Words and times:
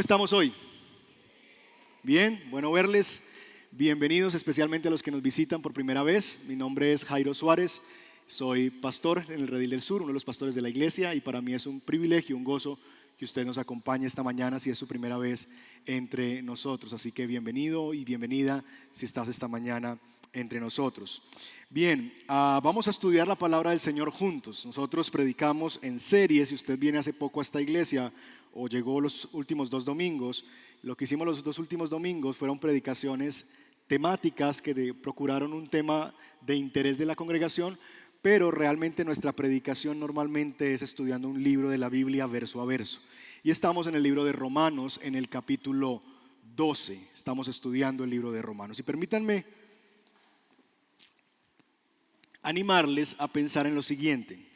¿cómo 0.00 0.02
estamos 0.02 0.32
hoy? 0.32 0.50
Bien, 2.02 2.42
bueno 2.50 2.72
verles. 2.72 3.28
Bienvenidos 3.70 4.34
especialmente 4.34 4.88
a 4.88 4.90
los 4.90 5.02
que 5.02 5.10
nos 5.10 5.20
visitan 5.20 5.60
por 5.60 5.74
primera 5.74 6.02
vez. 6.02 6.46
Mi 6.48 6.56
nombre 6.56 6.94
es 6.94 7.04
Jairo 7.04 7.34
Suárez, 7.34 7.82
soy 8.26 8.70
pastor 8.70 9.22
en 9.28 9.40
el 9.40 9.48
Redil 9.48 9.68
del 9.68 9.82
Sur, 9.82 10.00
uno 10.00 10.08
de 10.08 10.14
los 10.14 10.24
pastores 10.24 10.54
de 10.54 10.62
la 10.62 10.70
iglesia 10.70 11.14
y 11.14 11.20
para 11.20 11.42
mí 11.42 11.52
es 11.52 11.66
un 11.66 11.82
privilegio, 11.82 12.34
un 12.34 12.44
gozo 12.44 12.78
que 13.18 13.26
usted 13.26 13.44
nos 13.44 13.58
acompañe 13.58 14.06
esta 14.06 14.22
mañana 14.22 14.58
si 14.58 14.70
es 14.70 14.78
su 14.78 14.86
primera 14.86 15.18
vez 15.18 15.48
entre 15.84 16.40
nosotros. 16.40 16.94
Así 16.94 17.12
que 17.12 17.26
bienvenido 17.26 17.92
y 17.92 18.02
bienvenida 18.02 18.64
si 18.92 19.04
estás 19.04 19.28
esta 19.28 19.48
mañana 19.48 19.98
entre 20.32 20.60
nosotros. 20.60 21.20
Bien, 21.68 22.10
ah, 22.26 22.58
vamos 22.64 22.86
a 22.86 22.90
estudiar 22.90 23.28
la 23.28 23.36
palabra 23.36 23.68
del 23.68 23.80
Señor 23.80 24.10
juntos. 24.10 24.64
Nosotros 24.64 25.10
predicamos 25.10 25.78
en 25.82 26.00
serie, 26.00 26.46
si 26.46 26.54
usted 26.54 26.78
viene 26.78 26.96
hace 26.96 27.12
poco 27.12 27.40
a 27.40 27.42
esta 27.42 27.60
iglesia 27.60 28.10
o 28.54 28.68
llegó 28.68 29.00
los 29.00 29.28
últimos 29.32 29.70
dos 29.70 29.84
domingos, 29.84 30.44
lo 30.82 30.96
que 30.96 31.04
hicimos 31.04 31.26
los 31.26 31.42
dos 31.44 31.58
últimos 31.58 31.90
domingos 31.90 32.36
fueron 32.36 32.58
predicaciones 32.58 33.52
temáticas 33.86 34.62
que 34.62 34.94
procuraron 34.94 35.52
un 35.52 35.68
tema 35.68 36.14
de 36.40 36.56
interés 36.56 36.96
de 36.96 37.06
la 37.06 37.16
congregación, 37.16 37.78
pero 38.22 38.50
realmente 38.50 39.04
nuestra 39.04 39.32
predicación 39.32 39.98
normalmente 39.98 40.74
es 40.74 40.82
estudiando 40.82 41.28
un 41.28 41.42
libro 41.42 41.68
de 41.68 41.78
la 41.78 41.88
Biblia 41.88 42.26
verso 42.26 42.60
a 42.60 42.66
verso. 42.66 43.00
Y 43.42 43.50
estamos 43.50 43.86
en 43.86 43.94
el 43.94 44.02
libro 44.02 44.24
de 44.24 44.32
Romanos, 44.32 45.00
en 45.02 45.14
el 45.14 45.28
capítulo 45.28 46.02
12. 46.56 47.08
Estamos 47.14 47.48
estudiando 47.48 48.04
el 48.04 48.10
libro 48.10 48.32
de 48.32 48.42
Romanos. 48.42 48.78
Y 48.78 48.82
permítanme 48.82 49.44
animarles 52.42 53.16
a 53.18 53.28
pensar 53.28 53.66
en 53.66 53.74
lo 53.74 53.82
siguiente. 53.82 54.49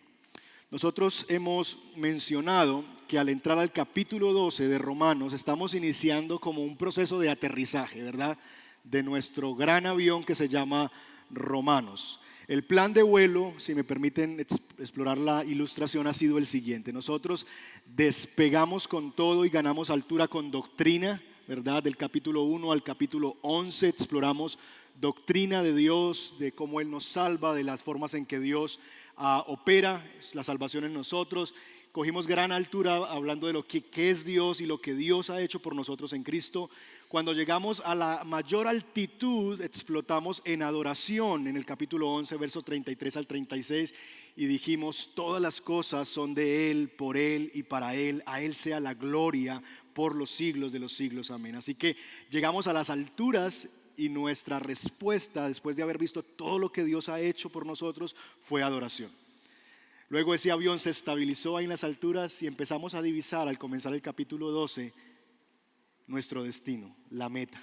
Nosotros 0.74 1.24
hemos 1.28 1.78
mencionado 1.94 2.84
que 3.06 3.16
al 3.16 3.28
entrar 3.28 3.60
al 3.60 3.70
capítulo 3.70 4.32
12 4.32 4.66
de 4.66 4.76
Romanos 4.76 5.32
estamos 5.32 5.72
iniciando 5.72 6.40
como 6.40 6.62
un 6.62 6.76
proceso 6.76 7.20
de 7.20 7.30
aterrizaje, 7.30 8.02
¿verdad? 8.02 8.36
De 8.82 9.04
nuestro 9.04 9.54
gran 9.54 9.86
avión 9.86 10.24
que 10.24 10.34
se 10.34 10.48
llama 10.48 10.90
Romanos. 11.30 12.18
El 12.48 12.64
plan 12.64 12.92
de 12.92 13.04
vuelo, 13.04 13.54
si 13.56 13.72
me 13.76 13.84
permiten 13.84 14.40
explorar 14.40 15.16
la 15.16 15.44
ilustración, 15.44 16.08
ha 16.08 16.12
sido 16.12 16.38
el 16.38 16.44
siguiente. 16.44 16.92
Nosotros 16.92 17.46
despegamos 17.86 18.88
con 18.88 19.12
todo 19.12 19.44
y 19.44 19.50
ganamos 19.50 19.90
altura 19.90 20.26
con 20.26 20.50
doctrina, 20.50 21.22
¿verdad? 21.46 21.84
Del 21.84 21.96
capítulo 21.96 22.42
1 22.42 22.72
al 22.72 22.82
capítulo 22.82 23.36
11 23.42 23.90
exploramos 23.90 24.58
doctrina 25.00 25.62
de 25.62 25.74
Dios, 25.74 26.34
de 26.40 26.50
cómo 26.50 26.80
Él 26.80 26.90
nos 26.90 27.04
salva, 27.04 27.54
de 27.54 27.62
las 27.62 27.84
formas 27.84 28.14
en 28.14 28.26
que 28.26 28.40
Dios 28.40 28.80
opera 29.16 30.04
la 30.32 30.42
salvación 30.42 30.84
en 30.84 30.94
nosotros. 30.94 31.54
Cogimos 31.94 32.26
gran 32.26 32.50
altura 32.50 32.96
hablando 32.96 33.46
de 33.46 33.52
lo 33.52 33.64
que, 33.64 33.84
es 33.94 34.24
Dios 34.24 34.60
y 34.60 34.66
lo 34.66 34.80
que 34.80 34.94
Dios 34.94 35.30
ha 35.30 35.40
hecho 35.40 35.60
por 35.60 35.76
nosotros 35.76 36.12
en 36.12 36.24
Cristo. 36.24 36.68
Cuando 37.06 37.32
llegamos 37.32 37.80
a 37.84 37.94
la 37.94 38.24
mayor 38.24 38.66
altitud, 38.66 39.60
explotamos 39.60 40.42
en 40.44 40.62
adoración 40.62 41.46
en 41.46 41.56
el 41.56 41.64
capítulo 41.64 42.10
11, 42.14 42.36
verso 42.36 42.62
33 42.62 43.16
al 43.18 43.28
36, 43.28 43.94
y 44.34 44.46
dijimos, 44.46 45.10
todas 45.14 45.40
las 45.40 45.60
cosas 45.60 46.08
son 46.08 46.34
de 46.34 46.72
Él, 46.72 46.88
por 46.88 47.16
Él 47.16 47.52
y 47.54 47.62
para 47.62 47.94
Él, 47.94 48.24
a 48.26 48.40
Él 48.40 48.56
sea 48.56 48.80
la 48.80 48.94
gloria 48.94 49.62
por 49.92 50.16
los 50.16 50.30
siglos 50.30 50.72
de 50.72 50.80
los 50.80 50.92
siglos. 50.92 51.30
Amén. 51.30 51.54
Así 51.54 51.76
que 51.76 51.96
llegamos 52.28 52.66
a 52.66 52.72
las 52.72 52.90
alturas 52.90 53.83
y 53.96 54.08
nuestra 54.08 54.58
respuesta 54.58 55.48
después 55.48 55.76
de 55.76 55.82
haber 55.82 55.98
visto 55.98 56.22
todo 56.22 56.58
lo 56.58 56.72
que 56.72 56.84
Dios 56.84 57.08
ha 57.08 57.20
hecho 57.20 57.50
por 57.50 57.66
nosotros 57.66 58.14
fue 58.40 58.62
adoración. 58.62 59.10
Luego 60.08 60.34
ese 60.34 60.50
avión 60.50 60.78
se 60.78 60.90
estabilizó 60.90 61.56
ahí 61.56 61.64
en 61.64 61.70
las 61.70 61.84
alturas 61.84 62.40
y 62.42 62.46
empezamos 62.46 62.94
a 62.94 63.02
divisar 63.02 63.48
al 63.48 63.58
comenzar 63.58 63.94
el 63.94 64.02
capítulo 64.02 64.50
12 64.50 64.92
nuestro 66.06 66.42
destino, 66.42 66.94
la 67.10 67.28
meta. 67.28 67.62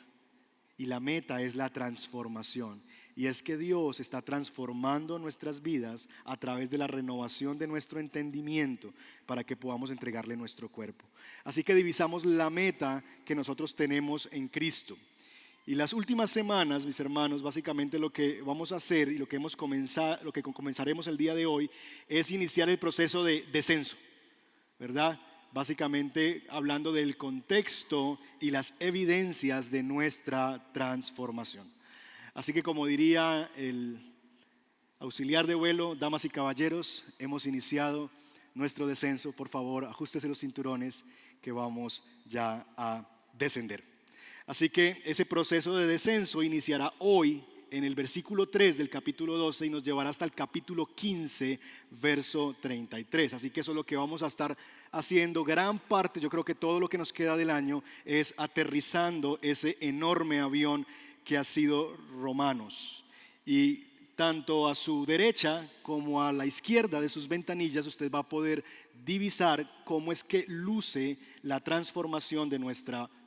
Y 0.78 0.88
la 0.88 1.00
meta 1.00 1.42
es 1.44 1.56
la 1.56 1.69
transformación. 1.69 2.81
Y 3.16 3.28
es 3.28 3.44
que 3.44 3.58
Dios 3.58 4.00
está 4.00 4.22
transformando 4.22 5.19
nuestras 5.19 5.62
vidas 5.62 6.09
a 6.25 6.38
través 6.38 6.69
de 6.69 6.78
la 6.78 6.88
renovación 6.88 7.58
de 7.58 7.68
nuestro 7.68 8.00
entendimiento 8.00 8.94
para 9.25 9.44
que 9.44 9.56
podamos 9.56 9.92
entregarle 9.92 10.36
nuestro 10.36 10.69
cuerpo. 10.69 11.06
Así 11.44 11.63
que 11.63 11.75
divisamos 11.75 12.25
la 12.25 12.50
meta 12.50 13.03
que 13.25 13.36
nosotros 13.36 13.75
tenemos 13.75 14.28
en 14.31 14.48
Cristo. 14.48 14.98
Y 15.66 15.76
las 15.76 15.94
últimas 15.94 16.32
semanas, 16.32 16.86
mis 16.88 17.00
hermanos, 17.00 17.44
básicamente 17.44 18.00
lo 18.00 18.12
que 18.12 18.42
vamos 18.42 18.72
a 18.72 18.78
hacer 18.78 19.10
y 19.10 19.20
lo 19.20 19.28
que 19.28 19.36
hemos 19.36 19.56
comenzado, 19.56 20.18
lo 20.24 20.34
que 20.34 20.42
comenzaremos 20.42 21.06
el 21.06 21.18
día 21.18 21.36
de 21.36 21.46
hoy 21.46 21.70
es 22.08 22.32
iniciar 22.32 22.68
el 22.70 22.80
proceso 22.80 23.24
de 23.24 23.46
descenso, 23.52 23.96
¿verdad? 24.80 25.20
Básicamente 25.54 26.46
hablando 26.50 26.92
del 26.92 27.16
contexto 27.16 28.20
y 28.40 28.50
las 28.50 28.74
evidencias 28.80 29.70
de 29.70 29.84
nuestra 29.84 30.72
transformación. 30.74 31.72
Así 32.34 32.54
que 32.54 32.64
como 32.64 32.88
diría 32.88 33.52
el 33.56 34.00
auxiliar 34.98 35.46
de 35.46 35.56
vuelo, 35.56 35.94
damas 35.94 36.26
y 36.26 36.30
caballeros, 36.30 37.06
hemos 37.20 37.46
iniciado 37.46 38.10
nuestro 38.56 38.88
descenso. 38.88 39.32
Por 39.32 39.48
favor, 39.48 39.86
ajustese 39.86 40.28
los 40.28 40.40
cinturones 40.40 41.06
que 41.40 41.52
vamos 41.52 42.04
ya 42.26 42.66
a 42.76 43.08
descender. 43.38 43.91
Así 44.51 44.69
que 44.69 45.01
ese 45.06 45.25
proceso 45.25 45.78
de 45.78 45.88
descenso 45.88 46.44
iniciará 46.44 46.94
hoy 47.00 47.41
en 47.69 47.85
el 47.85 47.95
versículo 47.95 48.50
3 48.50 48.79
del 48.79 48.89
capítulo 48.89 49.38
12 49.38 49.67
y 49.67 49.69
nos 49.69 49.81
llevará 49.81 50.09
hasta 50.09 50.25
el 50.25 50.34
capítulo 50.34 50.94
15, 50.94 51.57
verso 52.01 52.53
33. 52.59 53.34
Así 53.34 53.50
que 53.50 53.62
eso 53.62 53.72
es 53.72 53.78
lo 53.78 53.85
que 53.85 53.95
vamos 53.95 54.23
a 54.23 54.28
estar 54.28 54.57
haciendo. 54.91 55.45
Gran 55.45 55.79
parte, 55.79 56.19
yo 56.19 56.29
creo 56.29 56.44
que 56.44 56.53
todo 56.53 56.81
lo 56.81 56.89
que 56.89 56.97
nos 56.97 57.13
queda 57.13 57.38
del 57.38 57.50
año 57.50 57.81
es 58.03 58.34
aterrizando 58.35 59.39
ese 59.41 59.78
enorme 59.79 60.41
avión 60.41 60.85
que 61.23 61.38
ha 61.38 61.45
sido 61.45 61.95
Romanos. 62.19 63.06
Y 63.45 63.85
tanto 64.18 64.68
a 64.68 64.75
su 64.75 65.06
derecha 65.06 65.66
como 65.81 66.22
a 66.22 66.33
la 66.33 66.45
izquierda 66.45 67.00
de 67.00 67.07
sus 67.07 67.25
ventanillas 67.29 67.88
usted 67.88 68.12
va 68.12 68.19
a 68.19 68.28
poder 68.28 68.66
divisar 69.06 69.66
cómo 69.85 70.12
es 70.12 70.25
que 70.25 70.44
luce 70.50 71.18
la 71.41 71.62
transformación 71.62 72.50
de 72.50 72.59
nuestra 72.59 73.03
vida, 73.03 73.21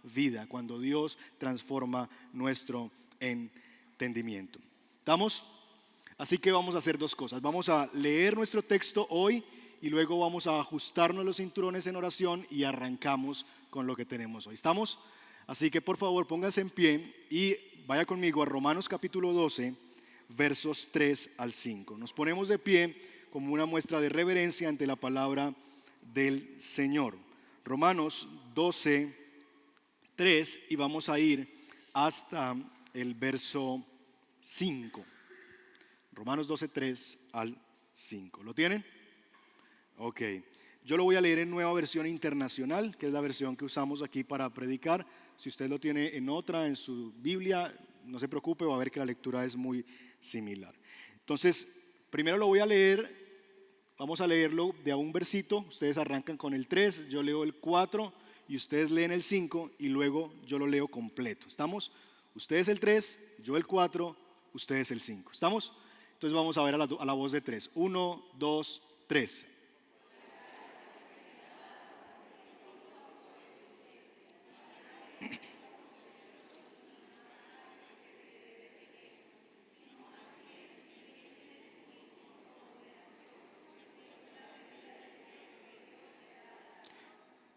cuando 0.49 0.79
Dios 0.79 1.19
transforma 1.39 2.09
nuestro 2.33 2.91
entendimiento. 3.21 4.59
¿Estamos? 4.99 5.45
Así 6.17 6.39
que 6.39 6.53
vamos 6.53 6.75
a 6.75 6.79
hacer 6.79 6.99
dos 6.99 7.17
cosas. 7.17 7.41
Vamos 7.41 7.69
a 7.69 7.89
leer 7.95 8.37
nuestro 8.37 8.63
texto 8.63 9.07
hoy 9.11 9.43
y 9.81 9.89
luego 9.89 10.19
vamos 10.19 10.47
a 10.47 10.61
ajustarnos 10.61 11.25
los 11.25 11.37
cinturones 11.37 11.87
en 11.87 11.97
oración 11.97 12.47
y 12.51 12.65
arrancamos 12.65 13.47
con 13.71 13.87
lo 13.87 13.97
que 13.97 14.05
tenemos 14.05 14.47
hoy. 14.47 14.55
¿Estamos? 14.55 14.99
Así 15.47 15.71
que 15.71 15.81
por 15.81 15.97
favor 15.97 16.27
póngase 16.27 16.61
en 16.61 16.71
pie 16.71 17.27
y 17.31 17.57
vaya 17.87 18.05
conmigo 18.05 18.43
a 18.43 18.47
Romanos 18.47 18.89
capítulo 18.89 19.33
12, 19.33 19.75
versos 20.29 20.89
3 20.93 21.35
al 21.39 21.53
5. 21.53 21.99
Nos 21.99 22.13
ponemos 22.13 22.49
de 22.49 22.59
pie 22.59 22.95
como 23.31 23.53
una 23.53 23.67
muestra 23.67 24.01
de 24.01 24.09
reverencia 24.09 24.69
ante 24.69 24.87
la 24.87 24.97
palabra 24.97 25.55
del 26.15 26.55
Señor. 26.59 27.17
Romanos 27.65 28.29
12, 28.55 29.24
3 30.17 30.67
y 30.71 30.77
vamos 30.77 31.09
a 31.09 31.19
ir 31.19 31.67
hasta 31.93 32.57
el 32.93 33.15
verso 33.15 33.85
5. 34.41 35.05
Romanos 36.13 36.47
12, 36.47 36.69
3 36.69 37.29
al 37.33 37.57
5. 37.93 38.43
¿Lo 38.45 38.55
tienen? 38.55 38.85
Ok. 39.99 40.23
Yo 40.85 40.97
lo 40.97 41.05
voy 41.05 41.17
a 41.17 41.21
leer 41.21 41.41
en 41.41 41.51
nueva 41.51 41.73
versión 41.73 42.07
internacional, 42.07 42.97
que 42.97 43.07
es 43.07 43.13
la 43.13 43.21
versión 43.21 43.57
que 43.57 43.65
usamos 43.65 44.03
aquí 44.03 44.23
para 44.23 44.53
predicar. 44.53 45.07
Si 45.37 45.49
usted 45.49 45.69
lo 45.69 45.81
tiene 45.81 46.17
en 46.17 46.29
otra, 46.29 46.67
en 46.67 46.77
su 46.77 47.13
Biblia, 47.17 47.75
no 48.05 48.19
se 48.21 48.29
preocupe, 48.29 48.65
va 48.65 48.77
a 48.77 48.79
ver 48.79 48.91
que 48.91 49.01
la 49.01 49.07
lectura 49.07 49.45
es 49.45 49.57
muy 49.57 49.85
similar. 50.21 50.75
Entonces, 51.19 51.81
primero 52.11 52.37
lo 52.37 52.47
voy 52.47 52.61
a 52.61 52.67
leer, 52.67 53.11
vamos 53.99 54.21
a 54.21 54.27
leerlo 54.27 54.75
de 54.85 54.93
a 54.93 54.97
un 54.97 55.11
versito. 55.11 55.59
Ustedes 55.61 55.99
arrancan 55.99 56.37
con 56.37 56.55
el 56.55 56.69
3, 56.69 57.09
yo 57.09 57.23
leo 57.23 57.43
el 57.43 57.55
4 57.55 58.24
y 58.49 58.57
ustedes 58.57 58.91
leen 58.91 59.13
el 59.13 59.23
5 59.23 59.73
y 59.79 59.89
luego 59.89 60.35
yo 60.47 60.59
lo 60.59 60.67
leo 60.67 60.89
completo. 60.89 61.47
¿Estamos? 61.49 61.93
Ustedes 62.35 62.69
el 62.69 62.81
3, 62.81 63.37
yo 63.43 63.57
el 63.57 63.67
4, 63.67 64.17
ustedes 64.53 64.91
el 64.91 65.01
5. 65.01 65.33
¿Estamos? 65.33 65.73
Entonces 66.15 66.35
vamos 66.35 66.59
a 66.59 66.63
ver 66.63 66.75
a 66.75 66.79
la, 66.79 66.89
a 66.99 67.05
la 67.05 67.13
voz 67.13 67.33
de 67.33 67.41
3. 67.41 67.71
1, 67.75 68.25
2, 68.39 68.83
3. 69.07 69.54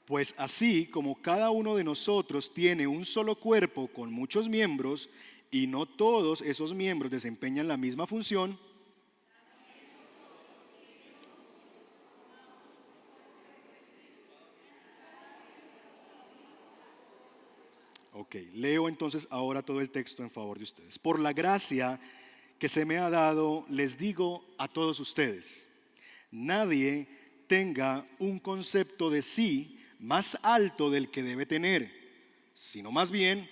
Pues 0.07 0.33
así 0.37 0.85
como 0.85 1.21
cada 1.21 1.49
uno 1.49 1.75
de 1.75 1.83
nosotros 1.83 2.53
tiene 2.53 2.87
un 2.87 3.03
solo 3.03 3.35
cuerpo 3.35 3.89
con 3.89 4.09
muchos 4.09 4.47
miembros 4.47 5.09
y 5.51 5.67
no 5.67 5.85
todos 5.85 6.41
esos 6.41 6.73
miembros 6.73 7.11
desempeñan 7.11 7.67
la 7.67 7.75
misma 7.75 8.07
función, 8.07 8.57
Ok, 18.13 18.35
leo 18.53 18.89
entonces 18.89 19.27
ahora 19.29 19.61
todo 19.61 19.79
el 19.79 19.91
texto 19.91 20.23
en 20.23 20.31
favor 20.31 20.57
de 20.57 20.63
ustedes. 20.63 20.97
Por 20.97 21.19
la 21.19 21.33
gracia 21.33 21.99
que 22.57 22.67
se 22.67 22.83
me 22.83 22.97
ha 22.97 23.11
dado, 23.11 23.63
les 23.69 23.97
digo 23.99 24.43
a 24.57 24.67
todos 24.67 24.99
ustedes, 24.99 25.67
nadie 26.31 27.07
tenga 27.45 28.07
un 28.17 28.39
concepto 28.39 29.11
de 29.11 29.21
sí 29.21 29.76
más 29.99 30.37
alto 30.43 30.89
del 30.89 31.09
que 31.09 31.23
debe 31.23 31.45
tener, 31.45 31.91
sino 32.53 32.91
más 32.91 33.11
bien 33.11 33.49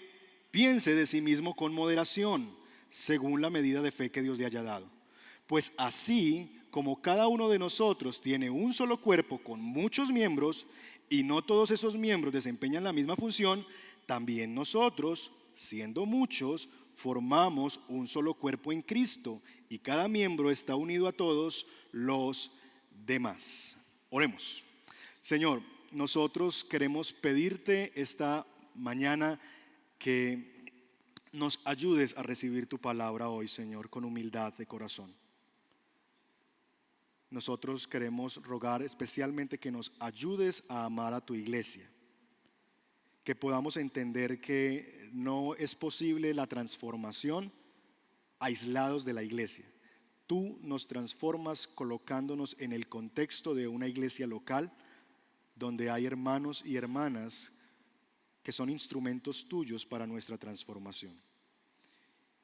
piense 0.51 0.95
de 0.95 1.05
sí 1.05 1.21
mismo 1.21 1.55
con 1.55 1.73
moderación, 1.73 2.55
según 2.89 3.41
la 3.41 3.49
medida 3.49 3.81
de 3.81 3.91
fe 3.91 4.11
que 4.11 4.21
Dios 4.21 4.37
le 4.37 4.45
haya 4.45 4.63
dado. 4.63 4.89
Pues 5.47 5.73
así 5.77 6.59
como 6.71 7.01
cada 7.01 7.27
uno 7.27 7.49
de 7.49 7.59
nosotros 7.59 8.21
tiene 8.21 8.49
un 8.49 8.73
solo 8.73 8.99
cuerpo 8.99 9.37
con 9.39 9.61
muchos 9.61 10.09
miembros, 10.09 10.65
y 11.09 11.23
no 11.23 11.43
todos 11.43 11.71
esos 11.71 11.97
miembros 11.97 12.33
desempeñan 12.33 12.83
la 12.83 12.93
misma 12.93 13.15
función, 13.15 13.65
también 14.05 14.55
nosotros, 14.55 15.31
siendo 15.53 16.05
muchos, 16.05 16.69
formamos 16.95 17.79
un 17.87 18.07
solo 18.07 18.33
cuerpo 18.33 18.71
en 18.71 18.81
Cristo 18.81 19.41
y 19.69 19.79
cada 19.79 20.07
miembro 20.07 20.49
está 20.49 20.75
unido 20.75 21.07
a 21.07 21.11
todos 21.11 21.67
los 21.91 22.51
demás. 23.05 23.77
Oremos. 24.09 24.63
Señor, 25.21 25.61
nosotros 25.95 26.65
queremos 26.65 27.13
pedirte 27.13 27.93
esta 27.95 28.45
mañana 28.73 29.39
que 29.97 30.73
nos 31.31 31.59
ayudes 31.63 32.17
a 32.17 32.23
recibir 32.23 32.67
tu 32.67 32.77
palabra 32.77 33.29
hoy, 33.29 33.47
Señor, 33.47 33.89
con 33.89 34.03
humildad 34.03 34.53
de 34.55 34.65
corazón. 34.65 35.15
Nosotros 37.29 37.87
queremos 37.87 38.35
rogar 38.43 38.81
especialmente 38.81 39.57
que 39.57 39.71
nos 39.71 39.93
ayudes 39.99 40.63
a 40.67 40.83
amar 40.83 41.13
a 41.13 41.21
tu 41.21 41.33
iglesia 41.33 41.89
que 43.23 43.35
podamos 43.35 43.75
entender 43.77 44.39
que 44.39 45.09
no 45.11 45.55
es 45.55 45.73
posible 45.75 46.33
la 46.33 46.45
transformación 46.45 47.51
aislados 48.37 49.05
de 49.05 49.13
la 49.13 49.23
iglesia. 49.23 49.65
Tú 50.27 50.59
nos 50.61 50.87
transformas 50.87 51.67
colocándonos 51.67 52.55
en 52.59 52.73
el 52.73 52.87
contexto 52.87 53.55
de 53.55 53.67
una 53.67 53.87
iglesia 53.87 54.27
local 54.27 54.71
donde 55.55 55.89
hay 55.89 56.05
hermanos 56.05 56.63
y 56.65 56.75
hermanas 56.75 57.51
que 58.43 58.51
son 58.51 58.69
instrumentos 58.69 59.47
tuyos 59.47 59.85
para 59.85 60.05
nuestra 60.05 60.37
transformación. 60.37 61.19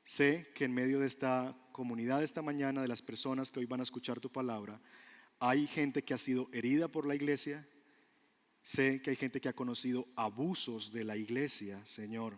Sé 0.04 0.52
que 0.56 0.66
en 0.66 0.74
medio 0.74 1.00
de 1.00 1.08
esta 1.08 1.56
comunidad 1.72 2.24
esta 2.24 2.42
mañana, 2.42 2.82
de 2.82 2.88
las 2.88 3.02
personas 3.02 3.52
que 3.52 3.60
hoy 3.60 3.66
van 3.66 3.82
a 3.82 3.84
escuchar 3.84 4.20
tu 4.20 4.32
palabra, 4.32 4.82
hay 5.40 5.68
gente 5.68 6.04
que 6.04 6.14
ha 6.14 6.18
sido 6.18 6.48
herida 6.52 6.88
por 6.88 7.06
la 7.06 7.14
iglesia, 7.14 7.66
Sé 8.62 9.02
que 9.02 9.10
hay 9.10 9.16
gente 9.16 9.42
que 9.42 9.50
ha 9.50 9.54
conocido 9.54 10.08
abusos 10.16 10.92
de 10.92 11.04
la 11.04 11.18
iglesia, 11.18 11.84
Señor, 11.86 12.38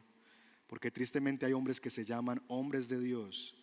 porque 0.68 0.90
tristemente 0.90 1.46
hay 1.46 1.54
hombres 1.54 1.82
que 1.82 1.90
se 1.90 2.06
llaman 2.06 2.42
hombres 2.48 2.88
de 2.88 3.00
Dios, 3.00 3.56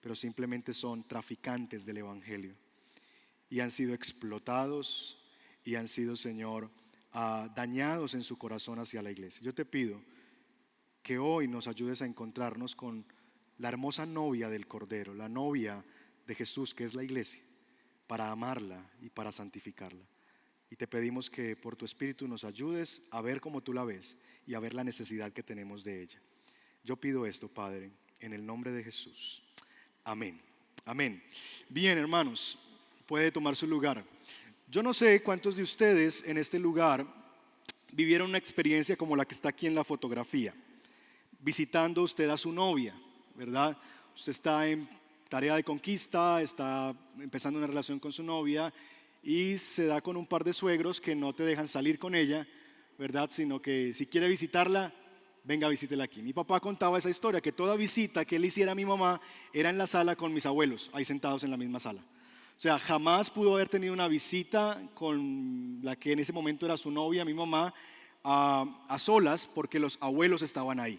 pero 0.00 0.14
simplemente 0.14 0.72
son 0.72 1.02
traficantes 1.02 1.84
del 1.84 1.98
Evangelio 1.98 2.54
y 3.50 3.60
han 3.60 3.70
sido 3.70 3.94
explotados 3.94 5.18
y 5.64 5.76
han 5.76 5.88
sido, 5.88 6.16
Señor, 6.16 6.70
ah, 7.12 7.50
dañados 7.54 8.14
en 8.14 8.22
su 8.22 8.36
corazón 8.36 8.78
hacia 8.78 9.02
la 9.02 9.10
iglesia. 9.10 9.42
Yo 9.42 9.54
te 9.54 9.64
pido 9.64 10.00
que 11.02 11.18
hoy 11.18 11.48
nos 11.48 11.66
ayudes 11.66 12.02
a 12.02 12.06
encontrarnos 12.06 12.74
con 12.74 13.04
la 13.58 13.68
hermosa 13.68 14.06
novia 14.06 14.48
del 14.48 14.66
Cordero, 14.66 15.14
la 15.14 15.28
novia 15.28 15.84
de 16.26 16.34
Jesús, 16.34 16.74
que 16.74 16.84
es 16.84 16.94
la 16.94 17.04
iglesia, 17.04 17.42
para 18.06 18.30
amarla 18.30 18.90
y 19.00 19.10
para 19.10 19.32
santificarla. 19.32 20.04
Y 20.70 20.76
te 20.76 20.88
pedimos 20.88 21.30
que 21.30 21.56
por 21.56 21.76
tu 21.76 21.84
Espíritu 21.84 22.26
nos 22.26 22.44
ayudes 22.44 23.02
a 23.10 23.20
ver 23.20 23.40
como 23.40 23.62
tú 23.62 23.72
la 23.72 23.84
ves 23.84 24.16
y 24.46 24.54
a 24.54 24.60
ver 24.60 24.74
la 24.74 24.84
necesidad 24.84 25.32
que 25.32 25.42
tenemos 25.42 25.84
de 25.84 26.02
ella. 26.02 26.20
Yo 26.82 26.96
pido 26.96 27.26
esto, 27.26 27.48
Padre, 27.48 27.92
en 28.20 28.32
el 28.32 28.44
nombre 28.44 28.72
de 28.72 28.82
Jesús. 28.82 29.42
Amén. 30.02 30.40
Amén. 30.84 31.22
Bien, 31.68 31.96
hermanos, 31.96 32.58
puede 33.06 33.30
tomar 33.30 33.56
su 33.56 33.66
lugar. 33.66 34.04
Yo 34.66 34.82
no 34.82 34.94
sé 34.94 35.22
cuántos 35.22 35.54
de 35.54 35.62
ustedes 35.62 36.24
en 36.26 36.38
este 36.38 36.58
lugar 36.58 37.06
vivieron 37.92 38.30
una 38.30 38.38
experiencia 38.38 38.96
como 38.96 39.14
la 39.14 39.24
que 39.24 39.34
está 39.34 39.50
aquí 39.50 39.66
en 39.66 39.74
la 39.74 39.84
fotografía, 39.84 40.54
visitando 41.40 42.02
usted 42.02 42.28
a 42.30 42.36
su 42.36 42.50
novia, 42.50 42.94
¿verdad? 43.36 43.76
Usted 44.16 44.30
está 44.30 44.66
en 44.66 44.88
tarea 45.28 45.54
de 45.54 45.64
conquista, 45.64 46.40
está 46.42 46.94
empezando 47.20 47.58
una 47.58 47.66
relación 47.66 48.00
con 48.00 48.10
su 48.10 48.22
novia 48.22 48.72
y 49.22 49.58
se 49.58 49.86
da 49.86 50.00
con 50.00 50.16
un 50.16 50.26
par 50.26 50.42
de 50.44 50.52
suegros 50.52 51.00
que 51.00 51.14
no 51.14 51.32
te 51.34 51.44
dejan 51.44 51.68
salir 51.68 51.98
con 51.98 52.14
ella, 52.14 52.46
¿verdad? 52.98 53.28
Sino 53.30 53.60
que 53.60 53.92
si 53.94 54.06
quiere 54.06 54.28
visitarla, 54.28 54.92
venga, 55.44 55.68
visítela 55.68 56.04
aquí. 56.04 56.22
Mi 56.22 56.32
papá 56.32 56.58
contaba 56.58 56.98
esa 56.98 57.10
historia, 57.10 57.40
que 57.40 57.52
toda 57.52 57.76
visita 57.76 58.24
que 58.24 58.36
él 58.36 58.44
hiciera 58.46 58.72
a 58.72 58.74
mi 58.74 58.86
mamá 58.86 59.20
era 59.52 59.70
en 59.70 59.78
la 59.78 59.86
sala 59.86 60.16
con 60.16 60.32
mis 60.32 60.46
abuelos, 60.46 60.90
ahí 60.94 61.04
sentados 61.04 61.44
en 61.44 61.50
la 61.50 61.56
misma 61.56 61.78
sala. 61.78 62.02
O 62.56 62.60
sea, 62.60 62.78
jamás 62.78 63.30
pudo 63.30 63.54
haber 63.54 63.68
tenido 63.68 63.92
una 63.92 64.08
visita 64.08 64.80
con 64.94 65.80
la 65.82 65.96
que 65.96 66.12
en 66.12 66.20
ese 66.20 66.32
momento 66.32 66.64
era 66.66 66.76
su 66.76 66.90
novia, 66.90 67.24
mi 67.24 67.34
mamá, 67.34 67.74
a, 68.22 68.86
a 68.88 68.98
solas, 68.98 69.46
porque 69.46 69.78
los 69.78 69.98
abuelos 70.00 70.42
estaban 70.42 70.80
ahí, 70.80 70.98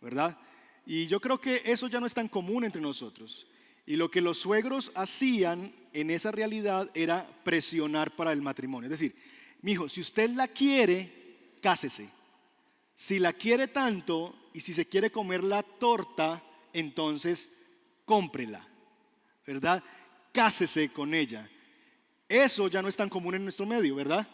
¿verdad? 0.00 0.38
Y 0.86 1.06
yo 1.06 1.20
creo 1.20 1.40
que 1.40 1.62
eso 1.64 1.88
ya 1.88 2.00
no 2.00 2.06
es 2.06 2.14
tan 2.14 2.28
común 2.28 2.64
entre 2.64 2.80
nosotros. 2.80 3.46
Y 3.86 3.96
lo 3.96 4.10
que 4.10 4.20
los 4.20 4.38
suegros 4.38 4.92
hacían 4.94 5.72
en 5.92 6.10
esa 6.10 6.30
realidad 6.30 6.90
era 6.94 7.28
presionar 7.44 8.14
para 8.14 8.32
el 8.32 8.42
matrimonio. 8.42 8.86
Es 8.86 9.00
decir, 9.00 9.16
mi 9.62 9.72
hijo, 9.72 9.88
si 9.88 10.00
usted 10.00 10.30
la 10.30 10.48
quiere, 10.48 11.56
cásese. 11.60 12.10
Si 12.94 13.18
la 13.18 13.32
quiere 13.32 13.68
tanto 13.68 14.34
y 14.52 14.60
si 14.60 14.72
se 14.72 14.86
quiere 14.86 15.10
comer 15.10 15.42
la 15.42 15.62
torta, 15.62 16.42
entonces 16.72 17.58
cómprela. 18.04 18.66
¿Verdad? 19.46 19.82
Cásese 20.32 20.92
con 20.92 21.14
ella. 21.14 21.48
Eso 22.28 22.68
ya 22.68 22.80
no 22.82 22.88
es 22.88 22.96
tan 22.96 23.08
común 23.08 23.34
en 23.34 23.42
nuestro 23.42 23.66
medio, 23.66 23.94
¿verdad? 23.96 24.26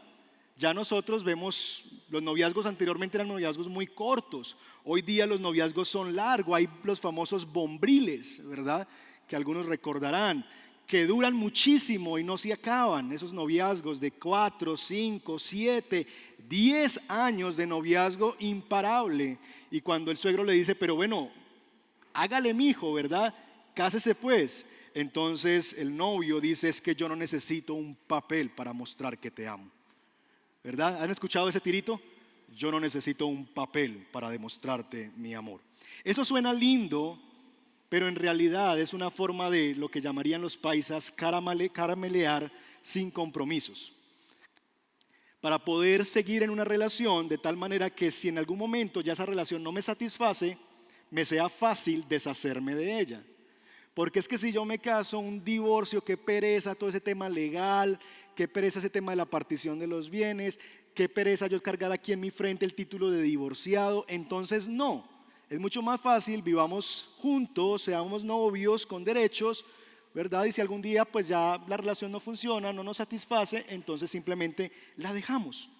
Ya 0.56 0.72
nosotros 0.72 1.24
vemos, 1.24 1.84
los 2.08 2.22
noviazgos 2.22 2.66
anteriormente 2.66 3.16
eran 3.16 3.28
noviazgos 3.28 3.68
muy 3.68 3.86
cortos. 3.86 4.56
Hoy 4.84 5.02
día 5.02 5.26
los 5.26 5.40
noviazgos 5.40 5.88
son 5.88 6.14
largos, 6.14 6.56
hay 6.56 6.68
los 6.82 7.00
famosos 7.00 7.50
bombriles, 7.50 8.46
¿verdad? 8.46 8.86
Que 9.26 9.36
algunos 9.36 9.66
recordarán 9.66 10.46
que 10.86 11.06
duran 11.06 11.34
muchísimo 11.34 12.18
y 12.18 12.24
no 12.24 12.38
se 12.38 12.52
acaban, 12.52 13.12
esos 13.12 13.32
noviazgos 13.32 13.98
de 13.98 14.12
4, 14.12 14.76
5, 14.76 15.38
7, 15.38 16.06
10 16.48 17.10
años 17.10 17.56
de 17.56 17.66
noviazgo 17.66 18.36
imparable. 18.38 19.38
Y 19.70 19.80
cuando 19.80 20.10
el 20.10 20.16
suegro 20.16 20.44
le 20.44 20.52
dice, 20.52 20.76
pero 20.76 20.94
bueno, 20.94 21.30
hágale 22.12 22.54
mi 22.54 22.68
hijo, 22.68 22.92
¿verdad? 22.92 23.34
Cásese 23.74 24.14
pues. 24.14 24.66
Entonces 24.96 25.74
el 25.74 25.94
novio 25.94 26.40
dice, 26.40 26.70
es 26.70 26.80
que 26.80 26.94
yo 26.94 27.06
no 27.06 27.14
necesito 27.14 27.74
un 27.74 27.94
papel 27.94 28.48
para 28.48 28.72
mostrar 28.72 29.18
que 29.18 29.30
te 29.30 29.46
amo. 29.46 29.70
¿Verdad? 30.64 31.02
¿Han 31.02 31.10
escuchado 31.10 31.50
ese 31.50 31.60
tirito? 31.60 32.00
Yo 32.56 32.72
no 32.72 32.80
necesito 32.80 33.26
un 33.26 33.44
papel 33.44 34.06
para 34.10 34.30
demostrarte 34.30 35.10
mi 35.16 35.34
amor. 35.34 35.60
Eso 36.02 36.24
suena 36.24 36.50
lindo, 36.54 37.20
pero 37.90 38.08
en 38.08 38.14
realidad 38.14 38.80
es 38.80 38.94
una 38.94 39.10
forma 39.10 39.50
de 39.50 39.74
lo 39.74 39.90
que 39.90 40.00
llamarían 40.00 40.40
los 40.40 40.56
paisas 40.56 41.10
caramelear 41.10 42.50
sin 42.80 43.10
compromisos. 43.10 43.92
Para 45.42 45.58
poder 45.58 46.06
seguir 46.06 46.42
en 46.42 46.48
una 46.48 46.64
relación 46.64 47.28
de 47.28 47.36
tal 47.36 47.58
manera 47.58 47.90
que 47.90 48.10
si 48.10 48.28
en 48.28 48.38
algún 48.38 48.56
momento 48.56 49.02
ya 49.02 49.12
esa 49.12 49.26
relación 49.26 49.62
no 49.62 49.72
me 49.72 49.82
satisface, 49.82 50.56
me 51.10 51.26
sea 51.26 51.50
fácil 51.50 52.02
deshacerme 52.08 52.74
de 52.74 52.98
ella. 52.98 53.22
Porque 53.96 54.18
es 54.18 54.28
que 54.28 54.36
si 54.36 54.52
yo 54.52 54.66
me 54.66 54.78
caso, 54.78 55.18
un 55.18 55.42
divorcio, 55.42 56.04
qué 56.04 56.18
pereza 56.18 56.74
todo 56.74 56.90
ese 56.90 57.00
tema 57.00 57.30
legal, 57.30 57.98
qué 58.34 58.46
pereza 58.46 58.78
ese 58.78 58.90
tema 58.90 59.12
de 59.12 59.16
la 59.16 59.24
partición 59.24 59.78
de 59.78 59.86
los 59.86 60.10
bienes, 60.10 60.58
qué 60.94 61.08
pereza 61.08 61.46
yo 61.46 61.62
cargar 61.62 61.90
aquí 61.90 62.12
en 62.12 62.20
mi 62.20 62.30
frente 62.30 62.66
el 62.66 62.74
título 62.74 63.10
de 63.10 63.22
divorciado. 63.22 64.04
Entonces 64.06 64.68
no, 64.68 65.08
es 65.48 65.58
mucho 65.58 65.80
más 65.80 65.98
fácil, 65.98 66.42
vivamos 66.42 67.08
juntos, 67.16 67.84
seamos 67.84 68.22
novios 68.22 68.84
con 68.84 69.02
derechos, 69.02 69.64
¿verdad? 70.12 70.44
Y 70.44 70.52
si 70.52 70.60
algún 70.60 70.82
día 70.82 71.06
pues 71.06 71.28
ya 71.28 71.58
la 71.66 71.78
relación 71.78 72.12
no 72.12 72.20
funciona, 72.20 72.74
no 72.74 72.84
nos 72.84 72.98
satisface, 72.98 73.64
entonces 73.70 74.10
simplemente 74.10 74.70
la 74.98 75.14
dejamos. 75.14 75.70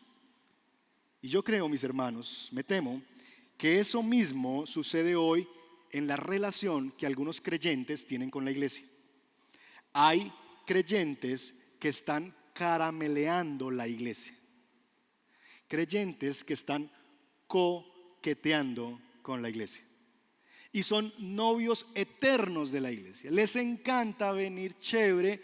Y 1.21 1.29
yo 1.29 1.45
creo, 1.45 1.69
mis 1.69 1.85
hermanos, 1.85 2.49
me 2.51 2.65
temo 2.65 3.03
que 3.59 3.79
eso 3.79 4.03
mismo 4.03 4.65
sucede 4.65 5.15
hoy 5.15 5.47
en 5.97 6.07
la 6.07 6.17
relación 6.17 6.91
que 6.91 7.07
algunos 7.07 7.41
creyentes 7.41 8.05
tienen 8.05 8.29
con 8.29 8.45
la 8.45 8.51
iglesia. 8.51 8.85
Hay 9.95 10.31
creyentes 10.67 11.55
que 11.81 11.89
están 11.89 12.35
carameleando 12.53 13.71
la 13.71 13.89
iglesia. 13.89 14.35
Creyentes 15.67 16.45
que 16.45 16.53
están 16.53 16.91
coqueteando 17.47 19.01
con 19.23 19.41
la 19.41 19.49
iglesia. 19.49 19.83
Y 20.71 20.83
son 20.83 21.15
novios 21.19 21.87
eternos 21.95 22.73
de 22.73 22.83
la 22.83 22.93
iglesia. 22.93 23.31
Les 23.31 23.57
encanta 23.57 24.33
venir 24.33 24.79
chévere, 24.79 25.41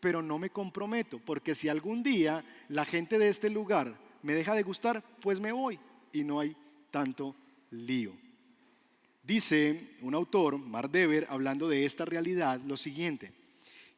pero 0.00 0.20
no 0.20 0.36
me 0.36 0.50
comprometo, 0.50 1.20
porque 1.24 1.54
si 1.54 1.68
algún 1.68 2.02
día 2.02 2.44
la 2.70 2.84
gente 2.84 3.20
de 3.20 3.28
este 3.28 3.50
lugar 3.50 3.96
me 4.24 4.34
deja 4.34 4.56
de 4.56 4.64
gustar, 4.64 5.00
pues 5.20 5.38
me 5.38 5.52
voy 5.52 5.78
y 6.12 6.24
no 6.24 6.40
hay 6.40 6.56
tanto 6.90 7.36
lío. 7.70 8.25
Dice 9.26 9.96
un 10.02 10.14
autor, 10.14 10.56
Mark 10.56 10.88
Dever, 10.88 11.26
hablando 11.28 11.68
de 11.68 11.84
esta 11.84 12.04
realidad, 12.04 12.60
lo 12.60 12.76
siguiente. 12.76 13.32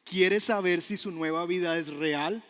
¿Quiere 0.03 0.39
saber 0.39 0.81
si 0.81 0.97
su 0.97 1.11
nueva 1.11 1.45
vida 1.45 1.77
es 1.77 1.93
real? 1.93 2.43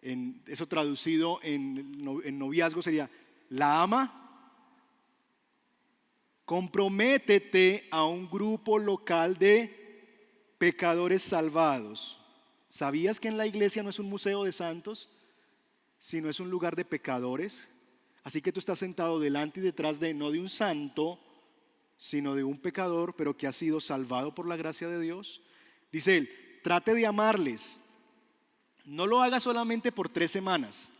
En, 0.00 0.40
eso 0.46 0.68
traducido 0.68 1.40
en, 1.42 1.98
en 2.24 2.38
noviazgo 2.38 2.82
sería, 2.82 3.10
¿la 3.48 3.82
ama? 3.82 4.18
Comprométete 6.44 7.88
a 7.90 8.04
un 8.04 8.30
grupo 8.30 8.78
local 8.78 9.36
de 9.36 10.54
pecadores 10.58 11.22
salvados. 11.22 12.20
¿Sabías 12.68 13.18
que 13.18 13.26
en 13.26 13.36
la 13.36 13.48
iglesia 13.48 13.82
no 13.82 13.90
es 13.90 13.98
un 13.98 14.06
museo 14.06 14.44
de 14.44 14.52
santos, 14.52 15.08
sino 15.98 16.30
es 16.30 16.38
un 16.38 16.48
lugar 16.48 16.76
de 16.76 16.84
pecadores? 16.84 17.68
Así 18.22 18.40
que 18.40 18.52
tú 18.52 18.60
estás 18.60 18.78
sentado 18.78 19.18
delante 19.18 19.58
y 19.58 19.64
detrás 19.64 19.98
de, 19.98 20.14
no 20.14 20.30
de 20.30 20.38
un 20.38 20.48
santo, 20.48 21.18
sino 22.02 22.34
de 22.34 22.42
un 22.42 22.58
pecador, 22.58 23.14
pero 23.14 23.36
que 23.36 23.46
ha 23.46 23.52
sido 23.52 23.80
salvado 23.80 24.34
por 24.34 24.48
la 24.48 24.56
gracia 24.56 24.88
de 24.88 25.00
Dios. 25.00 25.40
Dice 25.92 26.16
él, 26.16 26.60
trate 26.64 26.94
de 26.94 27.06
amarles. 27.06 27.80
No 28.84 29.06
lo 29.06 29.22
haga 29.22 29.38
solamente 29.38 29.92
por 29.92 30.08
tres 30.08 30.32
semanas. 30.32 30.90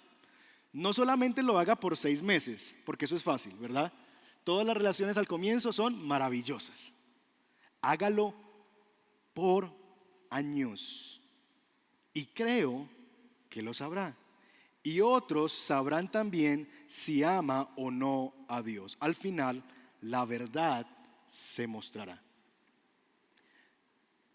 No 0.73 0.93
solamente 0.93 1.43
lo 1.43 1.59
haga 1.59 1.75
por 1.75 1.97
seis 1.97 2.23
meses, 2.23 2.81
porque 2.87 3.07
eso 3.07 3.17
es 3.17 3.25
fácil, 3.25 3.53
¿verdad? 3.59 3.93
Todas 4.45 4.65
las 4.65 4.77
relaciones 4.77 5.17
al 5.17 5.27
comienzo 5.27 5.73
son 5.73 6.01
maravillosas. 6.07 6.93
Hágalo 7.81 8.33
por 9.35 9.75
años. 10.31 11.21
Y 12.15 12.27
creo 12.27 12.89
que 13.51 13.61
lo 13.61 13.75
sabrá. 13.75 14.17
Y 14.85 15.01
otros 15.01 15.51
sabrán 15.51 16.13
también 16.13 16.71
si 16.87 17.25
ama 17.25 17.73
o 17.75 17.91
no 17.91 18.33
a 18.47 18.63
Dios. 18.63 18.97
Al 19.01 19.17
final, 19.17 19.65
la 20.03 20.25
verdad 20.25 20.87
se 21.27 21.67
mostrará. 21.67 22.21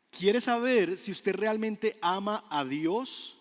¿Quiere 0.10 0.42
saber 0.42 0.98
si 0.98 1.12
usted 1.12 1.36
realmente 1.36 1.98
ama 2.02 2.44
a 2.50 2.66
Dios? 2.66 3.38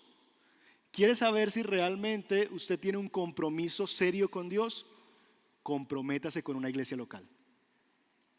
¿Quiere 0.90 1.14
saber 1.14 1.50
si 1.50 1.62
realmente 1.62 2.48
usted 2.50 2.78
tiene 2.78 2.98
un 2.98 3.08
compromiso 3.08 3.86
serio 3.86 4.30
con 4.30 4.48
Dios? 4.48 4.86
Comprométase 5.62 6.42
con 6.42 6.56
una 6.56 6.68
iglesia 6.68 6.96
local. 6.96 7.26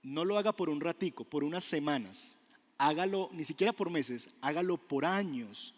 No 0.03 0.23
lo 0.23 0.37
haga 0.37 0.51
por 0.51 0.69
un 0.69 0.79
ratico, 0.79 1.23
por 1.23 1.43
unas 1.43 1.63
semanas. 1.63 2.37
Hágalo 2.77 3.29
ni 3.33 3.43
siquiera 3.43 3.73
por 3.73 3.89
meses, 3.89 4.29
hágalo 4.41 4.77
por 4.77 5.03
años, 5.03 5.73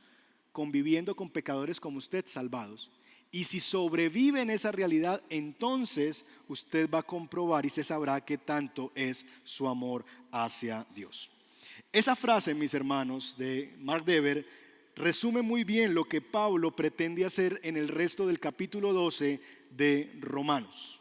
conviviendo 0.51 1.15
con 1.15 1.29
pecadores 1.29 1.79
como 1.79 1.97
usted, 1.97 2.25
salvados. 2.27 2.91
Y 3.31 3.43
si 3.43 3.59
sobrevive 3.59 4.41
en 4.41 4.49
esa 4.49 4.71
realidad, 4.71 5.21
entonces 5.29 6.25
usted 6.47 6.89
va 6.89 6.99
a 6.99 7.03
comprobar 7.03 7.65
y 7.65 7.69
se 7.69 7.83
sabrá 7.83 8.19
que 8.21 8.39
tanto 8.39 8.91
es 8.95 9.25
su 9.43 9.67
amor 9.67 10.03
hacia 10.31 10.85
Dios. 10.95 11.29
Esa 11.91 12.15
frase, 12.15 12.55
mis 12.55 12.73
hermanos, 12.73 13.35
de 13.37 13.75
Mark 13.79 14.03
Dever, 14.03 14.47
resume 14.95 15.43
muy 15.43 15.63
bien 15.63 15.93
lo 15.93 16.05
que 16.05 16.21
Pablo 16.21 16.75
pretende 16.75 17.23
hacer 17.23 17.59
en 17.63 17.77
el 17.77 17.87
resto 17.87 18.25
del 18.25 18.39
capítulo 18.39 18.93
12 18.93 19.39
de 19.69 20.11
Romanos. 20.19 20.99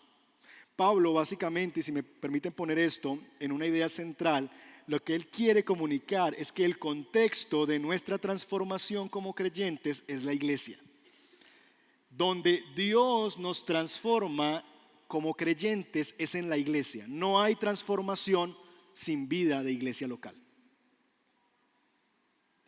Pablo, 0.76 1.14
básicamente, 1.14 1.82
si 1.82 1.92
me 1.92 2.02
permiten 2.02 2.52
poner 2.52 2.78
esto 2.78 3.18
en 3.40 3.52
una 3.52 3.66
idea 3.66 3.88
central, 3.88 4.50
lo 4.86 5.02
que 5.02 5.14
él 5.14 5.26
quiere 5.26 5.64
comunicar 5.64 6.34
es 6.38 6.52
que 6.52 6.64
el 6.64 6.78
contexto 6.78 7.66
de 7.66 7.78
nuestra 7.78 8.18
transformación 8.18 9.08
como 9.08 9.34
creyentes 9.34 10.04
es 10.06 10.22
la 10.22 10.32
iglesia 10.32 10.78
donde 12.18 12.64
Dios 12.74 13.38
nos 13.38 13.64
transforma 13.64 14.64
como 15.06 15.34
creyentes 15.34 16.16
es 16.18 16.34
en 16.34 16.50
la 16.50 16.58
iglesia. 16.58 17.06
No 17.08 17.40
hay 17.40 17.54
transformación 17.54 18.56
sin 18.92 19.28
vida 19.28 19.62
de 19.62 19.70
iglesia 19.70 20.08
local. 20.08 20.34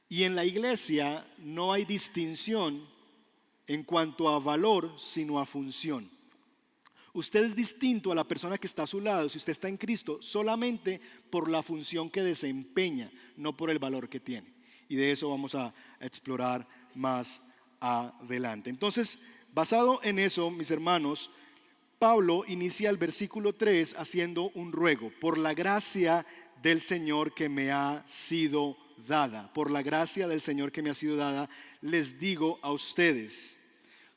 Y 0.09 0.23
en 0.23 0.37
la 0.37 0.45
iglesia 0.45 1.27
no 1.39 1.73
hay 1.73 1.85
distinción 1.85 2.89
en 3.67 3.83
cuanto 3.83 4.29
a 4.29 4.39
valor, 4.39 4.95
sino 4.99 5.41
a 5.41 5.47
función. 5.47 6.09
Usted 7.13 7.45
es 7.45 7.57
distinto 7.57 8.13
a 8.13 8.15
la 8.15 8.27
persona 8.27 8.57
que 8.57 8.69
está 8.69 8.85
a 8.85 8.87
su 8.87 9.01
lado, 9.01 9.29
si 9.29 9.39
usted 9.39 9.51
está 9.51 9.69
en 9.69 9.77
Cristo, 9.77 10.23
solamente 10.23 11.01
por 11.29 11.51
la 11.51 11.63
función 11.65 12.09
que 12.09 12.23
desempeña, 12.23 13.11
no 13.37 13.57
por 13.57 13.69
el 13.69 13.81
valor 13.81 14.09
que 14.09 14.21
tiene. 14.21 14.55
Y 14.89 14.95
de 14.95 15.11
eso 15.11 15.29
vamos 15.29 15.57
a 15.57 15.75
explorar 15.99 16.69
más 16.95 17.43
adelante. 17.81 18.71
Entonces, 18.71 19.27
Basado 19.53 20.01
en 20.05 20.21
eso, 20.21 20.49
mis 20.51 20.71
hermanos, 20.71 21.31
Pablo 21.99 22.45
inicia 22.47 22.89
el 22.89 22.97
versículo 22.99 23.53
3 23.53 23.97
haciendo 23.99 24.51
un 24.55 24.71
ruego, 24.71 25.13
por 25.21 25.39
la 25.39 25.55
gracia 25.55 26.25
del 26.63 26.81
Señor 26.81 27.35
que 27.35 27.49
me 27.49 27.73
ha 27.73 28.03
sido 28.07 28.77
dada, 29.09 29.53
por 29.53 29.71
la 29.73 29.83
gracia 29.83 30.29
del 30.29 30.41
Señor 30.41 30.71
que 30.71 30.83
me 30.83 30.91
ha 30.91 30.95
sido 30.95 31.17
dada, 31.17 31.51
les 31.81 32.21
digo 32.21 32.61
a 32.63 32.71
ustedes. 32.71 33.59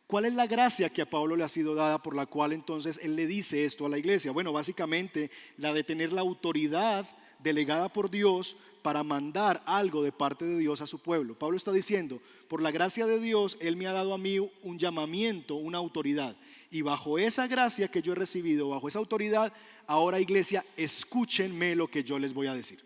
¿Cuál 0.05 0.25
es 0.25 0.35
la 0.35 0.45
gracia 0.45 0.91
que 0.91 1.01
a 1.01 1.09
Pablo 1.09 1.35
le 1.35 1.43
ha 1.43 1.49
sido 1.49 1.73
dada 1.73 1.97
por 2.01 2.15
la 2.15 2.27
cual 2.27 2.53
entonces 2.53 2.99
él 3.01 3.15
le 3.15 3.25
dice 3.25 3.65
esto 3.65 3.87
a 3.87 3.89
la 3.89 3.97
iglesia? 3.97 4.31
Bueno, 4.31 4.53
básicamente 4.53 5.31
la 5.57 5.73
de 5.73 5.83
tener 5.83 6.13
la 6.13 6.21
autoridad 6.21 7.07
delegada 7.39 7.91
por 7.91 8.11
Dios 8.11 8.55
para 8.83 9.03
mandar 9.03 9.63
algo 9.65 10.03
de 10.03 10.11
parte 10.11 10.45
de 10.45 10.59
Dios 10.59 10.81
a 10.81 10.87
su 10.87 10.99
pueblo. 10.99 11.39
Pablo 11.39 11.57
está 11.57 11.71
diciendo, 11.71 12.21
por 12.47 12.61
la 12.61 12.69
gracia 12.69 13.07
de 13.07 13.19
Dios, 13.19 13.57
Él 13.61 13.77
me 13.77 13.87
ha 13.87 13.93
dado 13.93 14.13
a 14.13 14.17
mí 14.17 14.37
un 14.37 14.77
llamamiento, 14.77 15.55
una 15.55 15.79
autoridad. 15.79 16.35
Y 16.69 16.81
bajo 16.81 17.17
esa 17.17 17.47
gracia 17.47 17.87
que 17.87 18.01
yo 18.01 18.11
he 18.11 18.15
recibido, 18.15 18.69
bajo 18.69 18.87
esa 18.87 18.99
autoridad, 18.99 19.53
ahora 19.87 20.19
iglesia, 20.19 20.65
escúchenme 20.75 21.75
lo 21.75 21.87
que 21.87 22.03
yo 22.03 22.19
les 22.19 22.33
voy 22.33 22.47
a 22.47 22.53
decir. 22.53 22.79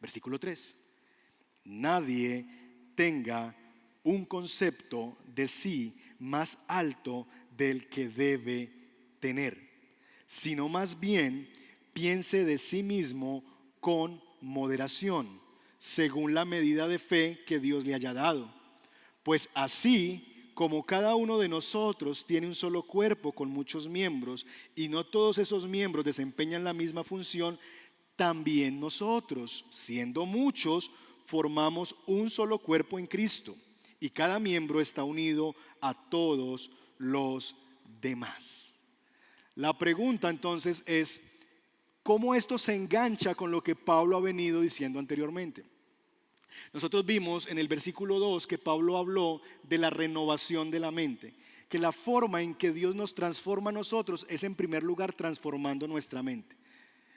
Versículo 0.00 0.38
3. 0.38 0.76
Nadie 1.64 2.46
tenga 2.94 3.54
un 4.02 4.24
concepto 4.24 5.16
de 5.34 5.46
sí 5.46 5.96
más 6.18 6.64
alto 6.66 7.26
del 7.56 7.88
que 7.88 8.08
debe 8.08 8.72
tener, 9.20 9.56
sino 10.26 10.68
más 10.68 10.98
bien 10.98 11.48
piense 11.92 12.44
de 12.44 12.58
sí 12.58 12.82
mismo 12.82 13.44
con 13.80 14.23
moderación, 14.44 15.40
según 15.78 16.34
la 16.34 16.44
medida 16.44 16.86
de 16.88 16.98
fe 16.98 17.42
que 17.46 17.58
Dios 17.58 17.84
le 17.84 17.94
haya 17.94 18.12
dado. 18.14 18.52
Pues 19.22 19.48
así 19.54 20.50
como 20.54 20.86
cada 20.86 21.16
uno 21.16 21.38
de 21.38 21.48
nosotros 21.48 22.24
tiene 22.24 22.46
un 22.46 22.54
solo 22.54 22.82
cuerpo 22.82 23.32
con 23.32 23.50
muchos 23.50 23.88
miembros 23.88 24.46
y 24.76 24.88
no 24.88 25.04
todos 25.04 25.38
esos 25.38 25.66
miembros 25.66 26.04
desempeñan 26.04 26.62
la 26.62 26.72
misma 26.72 27.02
función, 27.02 27.58
también 28.16 28.78
nosotros, 28.78 29.64
siendo 29.70 30.24
muchos, 30.24 30.90
formamos 31.24 31.96
un 32.06 32.30
solo 32.30 32.58
cuerpo 32.58 32.98
en 32.98 33.06
Cristo 33.06 33.54
y 33.98 34.10
cada 34.10 34.38
miembro 34.38 34.80
está 34.80 35.02
unido 35.02 35.56
a 35.80 35.94
todos 35.94 36.70
los 36.98 37.56
demás. 38.00 38.74
La 39.56 39.76
pregunta 39.76 40.30
entonces 40.30 40.82
es, 40.86 41.33
cómo 42.04 42.34
esto 42.34 42.58
se 42.58 42.76
engancha 42.76 43.34
con 43.34 43.50
lo 43.50 43.64
que 43.64 43.74
Pablo 43.74 44.16
ha 44.16 44.20
venido 44.20 44.60
diciendo 44.60 45.00
anteriormente. 45.00 45.64
Nosotros 46.72 47.04
vimos 47.04 47.48
en 47.48 47.58
el 47.58 47.66
versículo 47.66 48.20
2 48.20 48.46
que 48.46 48.58
Pablo 48.58 48.98
habló 48.98 49.40
de 49.64 49.78
la 49.78 49.90
renovación 49.90 50.70
de 50.70 50.80
la 50.80 50.92
mente, 50.92 51.34
que 51.68 51.78
la 51.78 51.92
forma 51.92 52.42
en 52.42 52.54
que 52.54 52.72
Dios 52.72 52.94
nos 52.94 53.14
transforma 53.14 53.70
a 53.70 53.72
nosotros 53.72 54.26
es 54.28 54.44
en 54.44 54.54
primer 54.54 54.84
lugar 54.84 55.14
transformando 55.14 55.88
nuestra 55.88 56.22
mente. 56.22 56.56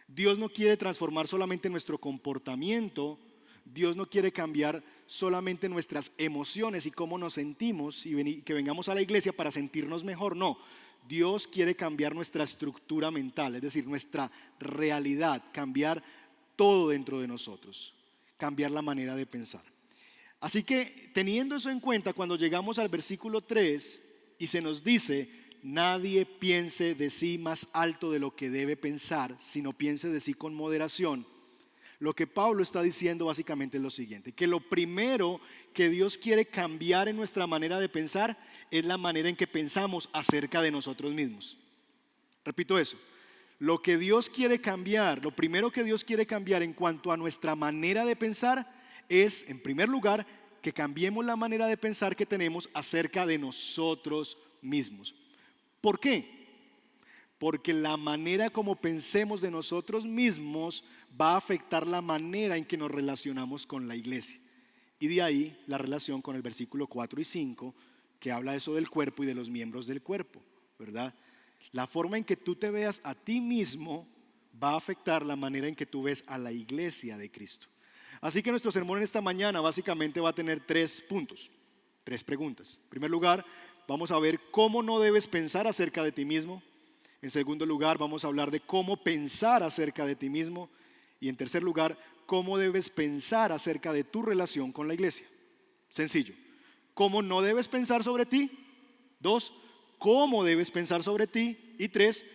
Dios 0.08 0.40
no 0.40 0.48
quiere 0.48 0.78
transformar 0.78 1.28
solamente 1.28 1.70
nuestro 1.70 1.98
comportamiento, 1.98 3.20
Dios 3.66 3.98
no 3.98 4.10
quiere 4.10 4.32
cambiar 4.32 4.82
solamente 5.06 5.68
nuestras 5.68 6.14
emociones 6.18 6.86
y 6.86 6.92
cómo 6.92 7.18
nos 7.18 7.34
sentimos 7.34 8.06
y 8.06 8.42
que 8.42 8.54
vengamos 8.54 8.88
a 8.88 8.96
la 8.96 9.02
iglesia 9.02 9.34
para 9.34 9.52
sentirnos 9.52 10.06
mejor, 10.06 10.38
no. 10.38 10.58
Dios 11.08 11.48
quiere 11.48 11.76
cambiar 11.76 12.14
nuestra 12.14 12.44
estructura 12.44 13.12
mental, 13.12 13.56
es 13.56 13.62
decir, 13.62 13.88
nuestra 13.88 14.32
realidad, 14.60 15.44
cambiar 15.54 16.04
todo 16.56 16.90
dentro 16.90 17.20
de 17.20 17.28
nosotros, 17.28 17.94
cambiar 18.38 18.72
la 18.72 18.82
manera 18.82 19.16
de 19.16 19.26
pensar. 19.26 19.64
Así 20.40 20.64
que 20.64 21.12
teniendo 21.14 21.56
eso 21.56 21.70
en 21.70 21.80
cuenta, 21.80 22.14
cuando 22.14 22.36
llegamos 22.36 22.78
al 22.78 22.90
versículo 22.90 23.42
3 23.42 24.04
y 24.40 24.48
se 24.48 24.62
nos 24.62 24.84
dice, 24.84 25.30
nadie 25.64 26.26
piense 26.26 26.94
de 26.94 27.10
sí 27.10 27.38
más 27.38 27.70
alto 27.74 28.12
de 28.12 28.20
lo 28.20 28.36
que 28.36 28.50
debe 28.50 28.78
pensar, 28.78 29.36
sino 29.40 29.74
piense 29.74 30.10
de 30.10 30.20
sí 30.20 30.34
con 30.34 30.54
moderación, 30.54 31.26
lo 32.00 32.14
que 32.14 32.28
Pablo 32.28 32.62
está 32.62 32.82
diciendo 32.82 33.26
básicamente 33.26 33.78
es 33.78 33.84
lo 33.84 33.90
siguiente, 33.90 34.32
que 34.32 34.48
lo 34.48 34.60
primero 34.60 35.42
que 35.74 35.90
Dios 35.90 36.18
quiere 36.18 36.46
cambiar 36.46 37.08
en 37.08 37.16
nuestra 37.16 37.48
manera 37.48 37.80
de 37.80 37.90
pensar 37.90 38.38
es 38.70 38.86
la 38.86 38.98
manera 38.98 39.30
en 39.30 39.36
que 39.36 39.48
pensamos 39.48 40.10
acerca 40.14 40.62
de 40.62 40.72
nosotros 40.72 41.14
mismos. 41.14 41.58
Repito 42.46 42.78
eso. 42.78 42.98
Lo 43.60 43.82
que 43.82 43.98
Dios 43.98 44.30
quiere 44.30 44.62
cambiar, 44.62 45.24
lo 45.24 45.32
primero 45.32 45.72
que 45.72 45.84
Dios 45.84 46.04
quiere 46.04 46.28
cambiar 46.28 46.62
en 46.62 46.74
cuanto 46.74 47.12
a 47.12 47.18
nuestra 47.18 47.56
manera 47.56 48.06
de 48.06 48.16
pensar 48.16 48.66
es, 49.10 49.50
en 49.50 49.60
primer 49.60 49.90
lugar, 49.90 50.28
que 50.62 50.74
cambiemos 50.74 51.26
la 51.26 51.36
manera 51.36 51.66
de 51.66 51.78
pensar 51.78 52.16
que 52.16 52.26
tenemos 52.26 52.70
acerca 52.74 53.26
de 53.26 53.40
nosotros 53.40 54.38
mismos. 54.62 55.16
¿Por 55.82 56.00
qué? 56.00 56.38
porque 57.38 57.74
la 57.74 57.98
manera 57.98 58.50
como 58.50 58.76
pensemos 58.76 59.42
de 59.42 59.52
nosotros 59.52 60.06
mismos 60.06 60.84
va 61.20 61.34
a 61.34 61.38
afectar 61.38 61.88
la 61.88 62.02
manera 62.02 62.58
en 62.58 62.66
que 62.66 62.78
nos 62.78 62.92
relacionamos 62.92 63.66
con 63.66 63.88
la 63.88 63.96
iglesia. 63.96 64.40
Y 65.00 65.08
de 65.08 65.22
ahí 65.22 65.64
la 65.68 65.78
relación 65.78 66.22
con 66.22 66.36
el 66.36 66.42
versículo 66.42 66.88
4 66.88 67.22
y 67.22 67.26
5, 67.26 67.76
que 68.20 68.32
habla 68.32 68.56
eso 68.56 68.74
del 68.74 68.90
cuerpo 68.90 69.24
y 69.24 69.28
de 69.28 69.36
los 69.36 69.50
miembros 69.50 69.88
del 69.88 70.02
cuerpo, 70.02 70.42
¿verdad? 70.80 71.14
La 71.72 71.88
forma 71.88 72.18
en 72.18 72.24
que 72.24 72.36
tú 72.36 72.56
te 72.56 72.72
veas 72.72 73.02
a 73.04 73.14
ti 73.14 73.42
mismo 73.42 74.08
va 74.62 74.72
a 74.72 74.78
afectar 74.78 75.26
la 75.26 75.36
manera 75.36 75.68
en 75.68 75.76
que 75.76 75.86
tú 75.86 76.04
ves 76.04 76.24
a 76.28 76.38
la 76.38 76.52
iglesia 76.52 77.18
de 77.18 77.30
Cristo. 77.30 77.68
Así 78.22 78.42
que 78.42 78.50
nuestro 78.50 78.72
sermón 78.72 78.98
en 78.98 79.04
esta 79.04 79.22
mañana 79.22 79.62
básicamente 79.62 80.20
va 80.20 80.30
a 80.30 80.36
tener 80.36 80.60
tres 80.60 81.02
puntos, 81.02 81.52
tres 82.04 82.24
preguntas. 82.24 82.80
En 82.82 82.90
primer 82.90 83.12
lugar, 83.12 83.46
vamos 83.88 84.12
a 84.12 84.20
ver 84.20 84.40
cómo 84.52 84.82
no 84.82 85.00
debes 85.00 85.28
pensar 85.28 85.68
acerca 85.68 86.04
de 86.04 86.12
ti 86.12 86.26
mismo. 86.26 86.64
En 87.22 87.30
segundo 87.30 87.66
lugar, 87.66 87.98
vamos 87.98 88.24
a 88.24 88.28
hablar 88.28 88.50
de 88.50 88.60
cómo 88.60 88.98
pensar 88.98 89.62
acerca 89.62 90.06
de 90.06 90.16
ti 90.16 90.30
mismo. 90.30 90.70
Y 91.20 91.30
en 91.30 91.38
tercer 91.38 91.64
lugar, 91.64 91.98
cómo 92.26 92.58
debes 92.58 92.90
pensar 92.90 93.52
acerca 93.52 93.94
de 93.94 94.04
tu 94.04 94.22
relación 94.22 94.72
con 94.72 94.88
la 94.88 94.94
iglesia. 94.94 95.26
Sencillo. 95.90 96.34
¿Cómo 96.94 97.22
no 97.22 97.42
debes 97.42 97.68
pensar 97.68 98.04
sobre 98.04 98.26
ti? 98.26 98.52
Dos, 99.20 99.54
¿cómo 99.98 100.44
debes 100.44 100.72
pensar 100.72 101.04
sobre 101.04 101.28
ti? 101.28 101.76
Y 101.80 101.90
tres, 101.90 102.26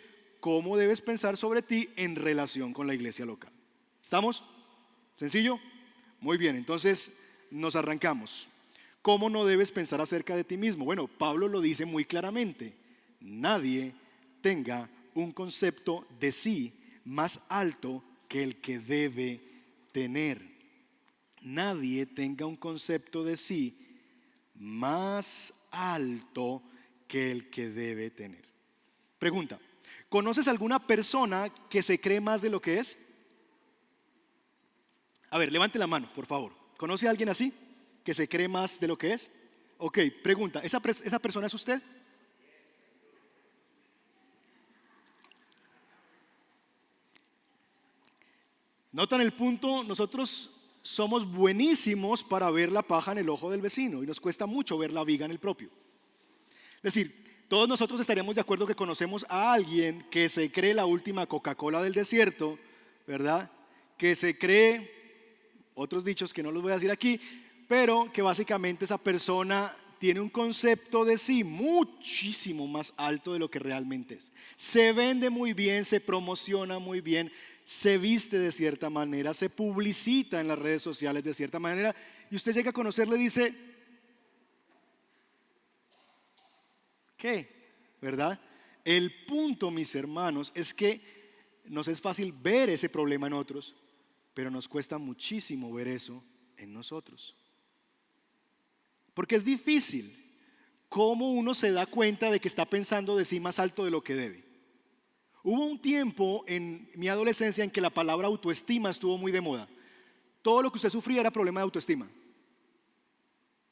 ¿cómo 0.40 0.76
debes 0.76 1.00
pensar 1.00 1.36
sobre 1.36 1.62
ti 1.62 1.88
en 1.96 2.16
relación 2.16 2.72
con 2.72 2.86
la 2.86 2.94
iglesia 2.94 3.26
local? 3.26 3.52
¿Estamos? 4.02 4.44
¿Sencillo? 5.16 5.60
Muy 6.20 6.38
bien, 6.38 6.56
entonces 6.56 7.18
nos 7.50 7.76
arrancamos. 7.76 8.48
¿Cómo 9.02 9.28
no 9.28 9.44
debes 9.44 9.72
pensar 9.72 10.00
acerca 10.00 10.36
de 10.36 10.44
ti 10.44 10.56
mismo? 10.56 10.84
Bueno, 10.84 11.08
Pablo 11.08 11.48
lo 11.48 11.60
dice 11.60 11.84
muy 11.84 12.04
claramente. 12.04 12.74
Nadie 13.20 13.94
tenga 14.40 14.88
un 15.14 15.32
concepto 15.32 16.06
de 16.20 16.32
sí 16.32 16.72
más 17.04 17.40
alto 17.48 18.02
que 18.32 18.42
el 18.42 18.62
que 18.62 18.78
debe 18.78 19.42
tener. 19.92 20.40
Nadie 21.42 22.06
tenga 22.06 22.46
un 22.46 22.56
concepto 22.56 23.22
de 23.24 23.36
sí 23.36 23.76
más 24.54 25.66
alto 25.70 26.62
que 27.06 27.30
el 27.30 27.50
que 27.50 27.68
debe 27.68 28.10
tener. 28.10 28.42
Pregunta, 29.18 29.60
¿conoces 30.08 30.48
alguna 30.48 30.78
persona 30.78 31.52
que 31.68 31.82
se 31.82 32.00
cree 32.00 32.22
más 32.22 32.40
de 32.40 32.48
lo 32.48 32.62
que 32.62 32.78
es? 32.78 33.06
A 35.28 35.36
ver, 35.36 35.52
levante 35.52 35.78
la 35.78 35.86
mano, 35.86 36.08
por 36.14 36.24
favor. 36.24 36.54
¿Conoce 36.78 37.08
a 37.08 37.10
alguien 37.10 37.28
así 37.28 37.52
que 38.02 38.14
se 38.14 38.30
cree 38.30 38.48
más 38.48 38.80
de 38.80 38.88
lo 38.88 38.96
que 38.96 39.12
es? 39.12 39.30
Ok, 39.76 39.98
pregunta, 40.22 40.60
¿esa, 40.60 40.80
esa 41.04 41.18
persona 41.18 41.48
es 41.48 41.54
usted? 41.54 41.82
Notan 48.92 49.22
el 49.22 49.32
punto, 49.32 49.82
nosotros 49.82 50.50
somos 50.82 51.24
buenísimos 51.24 52.22
para 52.22 52.50
ver 52.50 52.70
la 52.70 52.82
paja 52.82 53.12
en 53.12 53.18
el 53.18 53.28
ojo 53.30 53.50
del 53.50 53.62
vecino 53.62 54.02
y 54.02 54.06
nos 54.06 54.20
cuesta 54.20 54.46
mucho 54.46 54.76
ver 54.76 54.92
la 54.92 55.04
viga 55.04 55.24
en 55.24 55.30
el 55.30 55.38
propio. 55.38 55.70
Es 56.76 56.94
decir, 56.94 57.46
todos 57.48 57.68
nosotros 57.68 58.00
estaríamos 58.00 58.34
de 58.34 58.40
acuerdo 58.40 58.66
que 58.66 58.74
conocemos 58.74 59.24
a 59.28 59.52
alguien 59.52 60.04
que 60.10 60.28
se 60.28 60.50
cree 60.50 60.74
la 60.74 60.86
última 60.86 61.26
Coca-Cola 61.26 61.82
del 61.82 61.94
desierto, 61.94 62.58
¿verdad? 63.06 63.50
Que 63.96 64.14
se 64.14 64.36
cree, 64.36 64.90
otros 65.74 66.04
dichos 66.04 66.32
que 66.32 66.42
no 66.42 66.50
los 66.50 66.62
voy 66.62 66.72
a 66.72 66.76
decir 66.76 66.90
aquí, 66.90 67.20
pero 67.68 68.10
que 68.12 68.20
básicamente 68.20 68.84
esa 68.84 68.98
persona 68.98 69.74
tiene 69.98 70.20
un 70.20 70.28
concepto 70.28 71.04
de 71.04 71.16
sí 71.16 71.44
muchísimo 71.44 72.66
más 72.66 72.92
alto 72.96 73.34
de 73.34 73.38
lo 73.38 73.48
que 73.48 73.60
realmente 73.60 74.14
es. 74.14 74.32
Se 74.56 74.92
vende 74.92 75.30
muy 75.30 75.52
bien, 75.52 75.84
se 75.84 76.00
promociona 76.00 76.80
muy 76.80 77.00
bien, 77.00 77.30
se 77.72 77.96
viste 77.96 78.38
de 78.38 78.52
cierta 78.52 78.90
manera, 78.90 79.32
se 79.32 79.48
publicita 79.48 80.40
en 80.40 80.48
las 80.48 80.58
redes 80.58 80.82
sociales 80.82 81.24
de 81.24 81.32
cierta 81.32 81.58
manera, 81.58 81.96
y 82.30 82.36
usted 82.36 82.52
llega 82.52 82.68
a 82.68 82.74
conocerle 82.74 83.16
y 83.16 83.20
dice, 83.20 83.54
¿qué? 87.16 87.48
¿Verdad? 88.00 88.38
El 88.84 89.24
punto, 89.24 89.70
mis 89.70 89.94
hermanos, 89.94 90.52
es 90.54 90.74
que 90.74 91.00
nos 91.64 91.88
es 91.88 92.02
fácil 92.02 92.32
ver 92.32 92.68
ese 92.68 92.90
problema 92.90 93.26
en 93.26 93.32
otros, 93.32 93.74
pero 94.34 94.50
nos 94.50 94.68
cuesta 94.68 94.98
muchísimo 94.98 95.72
ver 95.72 95.88
eso 95.88 96.22
en 96.58 96.74
nosotros. 96.74 97.34
Porque 99.14 99.36
es 99.36 99.44
difícil 99.46 100.14
cómo 100.90 101.32
uno 101.32 101.54
se 101.54 101.72
da 101.72 101.86
cuenta 101.86 102.30
de 102.30 102.38
que 102.38 102.48
está 102.48 102.66
pensando 102.66 103.16
de 103.16 103.24
sí 103.24 103.40
más 103.40 103.58
alto 103.58 103.86
de 103.86 103.90
lo 103.90 104.04
que 104.04 104.14
debe. 104.14 104.51
Hubo 105.44 105.64
un 105.64 105.78
tiempo 105.80 106.44
en 106.46 106.88
mi 106.94 107.08
adolescencia 107.08 107.64
en 107.64 107.70
que 107.70 107.80
la 107.80 107.90
palabra 107.90 108.28
autoestima 108.28 108.90
estuvo 108.90 109.18
muy 109.18 109.32
de 109.32 109.40
moda. 109.40 109.68
Todo 110.40 110.62
lo 110.62 110.70
que 110.70 110.76
usted 110.76 110.90
sufría 110.90 111.20
era 111.20 111.30
problema 111.30 111.60
de 111.60 111.64
autoestima. 111.64 112.08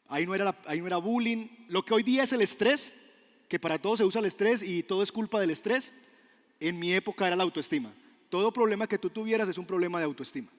Ahí 0.09 0.27
no, 0.27 0.35
era, 0.35 0.57
ahí 0.67 0.81
no 0.81 0.89
era 0.89 0.97
bullying. 0.97 1.47
Lo 1.69 1.85
que 1.85 1.95
hoy 1.95 2.03
día 2.03 2.25
es 2.25 2.33
el 2.33 2.41
estrés, 2.41 3.01
que 3.49 3.61
para 3.61 3.79
todos 3.79 3.99
se 3.99 4.05
usa 4.05 4.19
el 4.19 4.27
estrés 4.27 4.63
y 4.63 4.83
todo 4.83 5.03
es 5.03 5.13
culpa 5.13 5.41
del 5.41 5.51
estrés, 5.51 5.95
en 6.59 6.79
mi 6.79 6.93
época 6.93 7.27
era 7.27 7.37
la 7.37 7.45
autoestima. 7.45 7.93
Todo 8.29 8.53
problema 8.53 8.89
que 8.89 8.99
tú 8.99 9.11
tuvieras 9.11 9.49
es 9.49 9.59
un 9.59 9.67
problema 9.67 9.99
de 9.99 10.05
autoestima. 10.05 10.51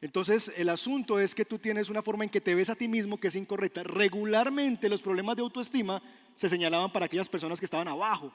Entonces, 0.00 0.52
el 0.56 0.70
asunto 0.70 1.20
es 1.20 1.34
que 1.34 1.44
tú 1.44 1.58
tienes 1.58 1.88
una 1.88 2.02
forma 2.02 2.24
en 2.24 2.30
que 2.30 2.40
te 2.40 2.54
ves 2.54 2.70
a 2.70 2.74
ti 2.74 2.88
mismo 2.88 3.20
que 3.20 3.28
es 3.28 3.36
incorrecta. 3.36 3.82
Regularmente 3.82 4.88
los 4.88 5.02
problemas 5.02 5.36
de 5.36 5.42
autoestima 5.42 6.02
se 6.34 6.48
señalaban 6.48 6.90
para 6.90 7.06
aquellas 7.06 7.28
personas 7.28 7.60
que 7.60 7.66
estaban 7.66 7.86
abajo, 7.86 8.32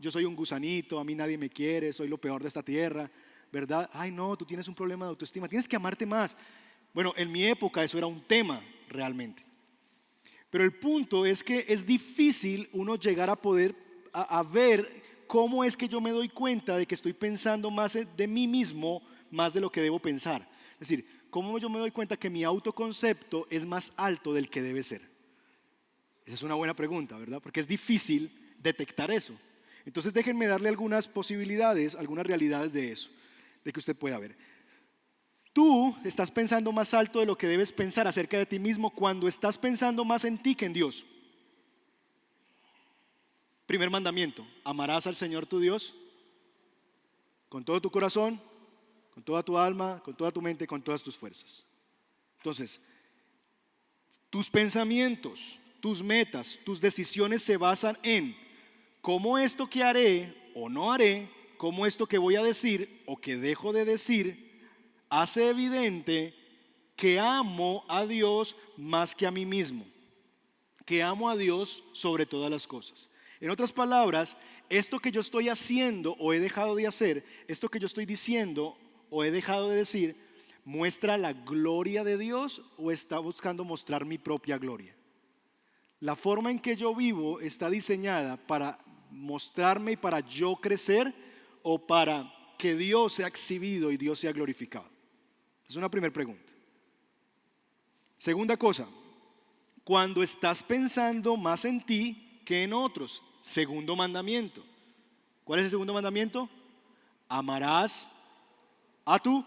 yo 0.00 0.10
soy 0.10 0.24
un 0.24 0.34
gusanito, 0.34 0.98
a 0.98 1.04
mí 1.04 1.14
nadie 1.14 1.36
me 1.36 1.50
quiere, 1.50 1.92
soy 1.92 2.08
lo 2.08 2.18
peor 2.18 2.42
de 2.42 2.48
esta 2.48 2.62
tierra, 2.62 3.10
¿verdad? 3.52 3.88
Ay, 3.92 4.10
no, 4.10 4.36
tú 4.36 4.44
tienes 4.44 4.66
un 4.66 4.74
problema 4.74 5.04
de 5.04 5.10
autoestima, 5.10 5.48
tienes 5.48 5.68
que 5.68 5.76
amarte 5.76 6.06
más. 6.06 6.36
Bueno, 6.94 7.12
en 7.16 7.30
mi 7.30 7.44
época 7.44 7.84
eso 7.84 7.98
era 7.98 8.06
un 8.06 8.22
tema 8.22 8.62
realmente. 8.88 9.44
Pero 10.48 10.64
el 10.64 10.72
punto 10.72 11.26
es 11.26 11.44
que 11.44 11.64
es 11.68 11.86
difícil 11.86 12.68
uno 12.72 12.96
llegar 12.96 13.30
a 13.30 13.36
poder 13.36 13.74
a, 14.12 14.42
ver 14.42 15.02
cómo 15.28 15.62
es 15.62 15.76
que 15.76 15.88
yo 15.88 16.00
me 16.00 16.10
doy 16.10 16.28
cuenta 16.28 16.76
de 16.76 16.86
que 16.86 16.96
estoy 16.96 17.12
pensando 17.12 17.70
más 17.70 17.96
de 18.16 18.26
mí 18.26 18.48
mismo 18.48 19.02
más 19.30 19.52
de 19.52 19.60
lo 19.60 19.70
que 19.70 19.80
debo 19.80 20.00
pensar. 20.00 20.42
Es 20.80 20.88
decir, 20.88 21.06
cómo 21.30 21.56
yo 21.58 21.68
me 21.68 21.78
doy 21.78 21.92
cuenta 21.92 22.16
que 22.16 22.30
mi 22.30 22.42
autoconcepto 22.42 23.46
es 23.50 23.64
más 23.64 23.92
alto 23.96 24.32
del 24.32 24.50
que 24.50 24.62
debe 24.62 24.82
ser. 24.82 25.00
Esa 26.26 26.34
es 26.34 26.42
una 26.42 26.54
buena 26.54 26.74
pregunta, 26.74 27.16
¿verdad? 27.16 27.40
Porque 27.40 27.60
es 27.60 27.68
difícil 27.68 28.28
detectar 28.58 29.12
eso. 29.12 29.38
Entonces 29.86 30.12
déjenme 30.12 30.46
darle 30.46 30.68
algunas 30.68 31.08
posibilidades, 31.08 31.94
algunas 31.94 32.26
realidades 32.26 32.72
de 32.72 32.92
eso, 32.92 33.10
de 33.64 33.72
que 33.72 33.80
usted 33.80 33.96
pueda 33.96 34.18
ver. 34.18 34.36
Tú 35.52 35.96
estás 36.04 36.30
pensando 36.30 36.70
más 36.70 36.94
alto 36.94 37.18
de 37.18 37.26
lo 37.26 37.36
que 37.36 37.48
debes 37.48 37.72
pensar 37.72 38.06
acerca 38.06 38.38
de 38.38 38.46
ti 38.46 38.58
mismo 38.58 38.90
cuando 38.90 39.26
estás 39.26 39.58
pensando 39.58 40.04
más 40.04 40.24
en 40.24 40.38
ti 40.38 40.54
que 40.54 40.66
en 40.66 40.72
Dios. 40.72 41.04
Primer 43.66 43.90
mandamiento, 43.90 44.46
amarás 44.64 45.06
al 45.06 45.16
Señor 45.16 45.46
tu 45.46 45.60
Dios 45.60 45.94
con 47.48 47.64
todo 47.64 47.80
tu 47.80 47.90
corazón, 47.90 48.40
con 49.12 49.24
toda 49.24 49.42
tu 49.42 49.58
alma, 49.58 50.00
con 50.04 50.16
toda 50.16 50.30
tu 50.30 50.40
mente, 50.40 50.66
con 50.66 50.80
todas 50.80 51.02
tus 51.02 51.16
fuerzas. 51.16 51.64
Entonces, 52.38 52.80
tus 54.30 54.48
pensamientos, 54.48 55.58
tus 55.80 56.02
metas, 56.02 56.58
tus 56.64 56.80
decisiones 56.80 57.42
se 57.42 57.56
basan 57.56 57.98
en 58.02 58.36
cómo 59.00 59.38
esto 59.38 59.68
que 59.68 59.82
haré 59.82 60.34
o 60.54 60.68
no 60.68 60.92
haré, 60.92 61.28
cómo 61.56 61.86
esto 61.86 62.06
que 62.06 62.18
voy 62.18 62.36
a 62.36 62.42
decir 62.42 63.02
o 63.06 63.16
que 63.16 63.36
dejo 63.36 63.72
de 63.72 63.84
decir, 63.84 64.50
hace 65.08 65.48
evidente 65.48 66.34
que 66.96 67.18
amo 67.18 67.84
a 67.88 68.06
Dios 68.06 68.56
más 68.76 69.14
que 69.14 69.26
a 69.26 69.30
mí 69.30 69.46
mismo, 69.46 69.84
que 70.84 71.02
amo 71.02 71.28
a 71.28 71.36
Dios 71.36 71.82
sobre 71.92 72.26
todas 72.26 72.50
las 72.50 72.66
cosas. 72.66 73.10
En 73.40 73.50
otras 73.50 73.72
palabras, 73.72 74.36
esto 74.68 74.98
que 74.98 75.10
yo 75.10 75.20
estoy 75.20 75.48
haciendo 75.48 76.14
o 76.18 76.32
he 76.32 76.40
dejado 76.40 76.74
de 76.74 76.86
hacer, 76.86 77.24
esto 77.48 77.68
que 77.68 77.78
yo 77.78 77.86
estoy 77.86 78.06
diciendo 78.06 78.76
o 79.08 79.24
he 79.24 79.30
dejado 79.30 79.68
de 79.68 79.76
decir, 79.76 80.16
muestra 80.64 81.16
la 81.16 81.32
gloria 81.32 82.04
de 82.04 82.18
Dios 82.18 82.62
o 82.76 82.92
está 82.92 83.18
buscando 83.18 83.64
mostrar 83.64 84.04
mi 84.04 84.18
propia 84.18 84.58
gloria. 84.58 84.94
La 86.00 86.16
forma 86.16 86.50
en 86.50 86.58
que 86.58 86.76
yo 86.76 86.94
vivo 86.94 87.40
está 87.40 87.68
diseñada 87.68 88.36
para 88.36 88.78
mostrarme 89.10 89.92
y 89.92 89.96
para 89.96 90.20
yo 90.20 90.56
crecer 90.56 91.12
o 91.62 91.78
para 91.78 92.32
que 92.58 92.74
Dios 92.74 93.14
sea 93.14 93.26
exhibido 93.26 93.90
y 93.90 93.96
Dios 93.96 94.20
sea 94.20 94.32
glorificado? 94.32 94.88
Es 95.68 95.76
una 95.76 95.90
primera 95.90 96.12
pregunta. 96.12 96.52
Segunda 98.18 98.56
cosa, 98.56 98.86
cuando 99.84 100.22
estás 100.22 100.62
pensando 100.62 101.36
más 101.36 101.64
en 101.64 101.80
ti 101.80 102.40
que 102.44 102.62
en 102.62 102.72
otros, 102.72 103.22
segundo 103.40 103.96
mandamiento. 103.96 104.64
¿Cuál 105.44 105.60
es 105.60 105.64
el 105.64 105.70
segundo 105.70 105.94
mandamiento? 105.94 106.48
Amarás 107.28 108.08
a 109.04 109.18
tu 109.18 109.44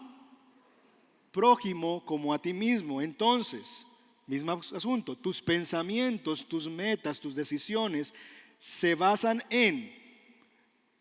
prójimo 1.30 2.04
como 2.04 2.32
a 2.32 2.38
ti 2.40 2.52
mismo. 2.52 3.00
Entonces, 3.00 3.86
mismo 4.26 4.52
asunto, 4.52 5.16
tus 5.16 5.40
pensamientos, 5.42 6.46
tus 6.46 6.68
metas, 6.68 7.20
tus 7.20 7.34
decisiones 7.34 8.14
se 8.64 8.94
basan 8.94 9.42
en 9.50 9.94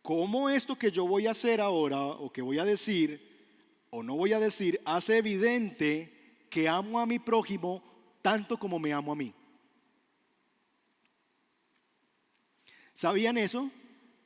cómo 0.02 0.50
esto 0.50 0.78
que 0.78 0.92
yo 0.92 1.08
voy 1.08 1.28
a 1.28 1.32
hacer 1.32 1.62
ahora 1.62 2.08
o 2.08 2.30
que 2.30 2.42
voy 2.42 2.60
a 2.60 2.66
decir 2.66 3.22
o 3.90 4.04
no 4.04 4.18
voy 4.18 4.34
a 4.34 4.40
decir 4.42 4.82
hace 4.84 5.20
evidente 5.20 6.46
que 6.50 6.68
amo 6.68 7.00
a 7.00 7.06
mi 7.06 7.20
prójimo 7.20 7.82
tanto 8.22 8.60
como 8.60 8.80
me 8.80 8.92
amo 8.92 9.14
a 9.14 9.16
mí. 9.16 9.34
¿Sabían 12.94 13.38
eso? 13.38 13.72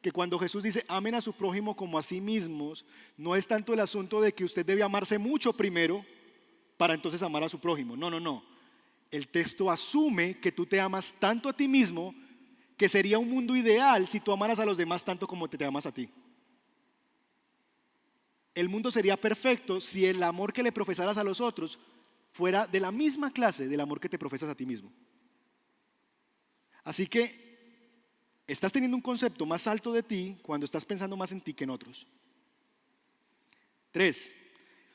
Que 0.02 0.12
cuando 0.12 0.40
Jesús 0.40 0.64
dice 0.64 0.84
amen 0.88 1.14
a 1.14 1.22
su 1.22 1.32
prójimo 1.32 1.76
como 1.76 2.00
a 2.00 2.02
sí 2.02 2.20
mismos, 2.20 2.86
no 3.18 3.36
es 3.36 3.48
tanto 3.48 3.72
el 3.72 3.82
asunto 3.82 4.20
de 4.20 4.34
que 4.34 4.46
usted 4.46 4.66
debe 4.66 4.82
amarse 4.82 5.20
mucho 5.20 5.54
primero 5.54 6.04
para 6.76 6.96
entonces 6.96 7.22
amar 7.22 7.44
a 7.44 7.50
su 7.50 7.60
prójimo. 7.60 7.96
No, 7.96 8.10
no, 8.10 8.20
no. 8.20 8.44
El 9.12 9.28
texto 9.28 9.70
asume 9.70 10.40
que 10.40 10.52
tú 10.52 10.66
te 10.66 10.82
amas 10.82 11.14
tanto 11.20 11.48
a 11.50 11.54
ti 11.54 11.68
mismo 11.68 12.16
que 12.78 12.88
sería 12.88 13.18
un 13.18 13.30
mundo 13.30 13.56
ideal 13.56 14.08
si 14.08 14.20
tú 14.20 14.32
amaras 14.32 14.60
a 14.60 14.66
los 14.66 14.78
demás 14.78 15.04
tanto 15.04 15.28
como 15.28 15.50
te, 15.50 15.66
amas 15.66 15.88
a 15.88 15.92
ti. 15.92 16.10
El 18.54 18.70
mundo 18.70 18.92
sería 18.92 19.18
perfecto 19.18 19.82
si 19.82 20.06
el 20.06 20.22
amor 20.22 20.54
que 20.54 20.64
le 20.64 20.72
profesaras 20.72 21.18
a 21.18 21.24
los 21.24 21.42
otros 21.42 21.80
fuera 22.32 22.68
de 22.68 22.80
la 22.80 22.92
misma 22.92 23.32
clase 23.32 23.68
del 23.68 23.82
amor 23.82 24.00
que 24.00 24.10
te 24.10 24.20
profesas 24.20 24.50
a 24.50 24.56
ti 24.56 24.66
mismo. 24.66 24.94
Así 26.84 27.08
que 27.08 28.44
estás 28.46 28.72
teniendo 28.72 28.96
un 28.96 29.02
concepto 29.02 29.46
más 29.46 29.66
alto 29.68 29.92
de 29.92 30.04
ti 30.04 30.38
cuando 30.44 30.66
estás 30.66 30.86
pensando 30.86 31.18
más 31.18 31.32
en 31.32 31.42
ti 31.42 31.54
que 31.54 31.64
en 31.64 31.72
otros. 31.72 32.08
Tres, 33.92 34.34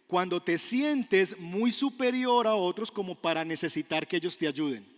cuando 0.07 0.41
te 0.41 0.57
sientes 0.57 1.39
muy 1.39 1.73
superior 1.73 2.47
a 2.47 2.55
otros 2.55 2.93
como 2.93 3.17
para 3.17 3.45
necesitar 3.45 4.07
que 4.07 4.17
ellos 4.17 4.39
te 4.39 4.47
ayuden. 4.47 4.92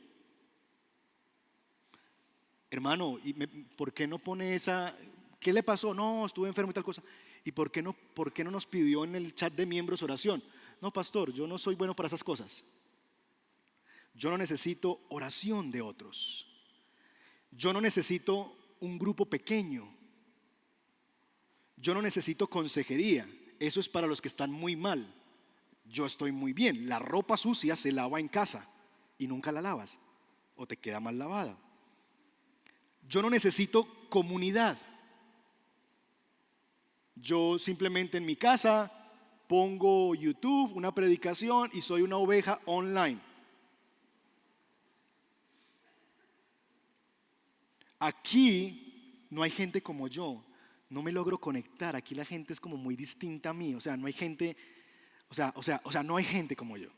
Hermano, 2.74 3.20
¿y 3.22 3.32
¿por 3.34 3.92
qué 3.92 4.04
no 4.04 4.18
pone 4.18 4.52
esa? 4.52 4.98
¿Qué 5.38 5.52
le 5.52 5.62
pasó? 5.62 5.94
No, 5.94 6.26
estuve 6.26 6.48
enfermo 6.48 6.72
y 6.72 6.74
tal 6.74 6.82
cosa. 6.82 7.04
¿Y 7.44 7.52
por 7.52 7.70
qué, 7.70 7.80
no, 7.80 7.92
por 7.92 8.32
qué 8.32 8.42
no 8.42 8.50
nos 8.50 8.66
pidió 8.66 9.04
en 9.04 9.14
el 9.14 9.32
chat 9.32 9.54
de 9.54 9.64
miembros 9.64 10.02
oración? 10.02 10.42
No, 10.80 10.92
pastor, 10.92 11.32
yo 11.32 11.46
no 11.46 11.56
soy 11.56 11.76
bueno 11.76 11.94
para 11.94 12.08
esas 12.08 12.24
cosas. 12.24 12.64
Yo 14.12 14.28
no 14.28 14.36
necesito 14.36 15.00
oración 15.08 15.70
de 15.70 15.82
otros. 15.82 16.48
Yo 17.52 17.72
no 17.72 17.80
necesito 17.80 18.52
un 18.80 18.98
grupo 18.98 19.24
pequeño. 19.26 19.88
Yo 21.76 21.94
no 21.94 22.02
necesito 22.02 22.48
consejería. 22.48 23.24
Eso 23.60 23.78
es 23.78 23.88
para 23.88 24.08
los 24.08 24.20
que 24.20 24.26
están 24.26 24.50
muy 24.50 24.74
mal. 24.74 25.06
Yo 25.84 26.06
estoy 26.06 26.32
muy 26.32 26.52
bien. 26.52 26.88
La 26.88 26.98
ropa 26.98 27.36
sucia 27.36 27.76
se 27.76 27.92
lava 27.92 28.18
en 28.18 28.26
casa 28.26 28.68
y 29.16 29.28
nunca 29.28 29.52
la 29.52 29.62
lavas 29.62 29.96
o 30.56 30.66
te 30.66 30.76
queda 30.76 30.98
mal 30.98 31.16
lavada. 31.16 31.56
Yo 33.08 33.22
no 33.22 33.30
necesito 33.30 33.86
comunidad. 34.08 34.78
Yo 37.14 37.58
simplemente 37.58 38.18
en 38.18 38.26
mi 38.26 38.36
casa 38.36 38.90
pongo 39.46 40.14
YouTube, 40.14 40.72
una 40.74 40.94
predicación 40.94 41.70
y 41.72 41.80
soy 41.80 42.02
una 42.02 42.16
oveja 42.16 42.60
online. 42.66 43.20
Aquí 47.98 49.26
no 49.30 49.42
hay 49.42 49.50
gente 49.50 49.82
como 49.82 50.08
yo. 50.08 50.44
No 50.90 51.02
me 51.02 51.12
logro 51.12 51.40
conectar. 51.40 51.96
Aquí 51.96 52.14
la 52.14 52.24
gente 52.24 52.52
es 52.52 52.60
como 52.60 52.76
muy 52.76 52.96
distinta 52.96 53.50
a 53.50 53.54
mí. 53.54 53.74
O 53.74 53.80
sea, 53.80 53.96
no 53.96 54.06
hay 54.06 54.12
gente, 54.12 54.56
o 55.28 55.34
sea, 55.34 55.52
o 55.56 55.62
sea, 55.62 55.80
o 55.84 55.92
sea, 55.92 56.02
no 56.02 56.16
hay 56.16 56.24
gente 56.24 56.54
como 56.54 56.76
yo. 56.76 56.90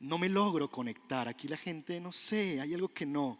No 0.00 0.18
me 0.18 0.28
logro 0.28 0.70
conectar. 0.70 1.28
Aquí 1.28 1.46
la 1.46 1.56
gente, 1.56 2.00
no 2.00 2.10
sé, 2.10 2.60
hay 2.60 2.74
algo 2.74 2.88
que 2.88 3.06
no. 3.06 3.38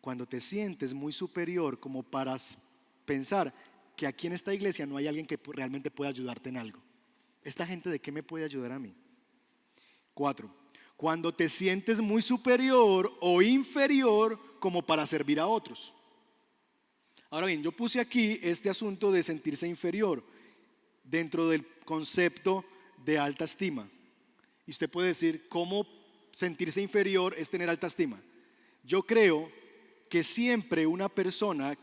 Cuando 0.00 0.26
te 0.26 0.40
sientes 0.40 0.92
muy 0.92 1.12
superior 1.12 1.78
como 1.78 2.02
para 2.02 2.36
pensar, 3.04 3.54
que 3.96 4.06
aquí 4.06 4.26
en 4.26 4.32
esta 4.32 4.52
iglesia 4.52 4.86
no 4.86 4.96
hay 4.96 5.06
alguien 5.06 5.26
que 5.26 5.38
realmente 5.46 5.90
pueda 5.90 6.10
ayudarte 6.10 6.48
en 6.48 6.56
algo. 6.56 6.80
¿Esta 7.44 7.66
gente 7.66 7.88
de 7.88 8.00
qué 8.00 8.10
me 8.10 8.22
puede 8.22 8.44
ayudar 8.44 8.72
a 8.72 8.78
mí? 8.78 8.94
Cuatro, 10.14 10.52
cuando 10.96 11.32
te 11.32 11.48
sientes 11.48 12.00
muy 12.00 12.22
superior 12.22 13.16
o 13.20 13.42
inferior 13.42 14.38
como 14.58 14.82
para 14.82 15.06
servir 15.06 15.40
a 15.40 15.46
otros. 15.46 15.92
Ahora 17.30 17.46
bien, 17.46 17.62
yo 17.62 17.72
puse 17.72 17.98
aquí 18.00 18.38
este 18.42 18.68
asunto 18.68 19.10
de 19.10 19.22
sentirse 19.22 19.66
inferior 19.66 20.22
dentro 21.04 21.48
del 21.48 21.66
concepto 21.84 22.64
de 23.04 23.18
alta 23.18 23.44
estima. 23.44 23.88
Y 24.66 24.70
usted 24.70 24.90
puede 24.90 25.08
decir, 25.08 25.48
¿cómo 25.48 25.86
sentirse 26.34 26.80
inferior 26.80 27.34
es 27.36 27.50
tener 27.50 27.68
alta 27.68 27.86
estima? 27.86 28.20
Yo 28.84 29.02
creo 29.02 29.50
que 30.08 30.22
siempre 30.22 30.86
una 30.86 31.08
persona 31.08 31.76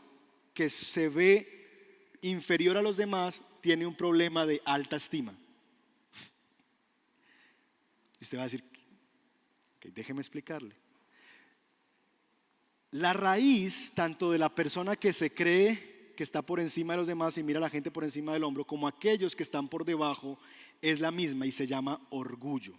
que 0.54 0.70
se 0.70 1.08
ve 1.08 2.16
inferior 2.22 2.76
a 2.76 2.82
los 2.82 2.96
demás 2.96 3.42
tiene 3.60 3.86
un 3.86 3.94
problema 3.94 4.46
de 4.46 4.62
alta 4.64 4.96
estima. 4.96 5.34
Y 8.18 8.24
usted 8.24 8.38
va 8.38 8.42
a 8.42 8.46
decir, 8.46 8.64
déjeme 9.94 10.20
explicarle. 10.20 10.74
La 12.92 13.12
raíz 13.12 13.92
tanto 13.94 14.32
de 14.32 14.38
la 14.38 14.54
persona 14.54 14.96
que 14.96 15.12
se 15.12 15.32
cree 15.32 16.12
que 16.16 16.24
está 16.24 16.42
por 16.42 16.60
encima 16.60 16.92
de 16.92 16.98
los 16.98 17.06
demás 17.06 17.38
y 17.38 17.42
mira 17.42 17.58
a 17.58 17.62
la 17.62 17.70
gente 17.70 17.90
por 17.90 18.04
encima 18.04 18.32
del 18.32 18.44
hombro, 18.44 18.66
como 18.66 18.86
aquellos 18.86 19.34
que 19.34 19.42
están 19.42 19.68
por 19.68 19.84
debajo, 19.84 20.38
es 20.80 21.00
la 21.00 21.10
misma 21.10 21.46
y 21.46 21.52
se 21.52 21.66
llama 21.66 22.00
orgullo. 22.10 22.74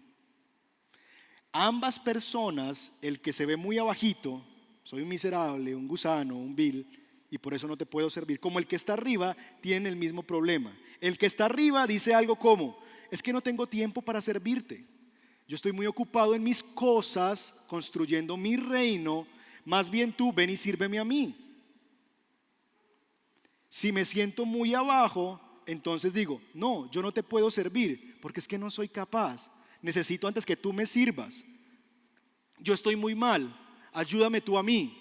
Ambas 1.51 1.99
personas, 1.99 2.97
el 3.01 3.19
que 3.19 3.33
se 3.33 3.45
ve 3.45 3.57
muy 3.57 3.77
abajito, 3.77 4.43
soy 4.83 5.01
un 5.01 5.09
miserable, 5.09 5.75
un 5.75 5.87
gusano, 5.87 6.37
un 6.37 6.55
vil, 6.55 6.87
y 7.29 7.37
por 7.37 7.53
eso 7.53 7.67
no 7.67 7.77
te 7.77 7.85
puedo 7.85 8.09
servir. 8.09 8.39
Como 8.39 8.59
el 8.59 8.67
que 8.67 8.75
está 8.75 8.93
arriba 8.93 9.35
tiene 9.61 9.89
el 9.89 9.95
mismo 9.95 10.23
problema. 10.23 10.75
El 10.99 11.17
que 11.17 11.25
está 11.25 11.45
arriba 11.45 11.87
dice 11.87 12.13
algo 12.13 12.35
como, 12.35 12.77
es 13.09 13.21
que 13.21 13.33
no 13.33 13.41
tengo 13.41 13.67
tiempo 13.67 14.01
para 14.01 14.21
servirte. 14.21 14.85
Yo 15.47 15.55
estoy 15.55 15.73
muy 15.73 15.85
ocupado 15.85 16.35
en 16.35 16.43
mis 16.43 16.63
cosas, 16.63 17.63
construyendo 17.67 18.37
mi 18.37 18.55
reino. 18.55 19.27
Más 19.65 19.89
bien 19.89 20.13
tú 20.13 20.31
ven 20.31 20.49
y 20.49 20.57
sírveme 20.57 20.99
a 20.99 21.05
mí. 21.05 21.35
Si 23.69 23.91
me 23.91 24.05
siento 24.05 24.45
muy 24.45 24.73
abajo, 24.73 25.39
entonces 25.65 26.13
digo, 26.13 26.41
no, 26.53 26.89
yo 26.91 27.01
no 27.01 27.11
te 27.11 27.23
puedo 27.23 27.51
servir 27.51 28.17
porque 28.21 28.39
es 28.39 28.47
que 28.47 28.57
no 28.57 28.71
soy 28.71 28.89
capaz. 28.89 29.51
Necesito 29.81 30.27
antes 30.27 30.45
que 30.45 30.57
tú 30.57 30.73
me 30.73 30.85
sirvas. 30.85 31.45
Yo 32.59 32.73
estoy 32.73 32.95
muy 32.95 33.15
mal, 33.15 33.55
ayúdame 33.91 34.41
tú 34.41 34.57
a 34.57 34.63
mí. 34.63 34.97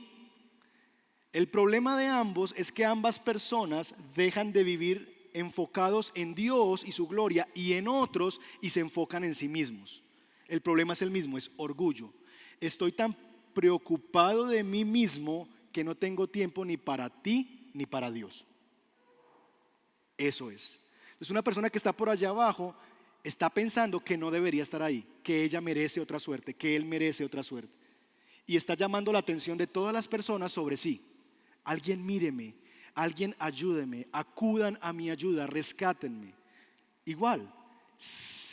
El 1.33 1.49
problema 1.49 1.97
de 1.97 2.07
ambos 2.07 2.55
es 2.57 2.73
que 2.73 2.85
ambas 2.85 3.19
personas 3.19 3.95
dejan 4.15 4.53
de 4.53 4.65
vivir 4.65 5.31
enfocados 5.33 6.11
en 6.15 6.35
Dios 6.35 6.85
y 6.85 6.93
su 6.93 7.07
gloria 7.07 7.47
y 7.55 7.75
en 7.75 7.87
otros 7.87 8.41
y 8.61 8.71
se 8.71 8.81
enfocan 8.81 9.25
en 9.25 9.35
sí 9.35 9.49
mismos. 9.49 10.03
El 10.49 10.61
problema 10.61 10.95
es 10.95 11.03
el 11.03 11.11
mismo, 11.11 11.39
es 11.39 11.51
orgullo. 11.57 12.13
Estoy 12.61 12.93
tan 12.93 13.17
preocupado 13.55 14.47
de 14.47 14.65
mí 14.65 14.85
mismo 14.85 15.49
que 15.73 15.85
no 15.85 15.95
tengo 15.95 16.27
tiempo 16.27 16.65
ni 16.65 16.77
para 16.77 17.09
ti 17.11 17.71
ni 17.75 17.87
para 17.87 18.11
Dios. 18.11 18.45
Eso 20.21 20.51
es. 20.51 20.79
Es 21.19 21.31
una 21.31 21.43
persona 21.43 21.71
que 21.71 21.79
está 21.79 21.93
por 21.93 22.11
allá 22.11 22.29
abajo 22.29 22.75
está 23.25 23.49
pensando 23.49 24.01
que 24.01 24.19
no 24.19 24.31
debería 24.31 24.63
estar 24.63 24.83
ahí, 24.83 25.03
que 25.23 25.45
ella 25.45 25.61
merece 25.63 25.99
otra 25.99 26.19
suerte, 26.19 26.53
que 26.53 26.77
él 26.77 26.85
merece 26.85 27.25
otra 27.25 27.43
suerte. 27.43 27.73
Y 28.47 28.57
está 28.57 28.75
llamando 28.75 29.13
la 29.13 29.21
atención 29.21 29.57
de 29.57 29.67
todas 29.67 29.95
las 29.95 30.07
personas 30.07 30.53
sobre 30.53 30.77
sí 30.77 31.01
alguien 31.65 32.05
míreme, 32.05 32.55
alguien 32.95 33.35
ayúdeme, 33.39 34.09
acudan 34.13 34.79
a 34.83 34.93
mi 34.93 35.11
ayuda, 35.11 35.47
rescátenme. 35.47 36.35
Igual, 37.05 37.51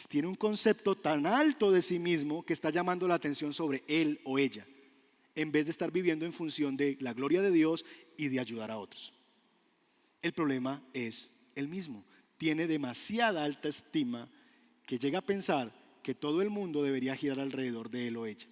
tiene 0.08 0.28
un 0.28 0.36
concepto 0.36 0.96
tan 0.96 1.26
alto 1.26 1.72
de 1.72 1.82
sí 1.82 2.00
mismo 2.00 2.46
que 2.46 2.54
está 2.54 2.70
llamando 2.70 3.08
la 3.08 3.16
atención 3.16 3.54
sobre 3.54 3.84
él 3.88 4.22
o 4.24 4.40
ella, 4.40 4.66
en 5.36 5.52
vez 5.52 5.66
de 5.66 5.72
estar 5.72 5.92
viviendo 5.92 6.26
en 6.26 6.34
función 6.34 6.78
de 6.78 6.98
la 7.02 7.14
gloria 7.14 7.42
de 7.42 7.52
Dios 7.52 7.84
y 8.16 8.30
de 8.30 8.40
ayudar 8.40 8.72
a 8.72 8.78
otros. 8.78 9.14
El 10.22 10.34
problema 10.34 10.82
es 10.94 11.37
el 11.58 11.68
mismo. 11.68 12.06
Tiene 12.38 12.68
demasiada 12.68 13.44
alta 13.44 13.68
estima 13.68 14.30
que 14.86 15.00
llega 15.00 15.20
a 15.20 15.26
pensar 15.26 15.72
que 16.04 16.16
todo 16.16 16.42
el 16.42 16.50
mundo 16.50 16.84
debería 16.84 17.16
girar 17.16 17.40
alrededor 17.40 17.90
de 17.90 18.08
él 18.08 18.18
o 18.18 18.26
ella. 18.26 18.48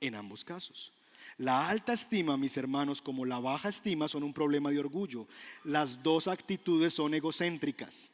En 0.00 0.14
ambos 0.14 0.44
casos. 0.44 0.92
La 1.36 1.68
alta 1.68 1.92
estima, 1.92 2.36
mis 2.36 2.56
hermanos, 2.56 3.02
como 3.02 3.24
la 3.24 3.38
baja 3.38 3.68
estima 3.68 4.08
son 4.08 4.22
un 4.22 4.32
problema 4.32 4.70
de 4.70 4.78
orgullo. 4.78 5.26
Las 5.64 6.02
dos 6.02 6.28
actitudes 6.28 6.94
son 6.94 7.14
egocéntricas. 7.14 8.10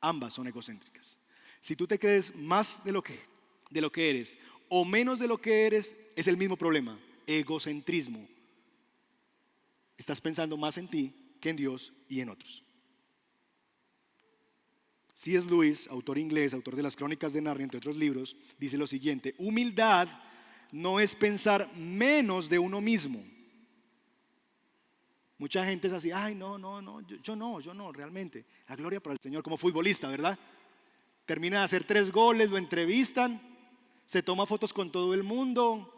Ambas 0.00 0.34
son 0.34 0.46
egocéntricas. 0.46 1.18
Si 1.60 1.74
tú 1.74 1.86
te 1.86 1.98
crees 1.98 2.36
más 2.36 2.84
de 2.84 2.92
lo 2.92 3.02
que, 3.02 3.18
de 3.70 3.80
lo 3.80 3.90
que 3.90 4.10
eres 4.10 4.38
o 4.68 4.84
menos 4.84 5.18
de 5.18 5.26
lo 5.26 5.40
que 5.40 5.66
eres, 5.66 5.94
es 6.14 6.28
el 6.28 6.36
mismo 6.36 6.56
problema, 6.56 6.98
egocentrismo. 7.26 8.28
Estás 9.96 10.20
pensando 10.20 10.56
más 10.56 10.78
en 10.78 10.88
ti 10.88 11.12
que 11.40 11.50
en 11.50 11.56
Dios 11.56 11.92
y 12.08 12.20
en 12.20 12.30
otros. 12.30 12.64
C.S. 15.14 15.46
Lewis, 15.46 15.88
autor 15.88 16.16
inglés, 16.16 16.54
autor 16.54 16.76
de 16.76 16.82
las 16.82 16.94
Crónicas 16.94 17.32
de 17.32 17.42
Narnia, 17.42 17.64
entre 17.64 17.78
otros 17.78 17.96
libros, 17.96 18.36
dice 18.56 18.78
lo 18.78 18.86
siguiente, 18.86 19.34
humildad 19.38 20.08
no 20.70 21.00
es 21.00 21.14
pensar 21.14 21.68
menos 21.76 22.48
de 22.48 22.58
uno 22.58 22.80
mismo. 22.80 23.20
Mucha 25.38 25.64
gente 25.64 25.88
es 25.88 25.92
así, 25.92 26.12
ay, 26.12 26.34
no, 26.34 26.56
no, 26.56 26.80
no, 26.82 27.00
yo, 27.00 27.34
no, 27.34 27.60
yo 27.60 27.74
no, 27.74 27.90
realmente. 27.90 28.44
La 28.68 28.76
gloria 28.76 29.00
para 29.00 29.14
el 29.14 29.20
Señor 29.20 29.42
como 29.42 29.56
futbolista, 29.56 30.08
¿verdad? 30.08 30.38
Termina 31.26 31.58
de 31.58 31.64
hacer 31.64 31.84
tres 31.84 32.12
goles, 32.12 32.50
lo 32.50 32.56
entrevistan, 32.56 33.40
se 34.04 34.22
toma 34.22 34.46
fotos 34.46 34.72
con 34.72 34.92
todo 34.92 35.14
el 35.14 35.22
mundo, 35.22 35.94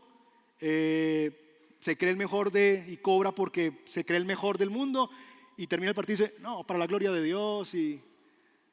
eh, 0.60 1.76
se 1.80 1.96
cree 1.96 2.10
el 2.10 2.16
mejor 2.16 2.52
de 2.52 2.86
y 2.88 2.96
cobra 2.98 3.32
porque 3.32 3.82
se 3.86 4.04
cree 4.04 4.18
el 4.18 4.26
mejor 4.26 4.58
del 4.58 4.70
mundo 4.70 5.10
y 5.60 5.66
termina 5.66 5.90
el 5.90 5.94
partido 5.94 6.24
y 6.24 6.28
dice, 6.28 6.40
no, 6.40 6.66
para 6.66 6.78
la 6.78 6.86
gloria 6.86 7.12
de 7.12 7.22
Dios 7.22 7.74
y, 7.74 8.00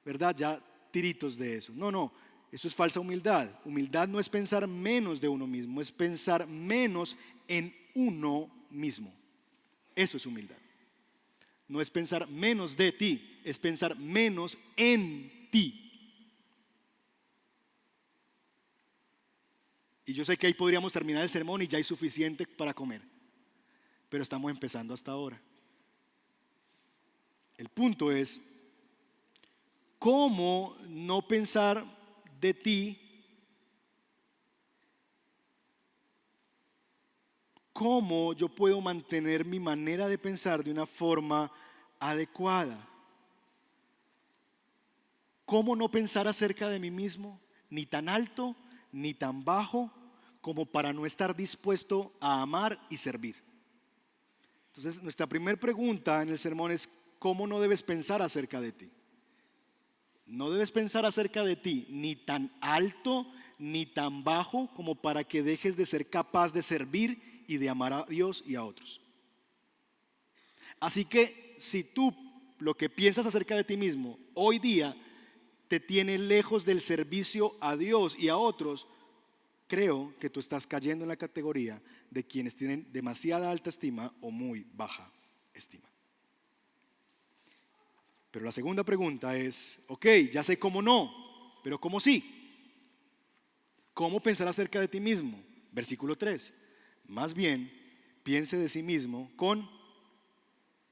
¿verdad? 0.06 0.34
Ya 0.34 0.58
tiritos 0.90 1.38
de 1.38 1.58
eso. 1.58 1.74
No, 1.76 1.92
no, 1.92 2.14
eso 2.50 2.66
es 2.66 2.74
falsa 2.74 3.02
humildad. 3.02 3.50
Humildad 3.66 4.08
no 4.08 4.22
es 4.22 4.30
pensar 4.30 4.66
menos 4.68 5.20
de 5.20 5.28
uno 5.28 5.46
mismo, 5.46 5.82
es 5.82 5.92
pensar 5.92 6.48
menos 6.48 7.18
en 7.46 7.76
uno 7.94 8.50
mismo. 8.70 9.14
Eso 9.98 10.16
es 10.16 10.26
humildad. 10.26 10.56
No 11.68 11.82
es 11.82 11.90
pensar 11.90 12.26
menos 12.30 12.78
de 12.78 12.94
ti, 12.94 13.42
es 13.44 13.60
pensar 13.60 13.98
menos 13.98 14.58
en 14.78 15.50
ti. 15.52 15.92
Y 20.06 20.14
yo 20.14 20.24
sé 20.24 20.38
que 20.38 20.48
ahí 20.48 20.54
podríamos 20.54 20.94
terminar 20.94 21.24
el 21.24 21.30
sermón 21.30 21.62
y 21.62 21.68
ya 21.68 21.80
hay 21.80 21.84
suficiente 21.84 22.48
para 22.48 22.74
comer. 22.74 23.02
Pero 24.08 24.24
estamos 24.24 24.50
empezando 24.50 24.94
hasta 24.94 25.12
ahora. 25.12 25.42
El 27.58 27.70
punto 27.70 28.12
es, 28.12 28.42
¿cómo 30.00 30.78
no 30.88 31.28
pensar 31.28 31.84
de 32.40 32.54
ti 32.54 33.08
cómo 37.78 38.34
yo 38.34 38.50
puedo 38.50 38.82
mantener 38.82 39.46
mi 39.46 39.60
manera 39.60 40.08
de 40.08 40.18
pensar 40.18 40.64
de 40.64 40.72
una 40.72 40.88
forma 40.88 41.52
adecuada. 42.00 42.76
¿Cómo 45.46 45.76
no 45.76 45.88
pensar 45.92 46.28
acerca 46.28 46.70
de 46.70 46.80
mí 46.80 46.90
mismo, 46.90 47.40
ni 47.70 47.86
tan 47.86 48.10
alto, 48.10 48.56
ni 48.92 49.14
tan 49.14 49.46
bajo, 49.46 49.92
como 50.42 50.66
para 50.66 50.92
no 50.92 51.06
estar 51.06 51.36
dispuesto 51.36 52.12
a 52.20 52.42
amar 52.42 52.80
y 52.90 52.98
servir? 52.98 53.36
Entonces, 54.70 55.04
nuestra 55.04 55.28
primera 55.28 55.60
pregunta 55.60 56.24
en 56.24 56.30
el 56.30 56.40
sermón 56.40 56.72
es, 56.72 56.90
¿cómo 57.20 57.48
no 57.48 57.60
debes 57.60 57.84
pensar 57.84 58.22
acerca 58.22 58.62
de 58.62 58.72
ti? 58.72 58.90
No 60.26 60.52
debes 60.52 60.72
pensar 60.72 61.06
acerca 61.06 61.44
de 61.44 61.56
ti 61.56 61.88
ni 61.90 62.16
tan 62.16 62.52
alto 62.60 63.32
ni 63.58 63.86
tan 63.86 64.24
bajo 64.24 64.70
como 64.76 64.96
para 64.96 65.24
que 65.24 65.42
dejes 65.42 65.78
de 65.78 65.86
ser 65.86 66.10
capaz 66.10 66.54
de 66.54 66.62
servir 66.62 67.44
y 67.48 67.58
de 67.58 67.70
amar 67.70 67.94
a 67.94 68.04
Dios 68.04 68.44
y 68.46 68.56
a 68.56 68.64
otros. 68.64 69.02
Así 70.80 71.06
que 71.06 71.56
si 71.58 71.84
tú 71.84 72.14
lo 72.60 72.76
que 72.76 72.90
piensas 72.90 73.26
acerca 73.26 73.56
de 73.56 73.64
ti 73.64 73.78
mismo 73.78 74.20
hoy 74.34 74.60
día 74.60 74.96
te 75.68 75.80
tiene 75.80 76.18
lejos 76.18 76.66
del 76.66 76.82
servicio 76.82 77.56
a 77.60 77.76
Dios 77.76 78.16
y 78.18 78.30
a 78.30 78.38
otros, 78.38 78.88
creo 79.68 80.14
que 80.20 80.30
tú 80.30 80.40
estás 80.40 80.66
cayendo 80.66 81.04
en 81.04 81.10
la 81.10 81.18
categoría 81.18 81.82
de 82.10 82.26
quienes 82.26 82.56
tienen 82.56 82.88
demasiada 82.92 83.52
alta 83.52 83.70
estima 83.70 84.14
o 84.22 84.32
muy 84.32 84.66
baja 84.74 85.12
estima. 85.54 85.88
Pero 88.38 88.46
la 88.46 88.52
segunda 88.52 88.84
pregunta 88.84 89.36
es, 89.36 89.84
ok, 89.88 90.06
ya 90.32 90.44
sé 90.44 90.60
cómo 90.60 90.80
no, 90.80 91.60
pero 91.64 91.82
cómo 91.82 92.00
sí. 92.00 92.24
¿Cómo 93.96 94.20
pensar 94.20 94.48
acerca 94.48 94.80
de 94.80 94.88
ti 94.88 95.00
mismo? 95.00 95.44
Versículo 95.72 96.16
3. 96.16 96.54
Más 97.08 97.34
bien, 97.34 97.74
piense 98.22 98.56
de 98.56 98.70
sí 98.70 98.84
mismo 98.84 99.32
con 99.36 99.68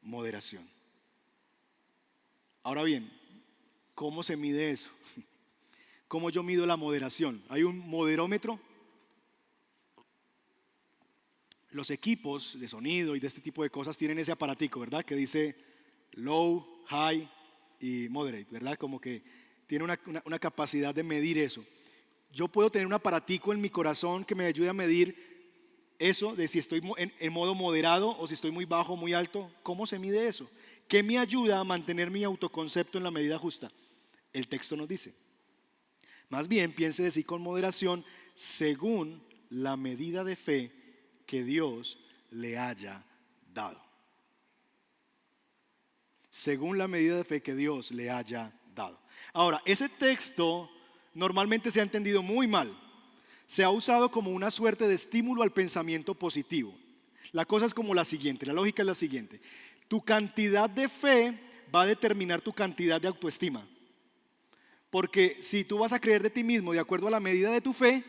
moderación. 0.01 0.67
Ahora 2.63 2.81
bien, 2.81 3.13
¿cómo 3.93 4.23
se 4.23 4.35
mide 4.35 4.71
eso? 4.71 4.89
¿Cómo 6.07 6.31
yo 6.31 6.41
mido 6.41 6.65
la 6.65 6.77
moderación? 6.77 7.43
¿Hay 7.49 7.61
un 7.61 7.77
moderómetro? 7.77 8.59
Los 11.69 11.91
equipos 11.91 12.59
de 12.59 12.67
sonido 12.67 13.15
y 13.15 13.19
de 13.19 13.27
este 13.27 13.41
tipo 13.41 13.61
de 13.61 13.69
cosas 13.69 13.99
tienen 13.99 14.17
ese 14.17 14.31
aparatico, 14.31 14.79
¿verdad? 14.79 15.05
Que 15.05 15.13
dice 15.13 15.55
low, 16.13 16.83
high 16.87 17.29
y 17.79 18.07
moderate, 18.09 18.47
¿verdad? 18.51 18.77
Como 18.77 18.99
que 18.99 19.23
tiene 19.67 19.83
una, 19.83 19.99
una 20.25 20.39
capacidad 20.39 20.93
de 20.93 21.03
medir 21.03 21.37
eso. 21.37 21.63
Yo 22.31 22.47
puedo 22.47 22.69
tener 22.69 22.85
un 22.85 22.93
aparatico 22.93 23.53
en 23.53 23.61
mi 23.61 23.69
corazón 23.69 24.25
que 24.25 24.35
me 24.35 24.45
ayude 24.45 24.69
a 24.69 24.73
medir 24.73 25.35
eso 25.99 26.35
de 26.35 26.47
si 26.47 26.59
estoy 26.59 26.81
en, 26.97 27.33
modo 27.33 27.55
moderado 27.55 28.17
o 28.19 28.27
si 28.27 28.33
estoy 28.33 28.51
muy 28.51 28.65
bajo 28.65 28.95
muy 28.95 29.13
alto, 29.13 29.51
¿cómo 29.63 29.85
se 29.85 29.99
mide 29.99 30.27
eso? 30.27 30.49
¿Qué 30.87 31.03
me 31.03 31.17
ayuda 31.17 31.59
a 31.59 31.63
mantener 31.63 32.11
mi 32.11 32.23
autoconcepto 32.23 32.97
en 32.97 33.03
la 33.03 33.11
medida 33.11 33.37
justa? 33.37 33.69
El 34.33 34.47
texto 34.47 34.75
nos 34.75 34.87
dice. 34.87 35.13
Más 36.29 36.47
bien 36.47 36.73
piense 36.73 37.03
de 37.03 37.11
sí 37.11 37.23
con 37.23 37.41
moderación 37.41 38.03
según 38.35 39.23
la 39.49 39.77
medida 39.77 40.23
de 40.23 40.35
fe 40.35 40.71
que 41.25 41.43
Dios 41.43 41.99
le 42.31 42.57
haya 42.57 43.03
dado. 43.53 43.84
Según 46.37 46.77
la 46.77 46.87
medida 46.87 47.17
de 47.17 47.23
fe 47.23 47.41
que 47.41 47.55
Dios 47.55 47.91
le 47.91 48.09
haya 48.09 48.51
dado. 48.75 48.99
Ahora, 49.33 49.61
ese 49.65 49.87
texto 49.89 50.69
normalmente 51.13 51.71
se 51.71 51.79
ha 51.79 51.83
entendido 51.83 52.21
muy 52.21 52.47
mal 52.47 52.75
se 53.45 53.63
ha 53.63 53.69
usado 53.69 54.09
como 54.09 54.31
una 54.31 54.51
suerte 54.51 54.87
de 54.87 54.95
estímulo 54.95 55.43
al 55.43 55.51
pensamiento 55.51 56.15
positivo. 56.15 56.75
La 57.31 57.45
cosa 57.45 57.65
es 57.65 57.73
como 57.73 57.93
la 57.93 58.05
siguiente, 58.05 58.45
la 58.45 58.53
lógica 58.53 58.81
es 58.81 58.87
la 58.87 58.95
siguiente. 58.95 59.39
Tu 59.87 60.01
cantidad 60.01 60.69
de 60.69 60.89
fe 60.89 61.37
va 61.73 61.83
a 61.83 61.87
determinar 61.87 62.41
tu 62.41 62.53
cantidad 62.53 62.99
de 62.99 63.07
autoestima. 63.07 63.65
Porque 64.89 65.37
si 65.41 65.63
tú 65.63 65.79
vas 65.79 65.93
a 65.93 65.99
creer 65.99 66.23
de 66.23 66.29
ti 66.29 66.43
mismo 66.43 66.73
de 66.73 66.79
acuerdo 66.79 67.07
a 67.07 67.11
la 67.11 67.19
medida 67.19 67.51
de 67.51 67.61
tu 67.61 67.73
fe, 67.73 68.03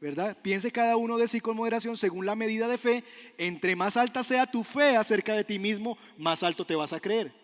¿verdad? 0.00 0.36
Piense 0.40 0.70
cada 0.70 0.96
uno 0.96 1.18
de 1.18 1.26
sí 1.26 1.40
con 1.40 1.56
moderación 1.56 1.96
según 1.96 2.26
la 2.26 2.36
medida 2.36 2.68
de 2.68 2.78
fe. 2.78 3.04
Entre 3.38 3.74
más 3.74 3.96
alta 3.96 4.22
sea 4.22 4.46
tu 4.46 4.62
fe 4.62 4.96
acerca 4.96 5.34
de 5.34 5.44
ti 5.44 5.58
mismo, 5.58 5.98
más 6.16 6.42
alto 6.42 6.64
te 6.64 6.76
vas 6.76 6.92
a 6.92 7.00
creer. 7.00 7.39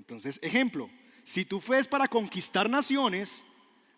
Entonces, 0.00 0.40
ejemplo, 0.42 0.88
si 1.22 1.44
tu 1.44 1.60
fe 1.60 1.84
para 1.84 2.08
conquistar 2.08 2.70
naciones, 2.70 3.44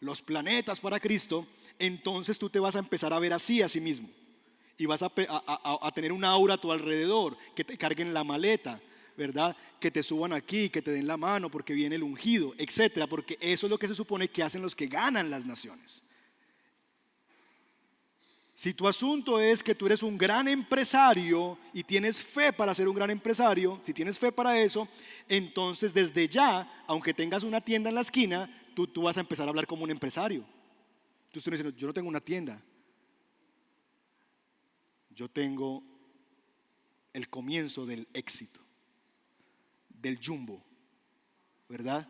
los 0.01 0.21
planetas 0.21 0.81
para 0.81 0.99
Cristo, 0.99 1.47
entonces 1.79 2.41
tú 2.41 2.51
te 2.51 2.59
vas 2.59 2.75
a 2.75 2.81
empezar 2.81 3.13
a 3.13 3.21
ver 3.21 3.33
así 3.33 3.63
a 3.63 3.69
sí 3.69 3.81
mismo. 3.81 4.09
Y 4.77 4.87
vas 4.87 5.05
a, 5.05 5.11
tener 5.95 6.11
un 6.11 6.25
aura 6.25 6.55
a 6.55 6.61
tu 6.61 6.73
alrededor, 6.73 7.39
que 7.55 7.63
te 7.63 7.79
carguen 7.79 8.13
la 8.13 8.25
maleta, 8.25 8.81
¿verdad? 9.17 9.57
Que 9.79 9.93
te 9.93 10.03
suban 10.03 10.33
aquí, 10.33 10.69
que 10.71 10.83
te 10.83 10.91
den 10.91 11.07
la 11.07 11.17
mano 11.17 11.49
porque 11.53 11.73
viene 11.73 11.95
el 11.95 12.03
ungido, 12.03 12.53
etcétera, 12.59 13.07
porque 13.07 13.39
eso 13.41 13.67
es 13.67 13.71
lo 13.71 13.79
que 13.79 13.87
se 13.87 13.95
supone 13.95 14.27
que 14.27 14.43
hacen 14.43 14.61
los 14.61 14.75
que 14.75 14.89
ganan 14.89 15.31
las 15.31 15.47
naciones. 15.47 16.03
Si 18.63 18.75
tu 18.75 18.87
asunto 18.87 19.41
es 19.41 19.61
que 19.61 19.75
tú 19.75 19.87
eres 19.87 20.05
un 20.05 20.17
gran 20.17 20.47
empresario 20.47 21.59
y 21.73 21.83
tienes 21.83 22.23
fe 22.23 22.53
para 22.53 22.73
ser 22.73 22.89
un 22.89 22.95
gran 22.95 23.11
empresario, 23.11 23.81
si 23.83 23.93
tienes 23.93 24.21
fe 24.21 24.31
para 24.31 24.57
eso, 24.57 24.87
entonces 25.29 25.93
desde 25.93 26.29
ya, 26.29 26.85
aunque 26.87 27.13
tengas 27.13 27.43
una 27.43 27.61
tienda 27.61 27.89
en 27.89 27.97
la 27.97 28.03
esquina, 28.03 28.49
tú, 28.77 28.87
tú 28.87 29.03
vas 29.03 29.17
a 29.17 29.21
empezar 29.21 29.49
a 29.49 29.51
hablar 29.51 29.67
como 29.67 29.83
un 29.83 29.91
empresario. 29.91 30.45
Tú 31.33 31.41
estás 31.41 31.51
diciendo, 31.51 31.77
yo 31.77 31.89
no 31.89 31.93
tengo 31.93 32.09
una 32.09 32.21
tienda. 32.21 32.63
Yo 35.11 35.29
tengo 35.29 35.83
el 37.13 37.29
comienzo 37.29 37.85
del 37.85 38.07
éxito, 38.15 38.61
del 39.89 40.21
jumbo, 40.25 40.63
¿verdad? 41.69 42.09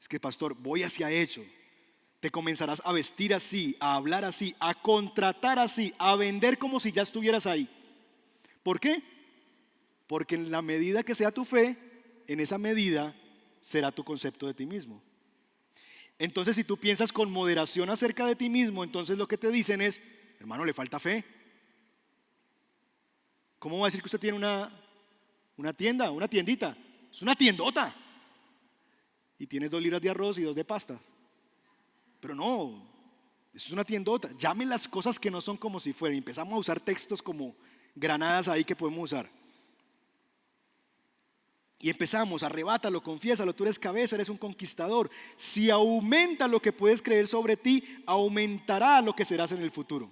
Es 0.00 0.08
que, 0.08 0.18
pastor, 0.18 0.56
voy 0.56 0.82
hacia 0.82 1.12
ello. 1.12 1.44
Te 2.26 2.32
comenzarás 2.32 2.82
a 2.84 2.90
vestir 2.90 3.32
así, 3.32 3.76
a 3.78 3.94
hablar 3.94 4.24
así, 4.24 4.56
a 4.58 4.74
contratar 4.74 5.60
así, 5.60 5.94
a 5.96 6.16
vender 6.16 6.58
como 6.58 6.80
si 6.80 6.90
ya 6.90 7.02
estuvieras 7.02 7.46
ahí. 7.46 7.68
¿Por 8.64 8.80
qué? 8.80 9.00
Porque 10.08 10.34
en 10.34 10.50
la 10.50 10.60
medida 10.60 11.04
que 11.04 11.14
sea 11.14 11.30
tu 11.30 11.44
fe, 11.44 11.78
en 12.26 12.40
esa 12.40 12.58
medida 12.58 13.14
será 13.60 13.92
tu 13.92 14.02
concepto 14.02 14.48
de 14.48 14.54
ti 14.54 14.66
mismo. 14.66 15.00
Entonces, 16.18 16.56
si 16.56 16.64
tú 16.64 16.76
piensas 16.76 17.12
con 17.12 17.30
moderación 17.30 17.90
acerca 17.90 18.26
de 18.26 18.34
ti 18.34 18.48
mismo, 18.48 18.82
entonces 18.82 19.16
lo 19.16 19.28
que 19.28 19.38
te 19.38 19.52
dicen 19.52 19.80
es, 19.80 20.00
hermano, 20.40 20.64
le 20.64 20.72
falta 20.72 20.98
fe. 20.98 21.24
¿Cómo 23.60 23.78
va 23.78 23.86
a 23.86 23.86
decir 23.86 24.02
que 24.02 24.08
usted 24.08 24.18
tiene 24.18 24.36
una, 24.36 24.68
una 25.56 25.72
tienda, 25.72 26.10
una 26.10 26.26
tiendita? 26.26 26.76
Es 27.08 27.22
una 27.22 27.36
tiendota. 27.36 27.94
Y 29.38 29.46
tienes 29.46 29.70
dos 29.70 29.80
libras 29.80 30.02
de 30.02 30.10
arroz 30.10 30.38
y 30.38 30.42
dos 30.42 30.56
de 30.56 30.64
pasta. 30.64 31.00
Pero 32.20 32.34
no, 32.34 32.86
eso 33.54 33.66
es 33.66 33.72
una 33.72 33.84
tiendota. 33.84 34.30
Llamen 34.38 34.68
las 34.68 34.86
cosas 34.86 35.18
que 35.18 35.30
no 35.30 35.40
son 35.40 35.56
como 35.56 35.80
si 35.80 35.92
fueran. 35.92 36.18
Empezamos 36.18 36.54
a 36.54 36.58
usar 36.58 36.80
textos 36.80 37.22
como 37.22 37.54
granadas 37.94 38.48
ahí 38.48 38.64
que 38.64 38.76
podemos 38.76 39.04
usar. 39.04 39.30
Y 41.78 41.90
empezamos, 41.90 42.42
arrebátalo, 42.42 43.02
confiésalo, 43.02 43.54
tú 43.54 43.64
eres 43.64 43.78
cabeza, 43.78 44.16
eres 44.16 44.28
un 44.28 44.38
conquistador. 44.38 45.10
Si 45.36 45.70
aumenta 45.70 46.48
lo 46.48 46.60
que 46.60 46.72
puedes 46.72 47.02
creer 47.02 47.26
sobre 47.26 47.56
ti, 47.56 47.84
aumentará 48.06 49.02
lo 49.02 49.14
que 49.14 49.24
serás 49.26 49.52
en 49.52 49.62
el 49.62 49.70
futuro. 49.70 50.10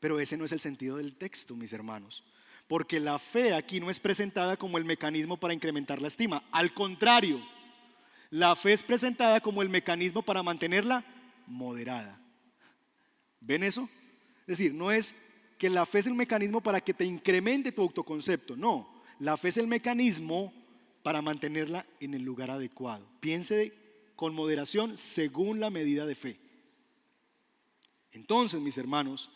Pero 0.00 0.18
ese 0.20 0.36
no 0.36 0.44
es 0.44 0.52
el 0.52 0.60
sentido 0.60 0.96
del 0.96 1.16
texto, 1.16 1.54
mis 1.54 1.72
hermanos. 1.72 2.24
Porque 2.66 2.98
la 2.98 3.18
fe 3.18 3.54
aquí 3.54 3.78
no 3.78 3.90
es 3.90 4.00
presentada 4.00 4.56
como 4.56 4.78
el 4.78 4.84
mecanismo 4.84 5.36
para 5.36 5.54
incrementar 5.54 6.00
la 6.00 6.08
estima. 6.08 6.42
Al 6.50 6.72
contrario, 6.72 7.40
la 8.30 8.56
fe 8.56 8.72
es 8.72 8.82
presentada 8.82 9.40
como 9.40 9.62
el 9.62 9.68
mecanismo 9.68 10.22
para 10.22 10.42
mantenerla 10.42 11.04
moderada. 11.46 12.20
¿Ven 13.40 13.62
eso? 13.62 13.88
Es 14.40 14.58
decir, 14.58 14.74
no 14.74 14.90
es 14.90 15.14
que 15.58 15.70
la 15.70 15.86
fe 15.86 16.00
es 16.00 16.06
el 16.06 16.14
mecanismo 16.14 16.60
para 16.60 16.80
que 16.80 16.94
te 16.94 17.04
incremente 17.04 17.72
tu 17.72 17.82
autoconcepto. 17.82 18.56
No, 18.56 18.88
la 19.18 19.36
fe 19.36 19.48
es 19.48 19.56
el 19.56 19.66
mecanismo 19.66 20.52
para 21.02 21.22
mantenerla 21.22 21.86
en 22.00 22.14
el 22.14 22.22
lugar 22.22 22.50
adecuado. 22.50 23.06
Piense 23.20 23.72
con 24.16 24.34
moderación 24.34 24.96
según 24.96 25.60
la 25.60 25.70
medida 25.70 26.06
de 26.06 26.14
fe. 26.14 26.40
Entonces, 28.12 28.60
mis 28.60 28.78
hermanos, 28.78 29.30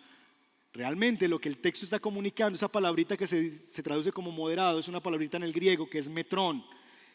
realmente 0.72 1.29
lo 1.29 1.40
que 1.40 1.48
el 1.48 1.59
texto 1.59 1.85
está 1.85 1.98
comunicando, 1.98 2.57
esa 2.57 2.68
palabrita 2.68 3.16
que 3.16 3.26
se, 3.26 3.57
se, 3.57 3.83
traduce 3.83 4.11
como 4.11 4.33
moderado, 4.33 4.79
es 4.79 4.88
una 4.88 5.00
palabrita 5.00 5.37
en 5.37 5.42
el 5.42 5.53
griego 5.53 5.88
que 5.88 5.98
es 5.98 6.09
metrón. 6.09 6.64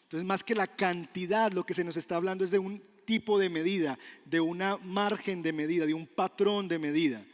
Entonces, 0.06 0.26
más 0.26 0.42
que 0.42 0.54
la 0.54 0.66
cantidad, 0.66 1.52
lo 1.52 1.64
que 1.64 1.74
se 1.74 1.84
nos 1.84 1.96
está 1.96 2.16
hablando 2.16 2.44
es 2.44 2.50
de 2.50 2.58
un 2.58 2.82
tipo 3.04 3.38
de 3.38 3.48
medida, 3.48 3.98
de 4.24 4.40
una 4.40 4.76
margen 4.78 5.42
de 5.42 5.52
medida, 5.52 5.86
de 5.86 5.94
un 5.94 6.06
patrón 6.06 6.66
de 6.66 6.78
medida, 6.78 7.24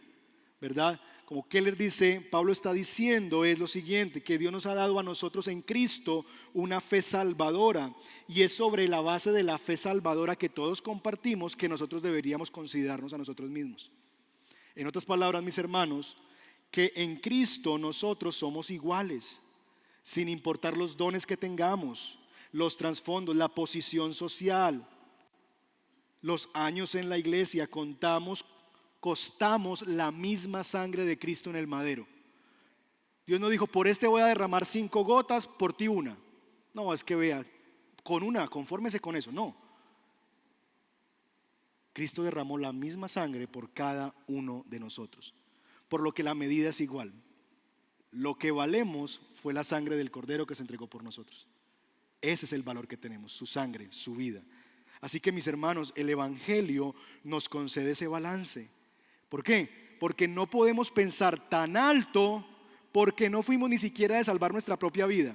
¿verdad? 0.61 1.01
como 1.33 1.49
Keller 1.49 1.79
dice, 1.79 2.21
Pablo 2.31 2.53
está 2.53 2.75
diciendo 2.75 3.47
es 3.47 3.59
lo 3.59 3.67
siguiente, 3.67 4.23
que 4.23 4.37
Dios 4.37 4.53
nos 4.53 4.67
ha 4.67 4.75
dado 4.75 4.99
a 4.99 5.03
nosotros 5.03 5.49
en 5.49 5.63
Cristo 5.63 6.27
una 6.53 6.79
fe 6.79 7.01
salvadora 7.01 7.91
y 8.29 8.43
es 8.43 8.55
sobre 8.55 8.87
la 8.87 9.01
base 9.01 9.33
de 9.33 9.43
la 9.43 9.57
fe 9.57 9.79
salvadora 9.79 10.37
que 10.37 10.51
todos 10.51 10.83
compartimos 10.83 11.57
que 11.57 11.71
nosotros 11.71 12.03
deberíamos 12.03 12.51
considerarnos 12.51 13.15
a 13.15 13.19
nosotros 13.19 13.49
mismos. 13.49 13.91
En 14.75 14.87
otras 14.87 15.07
palabras, 15.07 15.43
mis 15.43 15.57
hermanos, 15.57 16.19
que 16.71 16.93
en 16.97 17.17
Cristo 17.17 17.79
nosotros 17.79 18.37
somos 18.37 18.69
iguales, 18.69 19.41
sin 20.03 20.29
importar 20.29 20.77
los 20.77 20.99
dones 20.99 21.25
que 21.25 21.39
tengamos, 21.39 22.19
los 22.53 22.77
trasfondos, 22.77 23.35
la 23.35 23.49
posición 23.49 24.15
social, 24.15 24.87
los 26.21 26.49
años 26.55 26.95
en 26.95 27.09
la 27.09 27.19
iglesia, 27.19 27.67
contamos 27.67 28.45
costamos 29.03 29.85
la 29.89 30.13
misma 30.13 30.63
sangre 30.63 31.05
de 31.05 31.19
Cristo 31.19 31.51
en 31.51 31.57
el 31.57 31.67
madero. 31.67 32.07
Dios 33.27 33.41
no 33.41 33.49
dijo, 33.49 33.67
por 33.67 33.89
este 33.89 34.07
voy 34.07 34.23
a 34.23 34.27
derramar 34.27 34.65
cinco 34.65 35.03
gotas, 35.03 35.45
por 35.45 35.73
ti 35.73 35.89
una. 35.89 36.17
No, 36.73 36.95
es 36.95 37.03
que 37.03 37.17
vea, 37.17 37.45
con 38.05 38.23
una, 38.23 38.47
confórmese 38.47 39.01
con 39.01 39.17
eso. 39.17 39.33
No. 39.33 39.57
Cristo 41.93 42.23
derramó 42.23 42.59
la 42.59 42.73
misma 42.73 43.09
sangre 43.09 43.49
por 43.49 43.73
cada 43.73 44.15
uno 44.29 44.65
de 44.69 44.79
nosotros. 44.79 45.35
Por 45.89 46.01
lo 46.01 46.15
que 46.15 46.23
la 46.23 46.37
medida 46.37 46.69
es 46.69 46.81
igual. 46.81 47.13
Lo 48.13 48.37
que 48.37 48.53
valemos 48.53 49.21
fue 49.35 49.53
la 49.53 49.65
sangre 49.65 49.97
del 49.97 50.13
Cordero 50.13 50.47
que 50.47 50.55
se 50.55 50.63
entregó 50.63 50.87
por 50.87 51.03
nosotros. 51.03 51.49
Ese 52.23 52.47
es 52.47 52.53
el 52.53 52.63
valor 52.63 52.87
que 52.87 52.97
tenemos, 52.97 53.33
su 53.33 53.45
sangre, 53.47 53.89
su 53.91 54.15
vida. 54.15 54.41
Así 55.01 55.19
que 55.19 55.33
mis 55.33 55.49
hermanos, 55.49 55.93
el 55.97 56.09
Evangelio 56.09 56.95
nos 57.25 57.49
concede 57.49 57.91
ese 57.91 58.07
balance. 58.07 58.69
¿Por 59.29 59.43
qué? 59.43 59.69
Porque 59.99 60.29
no 60.29 60.49
podemos 60.49 60.91
pensar 60.91 61.49
tan 61.49 61.77
alto 61.77 62.47
porque 62.93 63.29
no 63.29 63.43
fuimos 63.43 63.69
ni 63.69 63.79
siquiera 63.79 64.17
de 64.17 64.25
salvar 64.25 64.53
nuestra 64.53 64.79
propia 64.79 65.07
vida. 65.07 65.35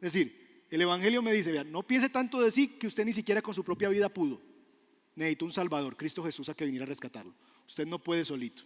Es 0.00 0.12
decir, 0.14 0.64
el 0.70 0.80
Evangelio 0.80 1.20
me 1.20 1.32
dice, 1.32 1.52
vean, 1.52 1.70
no 1.70 1.82
piense 1.82 2.08
tanto 2.08 2.40
de 2.40 2.50
sí 2.50 2.68
que 2.68 2.86
usted 2.86 3.04
ni 3.04 3.12
siquiera 3.12 3.42
con 3.42 3.52
su 3.52 3.62
propia 3.62 3.90
vida 3.90 4.08
pudo. 4.08 4.40
Necesita 5.14 5.44
un 5.44 5.52
Salvador, 5.52 5.96
Cristo 5.96 6.24
Jesús, 6.24 6.48
a 6.48 6.54
que 6.54 6.64
viniera 6.64 6.84
a 6.84 6.88
rescatarlo. 6.88 7.34
Usted 7.66 7.86
no 7.86 7.98
puede 7.98 8.24
solito. 8.24 8.62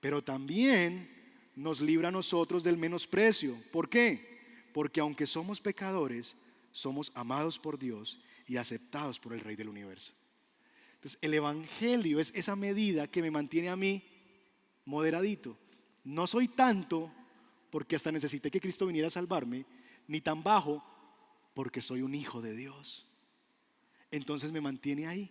Pero 0.00 0.22
también 0.22 1.08
nos 1.56 1.80
libra 1.80 2.08
a 2.08 2.12
nosotros 2.12 2.62
del 2.62 2.76
menosprecio. 2.76 3.56
¿Por 3.72 3.88
qué? 3.88 4.29
Porque 4.72 5.00
aunque 5.00 5.26
somos 5.26 5.60
pecadores, 5.60 6.36
somos 6.72 7.10
amados 7.14 7.58
por 7.58 7.78
Dios 7.78 8.20
y 8.46 8.56
aceptados 8.56 9.18
por 9.18 9.32
el 9.32 9.40
Rey 9.40 9.56
del 9.56 9.68
universo. 9.68 10.12
Entonces, 10.94 11.18
el 11.22 11.34
Evangelio 11.34 12.20
es 12.20 12.32
esa 12.34 12.56
medida 12.56 13.06
que 13.06 13.22
me 13.22 13.30
mantiene 13.30 13.70
a 13.70 13.76
mí 13.76 14.02
moderadito. 14.84 15.56
No 16.04 16.26
soy 16.26 16.48
tanto 16.48 17.10
porque 17.70 17.96
hasta 17.96 18.12
necesité 18.12 18.50
que 18.50 18.60
Cristo 18.60 18.86
viniera 18.86 19.08
a 19.08 19.10
salvarme, 19.10 19.64
ni 20.08 20.20
tan 20.20 20.42
bajo 20.42 20.84
porque 21.54 21.80
soy 21.80 22.02
un 22.02 22.14
hijo 22.14 22.42
de 22.42 22.54
Dios. 22.54 23.06
Entonces 24.10 24.50
me 24.52 24.60
mantiene 24.60 25.06
ahí, 25.06 25.30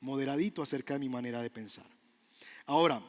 moderadito 0.00 0.62
acerca 0.62 0.94
de 0.94 1.00
mi 1.00 1.08
manera 1.08 1.42
de 1.42 1.50
pensar. 1.50 1.86
Ahora, 2.66 3.02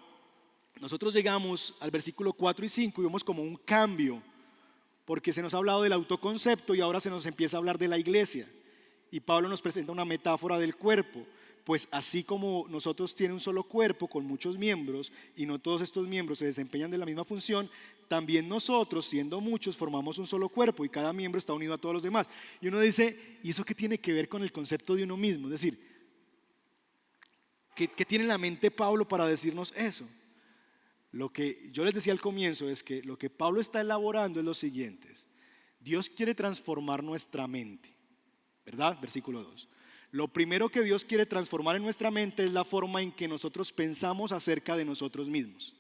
nosotros 0.82 1.13
llegamos 1.13 1.75
al 1.79 1.91
versículo 1.91 2.34
4 2.34 2.65
y 2.65 2.69
5 2.69 3.01
y 3.01 3.06
vemos 3.06 3.23
como 3.23 3.41
un 3.41 3.56
cambio, 3.56 4.21
porque 5.05 5.33
se 5.33 5.41
nos 5.41 5.53
ha 5.53 5.57
hablado 5.57 5.83
del 5.83 5.93
autoconcepto 5.93 6.75
y 6.75 6.81
ahora 6.81 6.99
se 6.99 7.09
nos 7.09 7.25
empieza 7.25 7.57
a 7.57 7.59
hablar 7.59 7.77
de 7.77 7.87
la 7.87 7.97
iglesia. 7.97 8.47
Y 9.11 9.19
Pablo 9.19 9.49
nos 9.49 9.61
presenta 9.61 9.91
una 9.91 10.05
metáfora 10.05 10.57
del 10.57 10.75
cuerpo 10.75 11.25
pues 11.63 11.87
así 11.91 12.23
como 12.23 12.65
nosotros 12.69 13.15
tiene 13.15 13.33
un 13.33 13.39
solo 13.39 13.63
cuerpo 13.63 14.07
con 14.07 14.25
muchos 14.25 14.57
miembros 14.57 15.11
y 15.35 15.45
no 15.45 15.59
todos 15.59 15.81
estos 15.81 16.07
miembros 16.07 16.39
se 16.39 16.45
desempeñan 16.45 16.91
de 16.91 16.97
la 16.97 17.05
misma 17.05 17.23
función, 17.23 17.69
también 18.07 18.49
nosotros, 18.49 19.05
siendo 19.05 19.39
muchos, 19.39 19.77
formamos 19.77 20.17
un 20.17 20.27
solo 20.27 20.49
cuerpo 20.49 20.83
y 20.83 20.89
cada 20.89 21.13
miembro 21.13 21.39
está 21.39 21.53
unido 21.53 21.73
a 21.73 21.77
todos 21.77 21.93
los 21.93 22.03
demás. 22.03 22.29
Y 22.61 22.67
uno 22.67 22.79
dice, 22.79 23.39
¿y 23.41 23.49
eso 23.49 23.63
qué 23.63 23.73
tiene 23.73 23.97
que 23.97 24.13
ver 24.13 24.27
con 24.27 24.43
el 24.43 24.51
concepto 24.51 24.95
de 24.95 25.03
uno 25.03 25.15
mismo? 25.15 25.47
Es 25.47 25.61
decir, 25.61 25.79
¿qué, 27.75 27.87
qué 27.87 28.05
tiene 28.05 28.25
en 28.25 28.29
la 28.29 28.37
mente 28.37 28.69
Pablo 28.69 29.07
para 29.07 29.25
decirnos 29.25 29.73
eso? 29.75 30.05
Lo 31.13 31.32
que 31.32 31.69
yo 31.71 31.86
les 31.86 31.93
decía 31.93 32.12
al 32.12 32.19
comienzo 32.19 32.67
es 32.67 32.82
que 32.82 33.04
lo 33.04 33.19
que 33.19 33.30
Pablo 33.30 33.62
está 33.62 33.80
elaborando 33.80 34.39
es 34.39 34.45
lo 34.45 34.56
siguiente. 34.56 35.08
Dios 35.80 36.10
quiere 36.10 36.34
transformar 36.34 37.04
nuestra 37.04 37.47
mente, 37.47 37.95
¿verdad? 38.65 38.99
Versículo 38.99 39.43
2. 39.43 39.69
Lo 40.10 40.28
primero 40.28 40.69
que 40.69 40.82
Dios 40.82 41.06
quiere 41.06 41.28
transformar 41.28 41.76
en 41.76 41.84
nuestra 41.84 42.10
mente 42.10 42.43
es 42.43 42.52
la 42.52 42.65
forma 42.65 43.04
en 43.04 43.12
que 43.12 43.28
nosotros 43.28 43.71
pensamos 43.71 44.32
acerca 44.32 44.76
de 44.76 44.86
nosotros 44.86 45.28
mismos. 45.28 45.76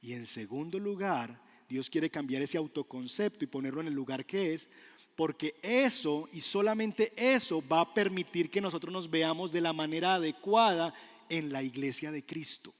Y 0.00 0.12
en 0.12 0.24
segundo 0.24 0.78
lugar, 0.78 1.42
Dios 1.68 1.90
quiere 1.90 2.08
cambiar 2.08 2.40
ese 2.40 2.58
autoconcepto 2.58 3.42
y 3.42 3.48
ponerlo 3.48 3.80
en 3.80 3.88
el 3.88 3.94
lugar 3.94 4.24
que 4.24 4.54
es, 4.54 4.68
porque 5.16 5.56
eso 5.62 6.28
y 6.32 6.40
solamente 6.40 7.12
eso 7.16 7.60
va 7.66 7.80
a 7.80 7.92
permitir 7.92 8.50
que 8.50 8.60
nosotros 8.60 8.92
nos 8.92 9.10
veamos 9.10 9.50
de 9.50 9.62
la 9.62 9.72
manera 9.72 10.14
adecuada 10.14 10.94
en 11.28 11.52
la 11.52 11.64
iglesia 11.64 12.12
de 12.12 12.24
Cristo. 12.24 12.72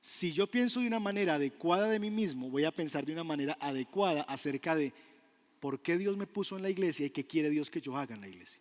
Si 0.00 0.32
yo 0.32 0.46
pienso 0.46 0.80
de 0.80 0.86
una 0.86 1.00
manera 1.00 1.34
adecuada 1.34 1.88
de 1.88 1.98
mí 1.98 2.10
mismo, 2.10 2.50
voy 2.50 2.64
a 2.64 2.70
pensar 2.70 3.04
de 3.04 3.12
una 3.12 3.24
manera 3.24 3.56
adecuada 3.60 4.22
acerca 4.22 4.74
de 4.76 4.92
por 5.60 5.80
qué 5.80 5.98
Dios 5.98 6.16
me 6.16 6.26
puso 6.26 6.56
en 6.56 6.62
la 6.62 6.70
iglesia 6.70 7.06
y 7.06 7.10
qué 7.10 7.26
quiere 7.26 7.50
Dios 7.50 7.70
que 7.70 7.80
yo 7.80 7.96
haga 7.96 8.14
en 8.14 8.20
la 8.20 8.28
iglesia. 8.28 8.60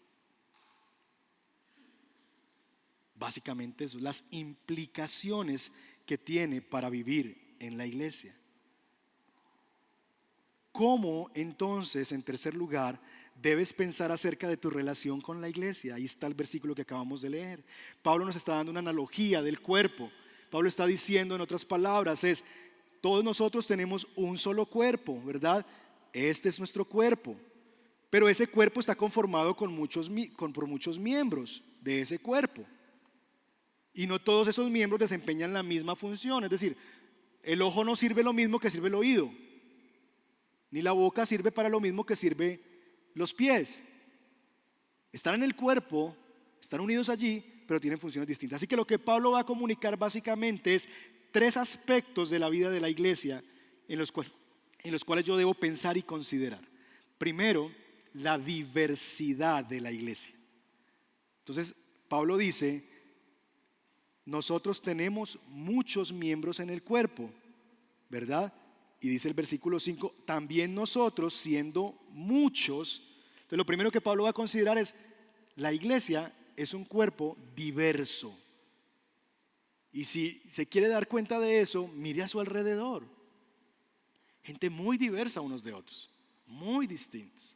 Básicamente 3.16 3.84
eso, 3.84 4.00
las 4.00 4.24
implicaciones 4.32 5.74
que 6.06 6.18
tiene 6.18 6.62
para 6.62 6.90
vivir 6.90 7.56
en 7.60 7.78
la 7.78 7.86
iglesia. 7.86 8.36
¿Cómo 10.72 11.32
entonces, 11.34 12.12
en 12.12 12.22
tercer 12.22 12.54
lugar, 12.54 13.02
debes 13.42 13.74
pensar 13.74 14.12
acerca 14.12 14.48
de 14.48 14.58
tu 14.58 14.70
relación 14.70 15.22
con 15.22 15.42
la 15.42 15.50
iglesia? 15.50 15.96
Ahí 15.96 16.06
está 16.06 16.28
el 16.28 16.36
versículo 16.36 16.76
que 16.76 16.84
acabamos 16.84 17.22
de 17.22 17.32
leer. 17.32 17.64
Pablo 18.04 18.26
nos 18.26 18.36
está 18.36 18.56
dando 18.56 18.70
una 18.70 18.82
analogía 18.82 19.42
del 19.42 19.60
cuerpo. 19.60 20.12
Pablo 20.50 20.70
está 20.70 20.86
diciendo, 20.86 21.36
en 21.36 21.42
otras 21.42 21.66
palabras, 21.66 22.24
es, 22.24 22.44
todos 23.02 23.24
nosotros 23.24 23.68
tenemos 23.68 24.08
un 24.16 24.38
solo 24.38 24.66
cuerpo, 24.66 25.22
¿verdad? 25.24 25.66
Este 26.14 26.50
es 26.50 26.60
nuestro 26.60 26.86
cuerpo. 26.86 27.36
Pero 28.10 28.30
ese 28.30 28.48
cuerpo 28.48 28.80
está 28.80 28.96
conformado 28.96 29.56
con 29.56 29.72
muchos, 29.72 30.10
con, 30.36 30.54
por 30.54 30.66
muchos 30.66 30.98
miembros 30.98 31.62
de 31.82 32.02
ese 32.02 32.20
cuerpo. 32.20 32.66
Y 33.94 34.08
no 34.08 34.20
todos 34.20 34.48
esos 34.48 34.70
miembros 34.70 35.00
desempeñan 35.00 35.54
la 35.54 35.64
misma 35.64 35.96
función. 35.96 36.44
Es 36.44 36.50
decir, 36.50 36.78
el 37.44 37.62
ojo 37.62 37.84
no 37.84 37.96
sirve 37.96 38.24
lo 38.24 38.34
mismo 38.34 38.60
que 38.60 38.70
sirve 38.70 38.88
el 38.88 38.96
oído. 38.96 39.30
Ni 40.72 40.82
la 40.82 40.92
boca 40.92 41.26
sirve 41.26 41.52
para 41.52 41.70
lo 41.70 41.80
mismo 41.80 42.06
que 42.06 42.16
sirve 42.16 42.62
los 43.14 43.34
pies. 43.34 43.82
Están 45.12 45.36
en 45.36 45.44
el 45.44 45.56
cuerpo, 45.56 46.16
están 46.62 46.80
unidos 46.80 47.10
allí, 47.10 47.44
pero 47.68 47.82
tienen 47.82 48.00
funciones 48.00 48.28
distintas. 48.28 48.58
Así 48.58 48.68
que 48.68 48.78
lo 48.78 48.88
que 48.88 48.98
Pablo 48.98 49.32
va 49.32 49.42
a 49.42 49.46
comunicar 49.46 49.98
básicamente 49.98 50.74
es 50.74 50.88
tres 51.32 51.58
aspectos 51.58 52.30
de 52.30 52.40
la 52.40 52.50
vida 52.50 52.72
de 52.72 52.80
la 52.80 52.90
iglesia 52.90 53.44
en 53.88 54.00
los, 54.00 54.12
cuales, 54.12 54.32
en 54.80 54.92
los 54.92 55.04
cuales 55.04 55.26
yo 55.26 55.36
debo 55.36 55.54
pensar 55.54 55.98
y 55.98 56.04
considerar. 56.04 56.62
Primero, 57.18 57.72
la 58.14 58.40
diversidad 58.40 59.66
de 59.66 59.82
la 59.82 59.92
iglesia. 59.92 60.34
Entonces, 61.40 61.76
Pablo 62.08 62.38
dice, 62.38 62.84
nosotros 64.26 64.82
tenemos 64.82 65.38
muchos 65.48 66.14
miembros 66.14 66.60
en 66.60 66.70
el 66.70 66.84
cuerpo, 66.84 67.30
¿verdad? 68.10 68.54
Y 69.02 69.10
dice 69.10 69.28
el 69.28 69.34
versículo 69.34 69.80
5, 69.80 70.16
también 70.26 70.74
nosotros 70.74 71.34
siendo 71.34 71.94
muchos, 72.10 73.02
entonces 73.34 73.58
lo 73.58 73.66
primero 73.66 73.92
que 73.92 74.02
Pablo 74.02 74.24
va 74.24 74.32
a 74.32 74.34
considerar 74.34 74.78
es, 74.78 74.96
la 75.56 75.74
iglesia 75.74 76.32
es 76.58 76.74
un 76.74 76.84
cuerpo 76.84 77.38
diverso. 77.56 78.38
Y 79.94 80.04
si 80.04 80.42
se 80.50 80.68
quiere 80.68 80.90
dar 80.90 81.08
cuenta 81.08 81.40
de 81.40 81.62
eso, 81.62 81.88
mire 81.88 82.24
a 82.24 82.28
su 82.28 82.40
alrededor. 82.40 83.04
Gente 84.44 84.70
muy 84.70 84.98
diversa 84.98 85.40
unos 85.40 85.64
de 85.64 85.74
otros, 85.74 86.10
muy 86.48 86.88
distintas. 86.88 87.56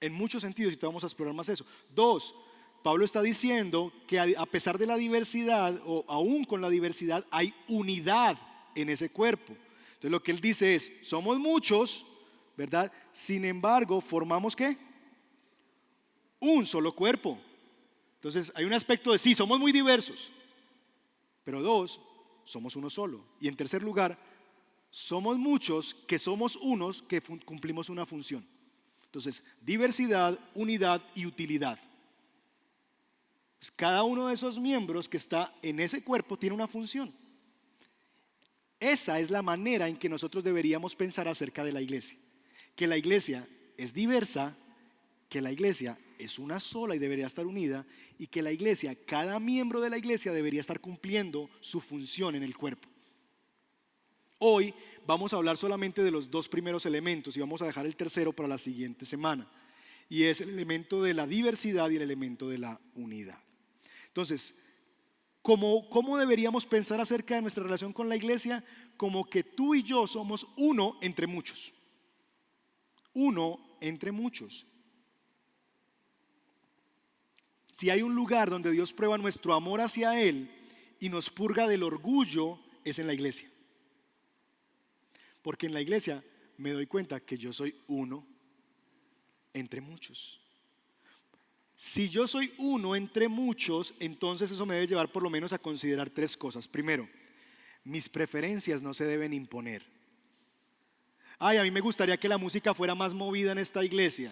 En 0.00 0.12
muchos 0.12 0.42
sentidos, 0.42 0.72
y 0.72 0.76
te 0.76 0.86
vamos 0.86 1.04
a 1.04 1.06
explorar 1.06 1.34
más 1.34 1.48
eso. 1.48 1.64
Dos, 1.94 2.34
Pablo 2.82 3.04
está 3.04 3.22
diciendo 3.22 3.92
que 4.08 4.18
a 4.18 4.46
pesar 4.46 4.78
de 4.78 4.86
la 4.86 4.96
diversidad, 4.96 5.78
o 5.84 6.04
aún 6.08 6.44
con 6.44 6.60
la 6.60 6.70
diversidad, 6.70 7.24
hay 7.30 7.54
unidad 7.68 8.36
en 8.74 8.88
ese 8.88 9.10
cuerpo. 9.10 9.52
Entonces 9.94 10.10
lo 10.10 10.22
que 10.22 10.32
él 10.32 10.40
dice 10.40 10.74
es, 10.74 11.00
somos 11.04 11.38
muchos, 11.38 12.04
¿verdad? 12.56 12.90
Sin 13.12 13.44
embargo, 13.44 14.00
formamos 14.00 14.56
qué? 14.56 14.76
Un 16.40 16.66
solo 16.66 16.94
cuerpo. 16.94 17.38
Entonces 18.22 18.52
hay 18.54 18.64
un 18.64 18.72
aspecto 18.72 19.10
de 19.10 19.18
sí, 19.18 19.34
somos 19.34 19.58
muy 19.58 19.72
diversos, 19.72 20.30
pero 21.42 21.60
dos, 21.60 22.00
somos 22.44 22.76
uno 22.76 22.88
solo. 22.88 23.24
Y 23.40 23.48
en 23.48 23.56
tercer 23.56 23.82
lugar, 23.82 24.16
somos 24.90 25.38
muchos 25.38 25.94
que 26.06 26.20
somos 26.20 26.54
unos 26.54 27.02
que 27.02 27.20
cumplimos 27.20 27.88
una 27.88 28.06
función. 28.06 28.46
Entonces, 29.06 29.42
diversidad, 29.60 30.38
unidad 30.54 31.02
y 31.16 31.26
utilidad. 31.26 31.80
Pues 33.58 33.72
cada 33.72 34.04
uno 34.04 34.28
de 34.28 34.34
esos 34.34 34.56
miembros 34.56 35.08
que 35.08 35.16
está 35.16 35.52
en 35.60 35.80
ese 35.80 36.04
cuerpo 36.04 36.38
tiene 36.38 36.54
una 36.54 36.68
función. 36.68 37.12
Esa 38.78 39.18
es 39.18 39.30
la 39.30 39.42
manera 39.42 39.88
en 39.88 39.96
que 39.96 40.08
nosotros 40.08 40.44
deberíamos 40.44 40.94
pensar 40.94 41.26
acerca 41.26 41.64
de 41.64 41.72
la 41.72 41.82
iglesia. 41.82 42.16
Que 42.76 42.86
la 42.86 42.96
iglesia 42.96 43.44
es 43.76 43.92
diversa, 43.92 44.56
que 45.32 45.40
la 45.40 45.50
iglesia 45.50 45.96
es 46.18 46.38
una 46.38 46.60
sola 46.60 46.94
y 46.94 46.98
debería 46.98 47.26
estar 47.26 47.46
unida, 47.46 47.86
y 48.18 48.26
que 48.26 48.42
la 48.42 48.52
iglesia, 48.52 48.94
cada 49.06 49.40
miembro 49.40 49.80
de 49.80 49.88
la 49.88 49.96
iglesia 49.96 50.30
debería 50.30 50.60
estar 50.60 50.78
cumpliendo 50.78 51.48
su 51.62 51.80
función 51.80 52.34
en 52.34 52.42
el 52.42 52.54
cuerpo. 52.54 52.86
Hoy 54.40 54.74
vamos 55.06 55.32
a 55.32 55.36
hablar 55.36 55.56
solamente 55.56 56.02
de 56.02 56.10
los 56.10 56.30
dos 56.30 56.50
primeros 56.50 56.84
elementos 56.84 57.34
y 57.34 57.40
vamos 57.40 57.62
a 57.62 57.64
dejar 57.64 57.86
el 57.86 57.96
tercero 57.96 58.34
para 58.34 58.46
la 58.46 58.58
siguiente 58.58 59.06
semana. 59.06 59.50
Y 60.10 60.24
es 60.24 60.42
el 60.42 60.50
elemento 60.50 61.02
de 61.02 61.14
la 61.14 61.26
diversidad 61.26 61.88
y 61.88 61.96
el 61.96 62.02
elemento 62.02 62.50
de 62.50 62.58
la 62.58 62.78
unidad. 62.94 63.38
Entonces, 64.08 64.62
¿Cómo, 65.40 66.18
deberíamos 66.18 66.66
pensar 66.66 67.00
acerca 67.00 67.36
de 67.36 67.40
nuestra 67.40 67.64
relación 67.64 67.94
con 67.94 68.10
la 68.10 68.16
iglesia? 68.16 68.62
Como 68.98 69.24
que 69.24 69.42
tú 69.42 69.74
y 69.74 69.82
yo 69.82 70.06
somos 70.06 70.46
uno 70.58 70.98
entre 71.00 71.26
muchos. 71.26 71.72
Uno 73.14 73.58
entre 73.80 74.12
muchos. 74.12 74.66
Si 77.72 77.88
hay 77.88 78.02
un 78.02 78.14
lugar 78.14 78.50
donde 78.50 78.70
Dios 78.70 78.92
prueba 78.92 79.16
nuestro 79.16 79.54
amor 79.54 79.80
hacia 79.80 80.20
Él 80.20 80.48
y 81.00 81.08
nos 81.08 81.30
purga 81.30 81.66
del 81.66 81.82
orgullo, 81.82 82.60
es 82.84 82.98
en 82.98 83.06
la 83.06 83.14
iglesia. 83.14 83.50
Porque 85.40 85.66
en 85.66 85.72
la 85.72 85.80
iglesia 85.80 86.22
me 86.58 86.72
doy 86.72 86.86
cuenta 86.86 87.18
que 87.18 87.38
yo 87.38 87.50
soy 87.52 87.74
uno 87.88 88.26
entre 89.54 89.80
muchos. 89.80 90.38
Si 91.74 92.10
yo 92.10 92.26
soy 92.26 92.52
uno 92.58 92.94
entre 92.94 93.26
muchos, 93.26 93.94
entonces 93.98 94.50
eso 94.50 94.66
me 94.66 94.74
debe 94.74 94.86
llevar 94.86 95.10
por 95.10 95.22
lo 95.22 95.30
menos 95.30 95.54
a 95.54 95.58
considerar 95.58 96.10
tres 96.10 96.36
cosas. 96.36 96.68
Primero, 96.68 97.08
mis 97.84 98.08
preferencias 98.08 98.82
no 98.82 98.92
se 98.92 99.06
deben 99.06 99.32
imponer. 99.32 99.82
Ay, 101.38 101.56
a 101.56 101.62
mí 101.62 101.70
me 101.70 101.80
gustaría 101.80 102.18
que 102.18 102.28
la 102.28 102.38
música 102.38 102.74
fuera 102.74 102.94
más 102.94 103.14
movida 103.14 103.50
en 103.50 103.58
esta 103.58 103.82
iglesia. 103.82 104.30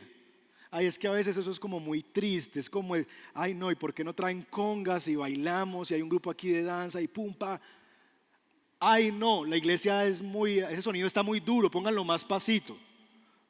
Ay, 0.71 0.87
es 0.87 0.99
que 0.99 1.09
a 1.09 1.13
veces 1.13 1.37
eso 1.37 1.51
es 1.51 1.59
como 1.59 1.81
muy 1.81 2.03
triste, 2.03 2.61
es 2.61 2.71
como, 2.71 2.95
ay 3.35 3.55
no, 3.55 3.71
¿y 3.71 3.75
por 3.75 3.93
qué 3.93 4.05
no 4.05 4.15
traen 4.15 4.43
congas 4.43 5.09
y 5.09 5.17
bailamos 5.17 5.91
y 5.91 5.95
hay 5.95 6.03
un 6.03 6.09
grupo 6.09 6.31
aquí 6.31 6.49
de 6.51 6.63
danza 6.63 7.01
y 7.01 7.09
pumpa? 7.09 7.61
Ay 8.79 9.11
no, 9.11 9.45
la 9.45 9.57
iglesia 9.57 10.05
es 10.07 10.23
muy, 10.23 10.61
ese 10.61 10.83
sonido 10.83 11.07
está 11.07 11.23
muy 11.23 11.41
duro, 11.41 11.71
pónganlo 11.71 12.05
más 12.05 12.25
pasito. 12.25 12.77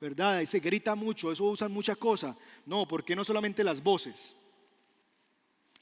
¿verdad? 0.01 0.41
Y 0.41 0.47
se 0.47 0.61
grita 0.61 0.95
mucho, 0.95 1.31
eso 1.31 1.45
usan 1.45 1.71
mucha 1.71 1.95
cosa. 1.95 2.37
No, 2.65 2.89
¿por 2.89 3.05
qué 3.05 3.15
no 3.15 3.23
solamente 3.23 3.63
las 3.63 3.83
voces? 3.83 4.35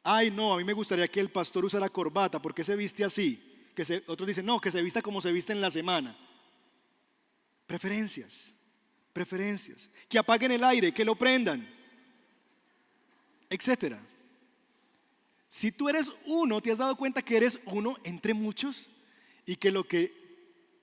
Ay, 0.03 0.31
no, 0.31 0.55
a 0.55 0.57
mí 0.57 0.65
me 0.65 0.73
gustaría 0.73 1.07
que 1.07 1.21
el 1.21 1.31
pastor 1.31 1.65
usara 1.65 1.89
corbata, 1.89 2.43
¿por 2.43 2.55
qué 2.55 2.65
se 2.65 2.75
viste 2.75 3.05
así? 3.05 3.71
Que 3.77 4.03
otros 4.09 4.27
dicen, 4.27 4.45
no, 4.45 4.61
que 4.61 4.73
se 4.73 4.83
vista 4.83 5.03
como 5.03 5.21
se 5.21 5.31
viste 5.31 5.53
en 5.53 5.61
la 5.61 5.71
semana. 5.71 6.17
Preferencias, 7.67 8.58
preferencias. 9.13 9.91
Que 10.09 10.19
apaguen 10.19 10.53
el 10.53 10.65
aire, 10.65 10.93
que 10.93 11.05
lo 11.05 11.15
prendan, 11.15 11.67
etcétera. 13.51 14.01
Si 15.49 15.73
tú 15.73 15.89
eres 15.89 16.13
uno, 16.27 16.61
¿te 16.61 16.71
has 16.71 16.79
dado 16.79 16.97
cuenta 16.97 17.23
que 17.23 17.37
eres 17.37 17.59
uno 17.67 17.97
entre 18.05 18.35
muchos? 18.35 18.89
Y 19.47 19.57
que 19.57 19.71
lo 19.71 19.85
que 19.85 20.13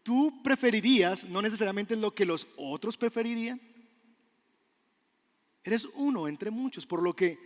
tú 0.04 0.42
preferirías 0.44 1.24
no 1.26 1.42
necesariamente 1.42 1.94
es 1.94 2.00
lo 2.00 2.14
que 2.14 2.26
los 2.26 2.48
otros 2.58 2.98
preferirían. 2.98 3.62
Eres 5.64 5.86
uno 5.96 6.28
entre 6.28 6.52
muchos, 6.52 6.86
por 6.86 7.02
lo 7.02 7.16
que 7.16 7.40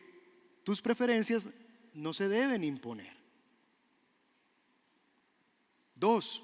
tus 0.63 0.81
preferencias 0.81 1.47
no 1.93 2.13
se 2.13 2.27
deben 2.27 2.63
imponer. 2.63 3.17
Dos, 5.95 6.43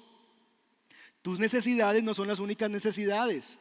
tus 1.22 1.38
necesidades 1.38 2.02
no 2.02 2.14
son 2.14 2.28
las 2.28 2.38
únicas 2.38 2.70
necesidades. 2.70 3.58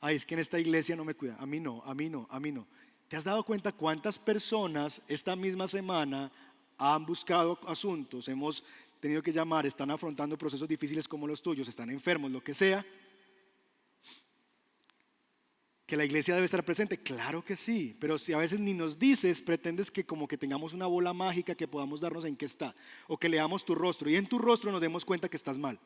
Ay, 0.00 0.16
es 0.16 0.24
que 0.24 0.34
en 0.34 0.40
esta 0.40 0.60
iglesia 0.60 0.96
no 0.96 1.04
me 1.04 1.14
cuida. 1.14 1.36
A 1.38 1.46
mí 1.46 1.60
no, 1.60 1.82
a 1.84 1.94
mí 1.94 2.08
no, 2.08 2.26
a 2.30 2.38
mí 2.38 2.52
no. 2.52 2.66
¿Te 3.08 3.16
has 3.16 3.24
dado 3.24 3.42
cuenta 3.42 3.72
cuántas 3.72 4.18
personas 4.18 5.02
esta 5.08 5.34
misma 5.34 5.66
semana 5.66 6.30
han 6.76 7.06
buscado 7.06 7.58
asuntos? 7.66 8.28
Hemos 8.28 8.62
tenido 9.00 9.22
que 9.22 9.32
llamar, 9.32 9.66
están 9.66 9.90
afrontando 9.90 10.36
procesos 10.36 10.68
difíciles 10.68 11.08
como 11.08 11.26
los 11.26 11.42
tuyos, 11.42 11.68
están 11.68 11.90
enfermos, 11.90 12.30
lo 12.30 12.42
que 12.42 12.54
sea, 12.54 12.84
que 15.86 15.96
la 15.96 16.04
iglesia 16.04 16.34
debe 16.34 16.44
estar 16.44 16.62
presente, 16.64 16.98
claro 16.98 17.42
que 17.42 17.56
sí, 17.56 17.96
pero 17.98 18.18
si 18.18 18.34
a 18.34 18.38
veces 18.38 18.60
ni 18.60 18.74
nos 18.74 18.98
dices, 18.98 19.40
pretendes 19.40 19.90
que 19.90 20.04
como 20.04 20.28
que 20.28 20.36
tengamos 20.36 20.74
una 20.74 20.86
bola 20.86 21.14
mágica 21.14 21.54
que 21.54 21.66
podamos 21.66 22.00
darnos 22.00 22.26
en 22.26 22.36
qué 22.36 22.44
está, 22.44 22.74
o 23.06 23.16
que 23.16 23.30
leamos 23.30 23.64
tu 23.64 23.74
rostro 23.74 24.10
y 24.10 24.16
en 24.16 24.26
tu 24.26 24.38
rostro 24.38 24.70
nos 24.70 24.82
demos 24.82 25.06
cuenta 25.06 25.30
que 25.30 25.36
estás 25.38 25.56
mal 25.56 25.78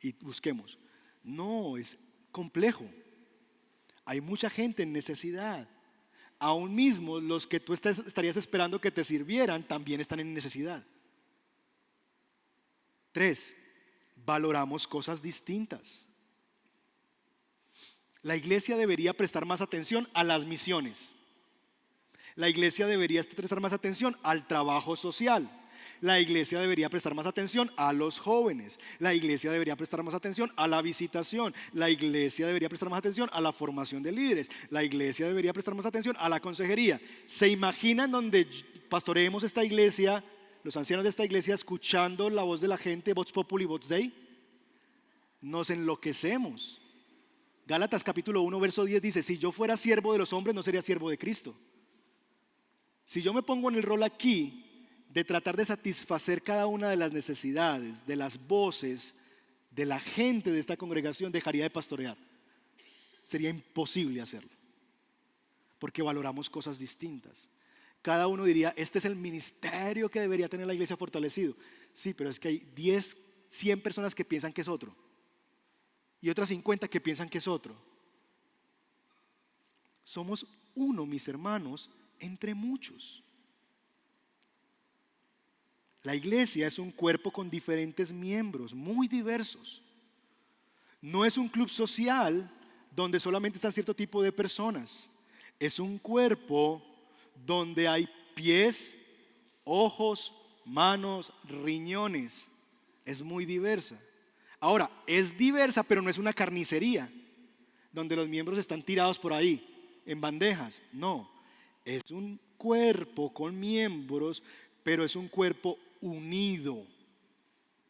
y 0.00 0.12
busquemos. 0.24 0.76
No, 1.22 1.76
es 1.76 2.08
complejo. 2.32 2.84
Hay 4.04 4.20
mucha 4.20 4.50
gente 4.50 4.82
en 4.82 4.92
necesidad. 4.92 5.68
Aún 6.38 6.74
mismo 6.74 7.20
los 7.20 7.46
que 7.46 7.60
tú 7.60 7.72
estarías 7.72 8.36
esperando 8.36 8.80
que 8.80 8.90
te 8.90 9.04
sirvieran 9.04 9.62
también 9.62 10.00
están 10.00 10.20
en 10.20 10.34
necesidad. 10.34 10.84
Tres, 13.12 13.56
valoramos 14.16 14.86
cosas 14.86 15.22
distintas. 15.22 16.06
La 18.22 18.36
iglesia 18.36 18.76
debería 18.76 19.12
prestar 19.12 19.44
más 19.44 19.60
atención 19.60 20.08
a 20.14 20.24
las 20.24 20.46
misiones. 20.46 21.16
La 22.34 22.48
iglesia 22.48 22.86
debería 22.86 23.22
prestar 23.22 23.60
más 23.60 23.72
atención 23.72 24.16
al 24.22 24.46
trabajo 24.46 24.96
social. 24.96 25.50
La 26.02 26.18
iglesia 26.18 26.58
debería 26.58 26.90
prestar 26.90 27.14
más 27.14 27.26
atención 27.26 27.70
a 27.76 27.92
los 27.92 28.18
jóvenes. 28.18 28.80
La 28.98 29.14
iglesia 29.14 29.52
debería 29.52 29.76
prestar 29.76 30.02
más 30.02 30.14
atención 30.14 30.50
a 30.56 30.66
la 30.66 30.82
visitación. 30.82 31.54
La 31.72 31.90
iglesia 31.90 32.44
debería 32.44 32.68
prestar 32.68 32.90
más 32.90 32.98
atención 32.98 33.30
a 33.32 33.40
la 33.40 33.52
formación 33.52 34.02
de 34.02 34.10
líderes. 34.10 34.50
La 34.70 34.82
iglesia 34.82 35.28
debería 35.28 35.52
prestar 35.52 35.76
más 35.76 35.86
atención 35.86 36.16
a 36.18 36.28
la 36.28 36.40
consejería. 36.40 37.00
¿Se 37.24 37.48
imaginan 37.48 38.10
donde 38.10 38.48
pastoreemos 38.88 39.44
esta 39.44 39.64
iglesia 39.64 40.24
los 40.64 40.76
ancianos 40.76 41.04
de 41.04 41.10
esta 41.10 41.24
iglesia 41.24 41.54
escuchando 41.54 42.30
la 42.30 42.42
voz 42.42 42.60
de 42.60 42.68
la 42.68 42.78
gente, 42.78 43.14
Vox 43.14 43.30
Populi, 43.30 43.64
Vox 43.64 43.88
Dei, 43.88 44.12
nos 45.40 45.70
enloquecemos. 45.70 46.80
Gálatas 47.64 48.02
capítulo 48.02 48.42
1, 48.42 48.58
verso 48.58 48.84
10 48.84 49.00
dice, 49.02 49.22
si 49.22 49.38
yo 49.38 49.52
fuera 49.52 49.76
siervo 49.76 50.12
de 50.12 50.18
los 50.18 50.32
hombres, 50.32 50.54
no 50.54 50.64
sería 50.64 50.82
siervo 50.82 51.10
de 51.10 51.18
Cristo. 51.18 51.54
Si 53.04 53.22
yo 53.22 53.32
me 53.32 53.42
pongo 53.42 53.70
en 53.70 53.76
el 53.76 53.82
rol 53.84 54.02
aquí 54.02 54.71
de 55.12 55.24
tratar 55.24 55.56
de 55.56 55.64
satisfacer 55.64 56.42
cada 56.42 56.66
una 56.66 56.88
de 56.90 56.96
las 56.96 57.12
necesidades, 57.12 58.06
de 58.06 58.16
las 58.16 58.46
voces 58.46 59.16
de 59.70 59.86
la 59.86 60.00
gente 60.00 60.50
de 60.50 60.58
esta 60.58 60.76
congregación, 60.76 61.32
dejaría 61.32 61.64
de 61.64 61.70
pastorear. 61.70 62.16
Sería 63.22 63.50
imposible 63.50 64.20
hacerlo, 64.20 64.50
porque 65.78 66.02
valoramos 66.02 66.50
cosas 66.50 66.78
distintas 66.78 67.48
cada 68.02 68.26
uno 68.26 68.44
diría, 68.44 68.74
este 68.76 68.98
es 68.98 69.04
el 69.04 69.14
ministerio 69.14 70.10
que 70.10 70.20
debería 70.20 70.48
tener 70.48 70.66
la 70.66 70.74
iglesia 70.74 70.96
fortalecido. 70.96 71.54
Sí, 71.92 72.12
pero 72.12 72.30
es 72.30 72.40
que 72.40 72.48
hay 72.48 72.58
10, 72.74 73.16
100 73.48 73.80
personas 73.80 74.14
que 74.14 74.24
piensan 74.24 74.52
que 74.52 74.60
es 74.60 74.68
otro. 74.68 74.94
Y 76.20 76.28
otras 76.28 76.48
50 76.48 76.88
que 76.88 77.00
piensan 77.00 77.28
que 77.28 77.38
es 77.38 77.46
otro. 77.46 77.76
Somos 80.02 80.44
uno, 80.74 81.06
mis 81.06 81.28
hermanos, 81.28 81.90
entre 82.18 82.54
muchos. 82.54 83.21
La 86.02 86.14
iglesia 86.16 86.66
es 86.66 86.78
un 86.78 86.90
cuerpo 86.90 87.30
con 87.30 87.48
diferentes 87.48 88.12
miembros, 88.12 88.74
muy 88.74 89.06
diversos. 89.06 89.80
No 91.00 91.24
es 91.24 91.36
un 91.36 91.48
club 91.48 91.68
social 91.68 92.50
donde 92.94 93.20
solamente 93.20 93.56
están 93.56 93.72
cierto 93.72 93.94
tipo 93.94 94.22
de 94.22 94.32
personas. 94.32 95.10
Es 95.60 95.78
un 95.78 95.98
cuerpo 95.98 96.82
donde 97.46 97.86
hay 97.86 98.08
pies, 98.34 98.96
ojos, 99.64 100.34
manos, 100.64 101.32
riñones. 101.44 102.50
Es 103.04 103.22
muy 103.22 103.46
diversa. 103.46 104.00
Ahora, 104.58 104.90
es 105.06 105.36
diversa, 105.36 105.82
pero 105.82 106.02
no 106.02 106.10
es 106.10 106.18
una 106.18 106.32
carnicería, 106.32 107.10
donde 107.92 108.16
los 108.16 108.28
miembros 108.28 108.58
están 108.58 108.82
tirados 108.82 109.18
por 109.18 109.32
ahí, 109.32 109.64
en 110.06 110.20
bandejas. 110.20 110.82
No, 110.92 111.28
es 111.84 112.10
un 112.10 112.38
cuerpo 112.56 113.32
con 113.32 113.58
miembros, 113.58 114.42
pero 114.84 115.04
es 115.04 115.16
un 115.16 115.26
cuerpo 115.28 115.78
unido. 116.02 116.86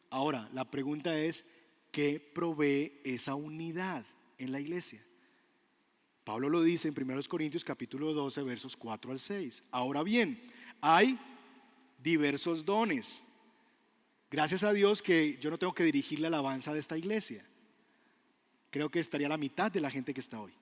Ahora, 0.09 0.47
la 0.53 0.69
pregunta 0.69 1.19
es, 1.19 1.45
¿qué 1.91 2.19
provee 2.19 3.01
esa 3.03 3.35
unidad 3.35 4.05
en 4.37 4.51
la 4.51 4.61
iglesia? 4.61 5.01
Pablo 6.23 6.47
lo 6.47 6.61
dice 6.61 6.87
en 6.87 6.95
1 6.97 7.21
Corintios 7.27 7.65
capítulo 7.65 8.13
12, 8.13 8.43
versos 8.43 8.77
4 8.77 9.11
al 9.11 9.19
6. 9.19 9.63
Ahora 9.71 10.03
bien, 10.03 10.41
hay 10.79 11.19
diversos 12.01 12.63
dones. 12.63 13.23
Gracias 14.31 14.63
a 14.63 14.71
Dios 14.71 15.01
que 15.01 15.37
yo 15.39 15.51
no 15.51 15.59
tengo 15.59 15.73
que 15.73 15.83
dirigir 15.83 16.19
la 16.19 16.27
alabanza 16.27 16.73
de 16.73 16.79
esta 16.79 16.97
iglesia. 16.97 17.45
Creo 18.69 18.89
que 18.89 18.99
estaría 18.99 19.29
la 19.29 19.37
mitad 19.37 19.71
de 19.71 19.81
la 19.81 19.91
gente 19.91 20.13
que 20.13 20.21
está 20.21 20.39
hoy. 20.39 20.53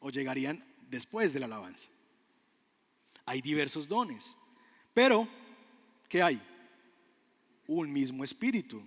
O 0.00 0.10
llegarían 0.10 0.62
después 0.90 1.32
de 1.32 1.40
la 1.40 1.46
alabanza. 1.46 1.88
Hay 3.24 3.40
diversos 3.40 3.88
dones. 3.88 4.36
Pero, 4.92 5.26
¿qué 6.08 6.22
hay? 6.22 6.42
Un 7.66 7.92
mismo 7.92 8.24
espíritu. 8.24 8.82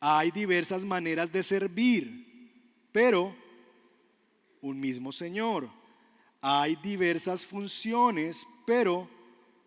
Hay 0.00 0.30
diversas 0.30 0.84
maneras 0.84 1.32
de 1.32 1.42
servir. 1.42 2.26
Pero 2.92 3.34
un 4.60 4.80
mismo 4.80 5.12
Señor. 5.12 5.68
Hay 6.40 6.76
diversas 6.76 7.44
funciones, 7.44 8.46
pero 8.66 9.08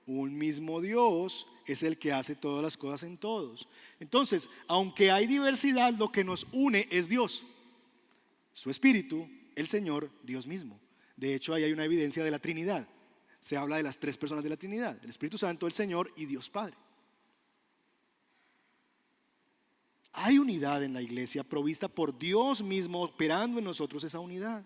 un 0.06 0.38
mismo 0.38 0.80
Dios 0.82 1.48
es 1.66 1.84
el 1.84 1.98
que 1.98 2.14
hace 2.14 2.36
todas 2.36 2.64
las 2.64 2.78
cosas 2.78 3.04
en 3.04 3.18
todos. 3.18 3.68
Entonces, 4.00 4.50
aunque 4.68 5.12
hay 5.12 5.28
diversidad, 5.28 5.94
lo 5.94 6.12
que 6.12 6.24
nos 6.24 6.48
une 6.52 6.88
es 6.92 7.08
Dios. 7.08 7.46
Su 8.54 8.70
Espíritu, 8.70 9.30
el 9.56 9.68
Señor, 9.68 10.10
Dios 10.24 10.48
mismo. 10.48 10.80
De 11.16 11.36
hecho, 11.36 11.54
ahí 11.54 11.64
hay 11.64 11.72
una 11.72 11.86
evidencia 11.86 12.24
de 12.24 12.32
la 12.32 12.40
Trinidad. 12.40 12.88
Se 13.40 13.58
habla 13.58 13.78
de 13.78 13.84
las 13.84 13.98
tres 13.98 14.18
personas 14.18 14.44
de 14.44 14.50
la 14.50 14.58
Trinidad, 14.58 14.98
el 15.04 15.10
Espíritu 15.10 15.38
Santo, 15.38 15.68
el 15.68 15.74
Señor 15.74 16.12
y 16.16 16.26
Dios 16.26 16.50
Padre. 16.50 16.76
Hay 20.24 20.38
unidad 20.38 20.84
en 20.84 20.94
la 20.94 21.02
iglesia 21.02 21.44
provista 21.44 21.88
por 21.88 22.16
Dios 22.16 22.62
mismo 22.62 23.02
operando 23.02 23.58
en 23.58 23.66
nosotros 23.66 24.04
esa 24.04 24.20
unidad. 24.20 24.64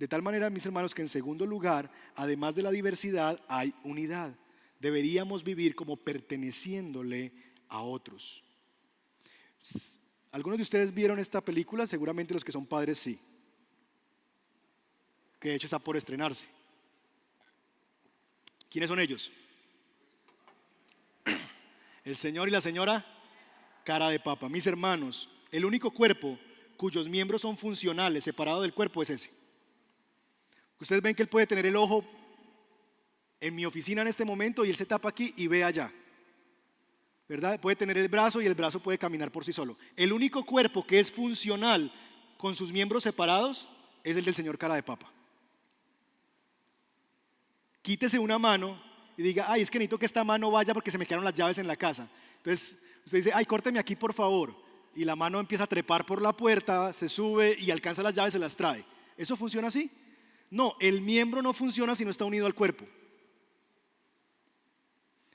De 0.00 0.08
tal 0.08 0.20
manera, 0.20 0.50
mis 0.50 0.66
hermanos, 0.66 0.92
que 0.92 1.02
en 1.02 1.08
segundo 1.08 1.46
lugar, 1.46 1.88
además 2.16 2.56
de 2.56 2.62
la 2.62 2.72
diversidad, 2.72 3.40
hay 3.46 3.72
unidad. 3.84 4.34
Deberíamos 4.80 5.44
vivir 5.44 5.76
como 5.76 5.96
perteneciéndole 5.96 7.32
a 7.68 7.82
otros. 7.82 8.42
¿Algunos 10.32 10.58
de 10.58 10.62
ustedes 10.62 10.92
vieron 10.92 11.20
esta 11.20 11.40
película? 11.40 11.86
Seguramente 11.86 12.34
los 12.34 12.42
que 12.42 12.50
son 12.50 12.66
padres 12.66 12.98
sí. 12.98 13.16
Que 15.38 15.50
de 15.50 15.54
hecho 15.54 15.68
está 15.68 15.78
por 15.78 15.96
estrenarse. 15.96 16.46
¿Quiénes 18.68 18.88
son 18.88 18.98
ellos? 18.98 19.30
El 22.04 22.16
señor 22.16 22.48
y 22.48 22.50
la 22.50 22.60
señora 22.60 23.19
cara 23.84 24.08
de 24.08 24.20
papa. 24.20 24.48
Mis 24.48 24.66
hermanos, 24.66 25.28
el 25.50 25.64
único 25.64 25.90
cuerpo 25.90 26.38
cuyos 26.76 27.08
miembros 27.08 27.42
son 27.42 27.58
funcionales, 27.58 28.24
separado 28.24 28.62
del 28.62 28.72
cuerpo, 28.72 29.02
es 29.02 29.10
ese. 29.10 29.30
Ustedes 30.80 31.02
ven 31.02 31.14
que 31.14 31.22
él 31.22 31.28
puede 31.28 31.46
tener 31.46 31.66
el 31.66 31.76
ojo 31.76 32.02
en 33.38 33.54
mi 33.54 33.66
oficina 33.66 34.00
en 34.00 34.08
este 34.08 34.24
momento 34.24 34.64
y 34.64 34.70
él 34.70 34.76
se 34.76 34.86
tapa 34.86 35.10
aquí 35.10 35.34
y 35.36 35.46
ve 35.46 35.62
allá. 35.62 35.92
¿Verdad? 37.28 37.60
Puede 37.60 37.76
tener 37.76 37.98
el 37.98 38.08
brazo 38.08 38.40
y 38.40 38.46
el 38.46 38.54
brazo 38.54 38.80
puede 38.80 38.96
caminar 38.96 39.30
por 39.30 39.44
sí 39.44 39.52
solo. 39.52 39.76
El 39.94 40.12
único 40.12 40.44
cuerpo 40.44 40.86
que 40.86 40.98
es 40.98 41.12
funcional 41.12 41.92
con 42.38 42.54
sus 42.54 42.72
miembros 42.72 43.02
separados 43.02 43.68
es 44.02 44.16
el 44.16 44.24
del 44.24 44.34
señor 44.34 44.56
cara 44.56 44.74
de 44.74 44.82
papa. 44.82 45.12
Quítese 47.82 48.18
una 48.18 48.38
mano 48.38 48.82
y 49.18 49.22
diga, 49.22 49.44
ay, 49.48 49.60
es 49.60 49.70
que 49.70 49.78
necesito 49.78 49.98
que 49.98 50.06
esta 50.06 50.24
mano 50.24 50.50
vaya 50.50 50.72
porque 50.72 50.90
se 50.90 50.96
me 50.96 51.04
quedaron 51.04 51.26
las 51.26 51.34
llaves 51.34 51.58
en 51.58 51.66
la 51.66 51.76
casa. 51.76 52.08
Entonces 52.38 52.86
usted 53.10 53.18
dice, 53.18 53.32
ay, 53.34 53.44
córteme 53.44 53.80
aquí 53.80 53.96
por 53.96 54.14
favor. 54.14 54.54
Y 54.94 55.04
la 55.04 55.16
mano 55.16 55.40
empieza 55.40 55.64
a 55.64 55.66
trepar 55.66 56.06
por 56.06 56.22
la 56.22 56.32
puerta, 56.32 56.92
se 56.92 57.08
sube 57.08 57.56
y 57.58 57.72
alcanza 57.72 58.04
las 58.04 58.14
llaves 58.14 58.32
se 58.32 58.38
las 58.38 58.56
trae. 58.56 58.84
¿Eso 59.16 59.36
funciona 59.36 59.66
así? 59.66 59.90
No, 60.48 60.76
el 60.80 61.00
miembro 61.00 61.42
no 61.42 61.52
funciona 61.52 61.96
si 61.96 62.04
no 62.04 62.12
está 62.12 62.24
unido 62.24 62.46
al 62.46 62.54
cuerpo. 62.54 62.84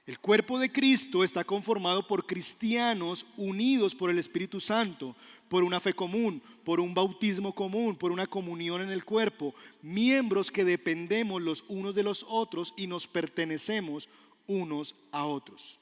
El 0.05 0.19
cuerpo 0.19 0.57
de 0.57 0.71
Cristo 0.71 1.23
está 1.23 1.43
conformado 1.43 2.07
por 2.07 2.25
cristianos 2.25 3.25
unidos 3.35 3.93
por 3.93 4.09
el 4.09 4.19
Espíritu 4.19 4.61
Santo, 4.61 5.13
por 5.49 5.63
una 5.63 5.81
fe 5.81 5.93
común, 5.93 6.41
por 6.63 6.79
un 6.79 6.93
bautismo 6.93 7.53
común, 7.53 7.97
por 7.97 8.11
una 8.11 8.27
comunión 8.27 8.81
en 8.81 8.89
el 8.89 9.03
cuerpo, 9.03 9.53
miembros 9.81 10.49
que 10.49 10.63
dependemos 10.63 11.41
los 11.41 11.65
unos 11.67 11.93
de 11.93 12.03
los 12.03 12.25
otros 12.29 12.73
y 12.77 12.87
nos 12.87 13.05
pertenecemos 13.05 14.07
unos 14.47 14.95
a 15.11 15.25
otros. 15.25 15.79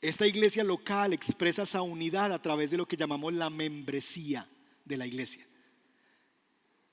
Esta 0.00 0.26
iglesia 0.26 0.64
local 0.64 1.12
expresa 1.12 1.62
esa 1.62 1.82
unidad 1.82 2.32
a 2.32 2.40
través 2.40 2.70
de 2.70 2.78
lo 2.78 2.86
que 2.86 2.96
llamamos 2.96 3.34
la 3.34 3.50
membresía 3.50 4.48
de 4.84 4.96
la 4.96 5.06
iglesia. 5.06 5.46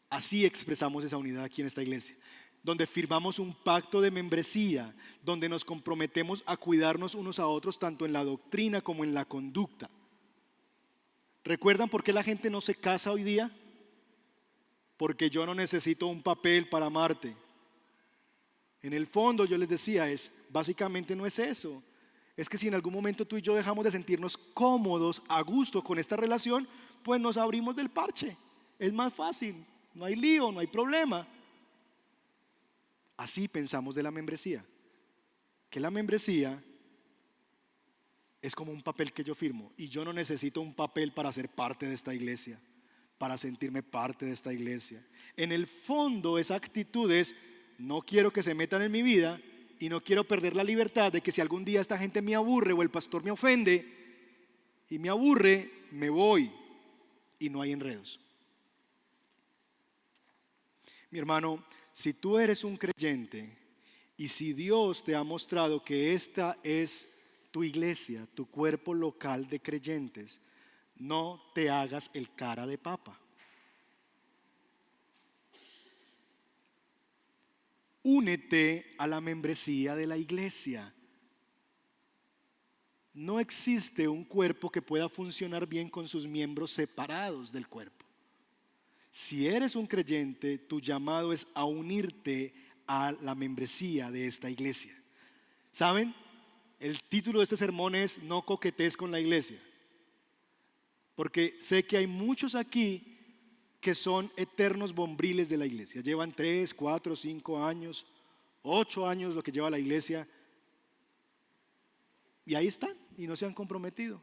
Así 0.10 0.45
expresamos 0.45 1.03
esa 1.03 1.18
unidad 1.18 1.43
aquí 1.43 1.62
en 1.62 1.68
esta 1.68 1.82
iglesia, 1.82 2.16
donde 2.64 2.86
firmamos 2.86 3.39
un 3.39 3.53
pacto 3.53 4.01
de 4.01 4.12
membresía, 4.12 4.93
donde 5.24 5.47
nos 5.47 5.64
comprometemos 5.64 6.43
a 6.45 6.58
cuidarnos 6.58 7.16
unos 7.16 7.39
a 7.39 7.47
otros 7.47 7.80
tanto 7.80 8.05
en 8.05 8.14
la 8.14 8.26
doctrina 8.26 8.82
como 8.82 9.03
en 9.03 9.14
la 9.14 9.26
conducta. 9.26 9.89
¿Recuerdan 11.45 11.88
por 11.88 12.03
qué 12.03 12.12
la 12.12 12.24
gente 12.24 12.49
no 12.49 12.60
se 12.60 12.76
casa 12.76 13.12
hoy 13.12 13.24
día? 13.24 13.49
Porque 14.97 15.30
yo 15.30 15.45
no 15.45 15.55
necesito 15.55 16.08
un 16.08 16.22
papel 16.22 16.68
para 16.68 16.88
amarte. 16.88 17.36
En 18.82 18.91
el 18.93 19.08
fondo 19.08 19.45
yo 19.45 19.58
les 19.58 19.70
decía, 19.70 20.10
es 20.10 20.32
básicamente 20.49 21.16
no 21.16 21.26
es 21.26 21.39
eso. 21.39 21.82
Es 22.38 22.47
que 22.47 22.57
si 22.57 22.67
en 22.67 22.75
algún 22.75 22.93
momento 22.93 23.25
tú 23.25 23.35
y 23.35 23.41
yo 23.41 23.55
dejamos 23.55 23.83
de 23.83 23.91
sentirnos 23.91 24.38
cómodos, 24.38 25.21
a 25.27 25.41
gusto 25.41 25.83
con 25.83 25.99
esta 25.99 26.15
relación, 26.15 26.67
pues 27.03 27.19
nos 27.19 27.35
abrimos 27.35 27.75
del 27.75 27.89
parche. 27.89 28.38
Es 28.79 28.93
más 28.93 29.11
fácil 29.11 29.65
no 29.97 30.05
hay 30.05 30.15
lío, 30.15 30.51
no 30.51 30.59
hay 30.59 30.67
problema. 30.67 31.27
Así 33.17 33.47
pensamos 33.47 33.95
de 33.95 34.03
la 34.03 34.11
membresía. 34.11 34.63
Que 35.71 35.79
la 35.79 35.89
membresía 35.89 36.63
es 38.41 38.53
como 38.53 38.71
un 38.71 38.83
papel 38.83 39.11
que 39.11 39.23
yo 39.23 39.33
firmo 39.33 39.73
y 39.75 39.89
yo 39.89 40.05
no 40.05 40.13
necesito 40.13 40.61
un 40.61 40.73
papel 40.73 41.11
para 41.11 41.31
ser 41.31 41.49
parte 41.49 41.88
de 41.88 41.95
esta 41.95 42.13
iglesia, 42.13 42.59
para 43.17 43.38
sentirme 43.38 43.81
parte 43.81 44.27
de 44.27 44.33
esta 44.33 44.53
iglesia. 44.53 45.03
En 45.35 45.51
el 45.51 45.65
fondo 45.65 46.38
esa 46.38 46.55
actitud 46.55 47.11
es, 47.11 47.35
no 47.79 48.03
quiero 48.03 48.31
que 48.31 48.43
se 48.43 48.53
metan 48.53 48.83
en 48.83 48.91
mi 48.91 49.01
vida 49.01 49.41
y 49.80 49.89
no 49.89 50.03
quiero 50.03 50.23
perder 50.23 50.55
la 50.55 50.63
libertad 50.63 51.11
de 51.11 51.21
que 51.21 51.32
si 51.32 51.41
algún 51.41 51.63
día 51.63 51.82
esta 51.82 51.97
gente 51.97 52.21
me 52.21 52.36
aburre 52.36 52.73
o 52.73 52.82
el 52.82 52.89
pastor 52.89 53.23
me 53.23 53.32
ofende 53.32 53.86
y 54.89 54.99
me 54.99 55.09
aburre, 55.09 55.71
me 55.91 56.09
voy 56.09 56.51
y 57.39 57.49
no 57.49 57.61
hay 57.61 57.71
enredos. 57.71 58.19
Mi 61.09 61.19
hermano, 61.19 61.63
si 61.93 62.13
tú 62.13 62.38
eres 62.38 62.63
un 62.63 62.78
creyente 62.78 63.57
y 64.17 64.28
si 64.28 64.53
Dios 64.53 65.03
te 65.03 65.15
ha 65.15 65.23
mostrado 65.23 65.84
que 65.84 66.13
esta 66.13 66.57
es 66.63 67.13
tu 67.51 67.63
iglesia, 67.63 68.28
tu 68.36 68.49
cuerpo 68.49 68.93
local 68.93 69.47
de 69.47 69.59
creyentes, 69.59 70.41
no 70.95 71.41
te 71.53 71.69
hagas 71.69 72.09
el 72.13 72.34
cara 72.34 72.65
de 72.67 72.78
papa. 72.78 73.19
Únete 78.10 78.95
a 78.97 79.05
la 79.05 79.20
membresía 79.20 79.93
de 79.93 80.08
la 80.08 80.16
iglesia. 80.16 80.93
No 83.14 83.38
existe 83.38 84.08
un 84.08 84.24
cuerpo 84.24 84.70
que 84.70 84.82
pueda 84.82 85.10
funcionar 85.10 85.68
bien 85.68 85.89
con 85.89 86.08
sus 86.08 86.26
miembros 86.26 86.72
separados 86.72 87.51
del 87.51 87.68
cuerpo. 87.68 88.05
Si 89.12 89.45
eres 89.45 89.76
un 89.76 89.86
creyente, 89.86 90.58
tu 90.58 90.80
llamado 90.80 91.34
es 91.34 91.47
a 91.53 91.66
unirte 91.66 92.53
a 92.88 93.14
la 93.24 93.36
membresía 93.36 94.10
de 94.10 94.26
esta 94.26 94.49
iglesia. 94.49 94.95
¿Saben? 95.70 96.16
El 96.80 97.03
título 97.03 97.39
de 97.39 97.43
este 97.43 97.58
sermón 97.58 97.93
es 97.93 98.24
No 98.24 98.45
coquetes 98.45 98.95
con 98.95 99.12
la 99.12 99.20
iglesia. 99.20 99.60
Porque 101.14 101.58
sé 101.60 101.84
que 101.84 101.97
hay 101.97 102.08
muchos 102.08 102.55
aquí 102.55 103.16
que 103.80 103.93
son 103.95 104.32
eternos 104.36 104.93
bombriles 104.93 105.49
de 105.49 105.57
la 105.57 105.65
iglesia. 105.65 106.01
Llevan 106.01 106.32
tres, 106.32 106.73
cuatro, 106.73 107.15
cinco 107.15 107.63
años, 107.63 108.05
ocho 108.63 109.07
años 109.07 109.36
lo 109.36 109.43
que 109.43 109.51
lleva 109.51 109.69
la 109.69 109.80
iglesia. 109.80 110.28
Y 112.45 112.55
ahí 112.55 112.67
están 112.67 112.95
y 113.17 113.28
no 113.28 113.36
se 113.36 113.45
han 113.45 113.53
comprometido. 113.53 114.21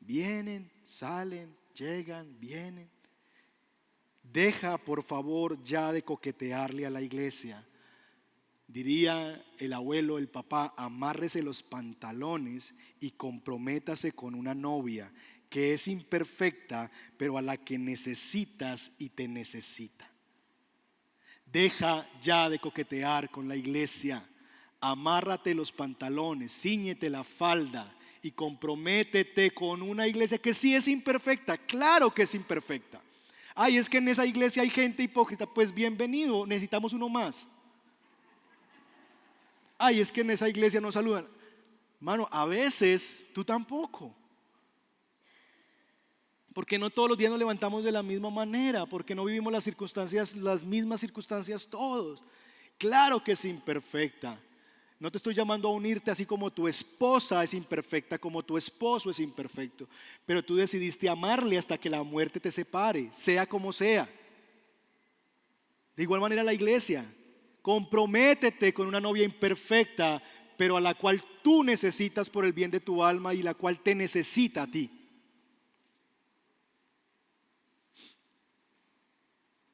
Vienen, 0.00 0.70
salen, 0.82 1.54
llegan, 1.74 2.38
vienen. 2.38 2.88
Deja 4.22 4.78
por 4.78 5.02
favor 5.02 5.62
ya 5.62 5.92
de 5.92 6.02
coquetearle 6.02 6.86
a 6.86 6.90
la 6.90 7.02
iglesia. 7.02 7.64
Diría 8.66 9.44
el 9.58 9.72
abuelo, 9.74 10.16
el 10.16 10.28
papá, 10.28 10.72
amárrese 10.76 11.42
los 11.42 11.62
pantalones 11.62 12.72
y 13.00 13.10
comprométase 13.10 14.12
con 14.12 14.34
una 14.34 14.54
novia 14.54 15.12
que 15.52 15.74
es 15.74 15.86
imperfecta, 15.86 16.90
pero 17.18 17.36
a 17.36 17.42
la 17.42 17.58
que 17.58 17.76
necesitas 17.76 18.92
y 18.98 19.10
te 19.10 19.28
necesita. 19.28 20.10
Deja 21.44 22.08
ya 22.22 22.48
de 22.48 22.58
coquetear 22.58 23.30
con 23.30 23.46
la 23.46 23.54
iglesia. 23.54 24.24
Amárrate 24.80 25.54
los 25.54 25.70
pantalones, 25.70 26.58
ciñete 26.58 27.10
la 27.10 27.22
falda 27.22 27.94
y 28.22 28.30
comprométete 28.30 29.50
con 29.50 29.82
una 29.82 30.08
iglesia 30.08 30.38
que 30.38 30.54
sí 30.54 30.74
es 30.74 30.88
imperfecta. 30.88 31.58
Claro 31.58 32.12
que 32.12 32.22
es 32.22 32.34
imperfecta. 32.34 33.02
Ay, 33.54 33.76
es 33.76 33.90
que 33.90 33.98
en 33.98 34.08
esa 34.08 34.24
iglesia 34.24 34.62
hay 34.62 34.70
gente 34.70 35.02
hipócrita. 35.02 35.44
Pues 35.44 35.72
bienvenido, 35.72 36.46
necesitamos 36.46 36.94
uno 36.94 37.10
más. 37.10 37.46
Ay, 39.76 40.00
es 40.00 40.10
que 40.10 40.22
en 40.22 40.30
esa 40.30 40.48
iglesia 40.48 40.80
no 40.80 40.90
saludan. 40.90 41.28
Mano, 42.00 42.26
a 42.32 42.46
veces 42.46 43.26
tú 43.34 43.44
tampoco. 43.44 44.16
Porque 46.54 46.78
no 46.78 46.90
todos 46.90 47.08
los 47.08 47.18
días 47.18 47.30
nos 47.30 47.38
levantamos 47.38 47.84
de 47.84 47.92
la 47.92 48.02
misma 48.02 48.30
manera, 48.30 48.86
porque 48.86 49.14
no 49.14 49.24
vivimos 49.24 49.52
las 49.52 49.64
circunstancias, 49.64 50.36
las 50.36 50.64
mismas 50.64 51.00
circunstancias 51.00 51.66
todos. 51.66 52.22
Claro 52.78 53.22
que 53.22 53.32
es 53.32 53.44
imperfecta. 53.44 54.38
No 54.98 55.10
te 55.10 55.18
estoy 55.18 55.34
llamando 55.34 55.68
a 55.68 55.72
unirte 55.72 56.12
así 56.12 56.24
como 56.24 56.52
tu 56.52 56.68
esposa 56.68 57.42
es 57.42 57.54
imperfecta, 57.54 58.18
como 58.18 58.42
tu 58.42 58.56
esposo 58.56 59.10
es 59.10 59.18
imperfecto. 59.18 59.88
Pero 60.24 60.44
tú 60.44 60.54
decidiste 60.54 61.08
amarle 61.08 61.58
hasta 61.58 61.76
que 61.76 61.90
la 61.90 62.04
muerte 62.04 62.38
te 62.38 62.52
separe, 62.52 63.08
sea 63.10 63.44
como 63.44 63.72
sea. 63.72 64.08
De 65.96 66.04
igual 66.04 66.20
manera 66.20 66.44
la 66.44 66.54
iglesia. 66.54 67.04
Comprométete 67.62 68.72
con 68.72 68.86
una 68.86 69.00
novia 69.00 69.24
imperfecta, 69.24 70.22
pero 70.56 70.76
a 70.76 70.80
la 70.80 70.94
cual 70.94 71.22
tú 71.42 71.64
necesitas 71.64 72.30
por 72.30 72.44
el 72.44 72.52
bien 72.52 72.70
de 72.70 72.78
tu 72.78 73.02
alma 73.02 73.34
y 73.34 73.42
la 73.42 73.54
cual 73.54 73.80
te 73.80 73.96
necesita 73.96 74.62
a 74.62 74.66
ti. 74.70 75.01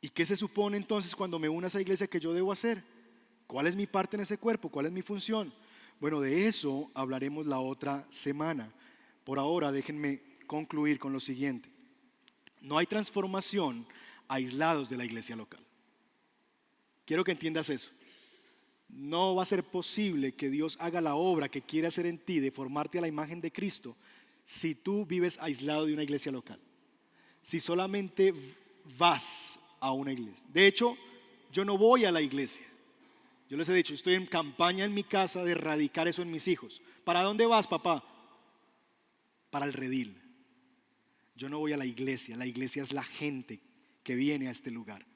¿Y 0.09 0.11
qué 0.11 0.25
se 0.25 0.37
supone 0.37 0.79
entonces 0.79 1.15
cuando 1.15 1.39
me 1.39 1.51
una 1.51 1.67
a 1.67 1.69
esa 1.69 1.83
iglesia 1.83 2.07
que 2.07 2.19
yo 2.19 2.33
debo 2.33 2.51
hacer? 2.51 2.83
¿Cuál 3.47 3.67
es 3.67 3.77
mi 3.77 3.87
parte 3.87 4.17
en 4.17 4.23
ese 4.23 4.39
cuerpo? 4.39 4.71
¿Cuál 4.71 4.87
es 4.87 4.93
mi 4.93 5.03
función? 5.03 5.53
Bueno, 6.01 6.19
de 6.23 6.47
eso 6.47 6.91
hablaremos 6.95 7.45
la 7.45 7.59
otra 7.59 8.07
semana. 8.09 8.73
Por 9.23 9.39
ahora 9.39 9.71
déjenme 9.71 10.23
concluir 10.47 10.99
con 10.99 11.13
lo 11.13 11.21
siguiente. 11.21 11.69
No 12.63 12.79
hay 12.79 12.87
transformación 12.87 13.87
aislados 14.29 14.89
de 14.89 14.97
la 14.97 15.05
iglesia 15.05 15.37
local. 15.37 15.61
Quiero 17.05 17.23
que 17.23 17.33
entiendas 17.33 17.69
eso. 17.69 17.91
No 18.89 19.35
va 19.35 19.43
a 19.43 19.45
ser 19.45 19.63
posible 19.63 20.33
que 20.33 20.49
Dios 20.49 20.79
haga 20.81 21.03
la 21.03 21.17
obra 21.17 21.51
que 21.51 21.61
quiere 21.61 21.87
hacer 21.87 22.07
en 22.07 22.17
ti 22.17 22.41
de 22.41 22.51
formarte 22.51 22.97
a 22.97 23.03
la 23.03 23.09
imagen 23.09 23.43
de 23.43 23.53
Cristo 23.53 23.95
si 24.43 24.75
tú 24.75 25.05
vives 25.05 25.39
aislado 25.39 25.85
de 25.85 25.93
una 25.93 26.03
iglesia 26.03 26.33
local. 26.33 26.59
Si 27.43 27.61
solamente 27.61 28.33
vas 28.99 29.68
a 29.81 29.93
una 29.93 30.13
iglesia. 30.13 30.47
De 30.53 30.67
hecho, 30.67 30.97
yo 31.53 31.65
no 31.65 31.79
voy 31.79 32.05
a 32.05 32.13
la 32.13 32.21
iglesia. 32.21 32.67
Yo 33.49 33.57
les 33.57 33.69
he 33.69 33.75
dicho, 33.75 33.95
estoy 33.95 34.15
en 34.15 34.27
campaña 34.27 34.85
en 34.85 34.93
mi 34.93 35.03
casa 35.03 35.43
de 35.43 35.53
erradicar 35.53 36.07
eso 36.07 36.23
en 36.23 36.31
mis 36.31 36.49
hijos. 36.49 36.83
¿Para 37.05 37.23
dónde 37.23 37.47
vas, 37.47 37.67
papá? 37.67 38.05
Para 39.51 39.65
el 39.65 39.73
redil. 39.73 40.21
Yo 41.35 41.49
no 41.49 41.59
voy 41.59 41.73
a 41.73 41.77
la 41.77 41.87
iglesia, 41.87 42.37
la 42.37 42.47
iglesia 42.47 42.83
es 42.83 42.93
la 42.93 43.05
gente 43.05 43.61
que 44.03 44.15
viene 44.15 44.49
a 44.49 44.51
este 44.51 44.71
lugar. 44.71 45.07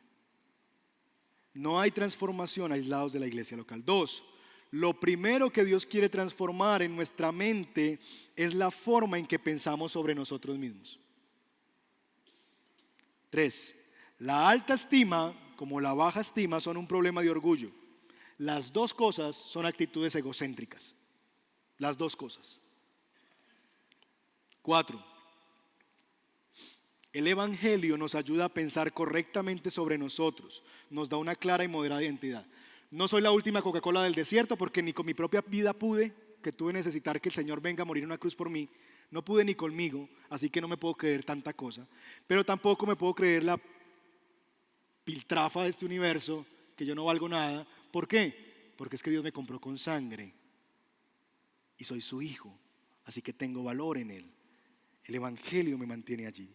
No 1.52 1.80
hay 1.80 1.90
transformación 1.90 2.72
aislados 2.72 3.12
de 3.12 3.20
la 3.20 3.26
iglesia 3.26 3.56
local. 3.56 3.84
Dos, 3.84 4.22
lo 4.70 4.98
primero 4.98 5.52
que 5.52 5.64
Dios 5.64 5.84
quiere 5.84 6.08
transformar 6.08 6.80
en 6.80 6.96
nuestra 6.96 7.30
mente 7.30 7.98
es 8.36 8.54
la 8.54 8.70
forma 8.70 9.18
en 9.18 9.26
que 9.26 9.38
pensamos 9.38 9.92
sobre 9.92 10.14
nosotros 10.14 10.56
mismos. 10.56 10.98
Tres, 13.28 13.81
la 14.22 14.48
alta 14.48 14.74
estima 14.74 15.34
como 15.56 15.80
la 15.80 15.94
baja 15.94 16.20
estima 16.20 16.60
son 16.60 16.76
un 16.76 16.86
problema 16.86 17.22
de 17.22 17.30
orgullo. 17.30 17.70
Las 18.38 18.72
dos 18.72 18.94
cosas 18.94 19.34
son 19.34 19.66
actitudes 19.66 20.14
egocéntricas. 20.14 20.94
Las 21.78 21.98
dos 21.98 22.14
cosas. 22.14 22.60
Cuatro. 24.60 25.04
El 27.12 27.26
Evangelio 27.26 27.98
nos 27.98 28.14
ayuda 28.14 28.44
a 28.44 28.54
pensar 28.54 28.92
correctamente 28.92 29.72
sobre 29.72 29.98
nosotros. 29.98 30.62
Nos 30.88 31.08
da 31.08 31.16
una 31.16 31.34
clara 31.34 31.64
y 31.64 31.68
moderada 31.68 32.04
identidad. 32.04 32.46
No 32.92 33.08
soy 33.08 33.22
la 33.22 33.32
última 33.32 33.60
Coca-Cola 33.60 34.04
del 34.04 34.14
desierto 34.14 34.56
porque 34.56 34.82
ni 34.82 34.92
con 34.92 35.04
mi 35.04 35.14
propia 35.14 35.40
vida 35.40 35.72
pude, 35.72 36.14
que 36.40 36.52
tuve 36.52 36.72
necesitar 36.72 37.20
que 37.20 37.28
el 37.28 37.34
Señor 37.34 37.60
venga 37.60 37.82
a 37.82 37.86
morir 37.86 38.04
en 38.04 38.10
una 38.10 38.18
cruz 38.18 38.36
por 38.36 38.50
mí. 38.50 38.68
No 39.10 39.24
pude 39.24 39.44
ni 39.44 39.56
conmigo, 39.56 40.08
así 40.30 40.48
que 40.48 40.60
no 40.60 40.68
me 40.68 40.76
puedo 40.76 40.94
creer 40.94 41.24
tanta 41.24 41.52
cosa. 41.52 41.88
Pero 42.28 42.44
tampoco 42.44 42.86
me 42.86 42.94
puedo 42.96 43.14
creer 43.14 43.42
la 43.42 43.60
piltrafa 45.04 45.62
de 45.64 45.70
este 45.70 45.84
universo, 45.84 46.46
que 46.76 46.86
yo 46.86 46.94
no 46.94 47.04
valgo 47.04 47.28
nada. 47.28 47.66
¿Por 47.90 48.08
qué? 48.08 48.72
Porque 48.76 48.96
es 48.96 49.02
que 49.02 49.10
Dios 49.10 49.24
me 49.24 49.32
compró 49.32 49.60
con 49.60 49.78
sangre 49.78 50.32
y 51.76 51.84
soy 51.84 52.00
su 52.00 52.22
hijo, 52.22 52.56
así 53.04 53.22
que 53.22 53.32
tengo 53.32 53.64
valor 53.64 53.98
en 53.98 54.10
él. 54.10 54.30
El 55.04 55.14
Evangelio 55.16 55.76
me 55.78 55.86
mantiene 55.86 56.26
allí. 56.26 56.54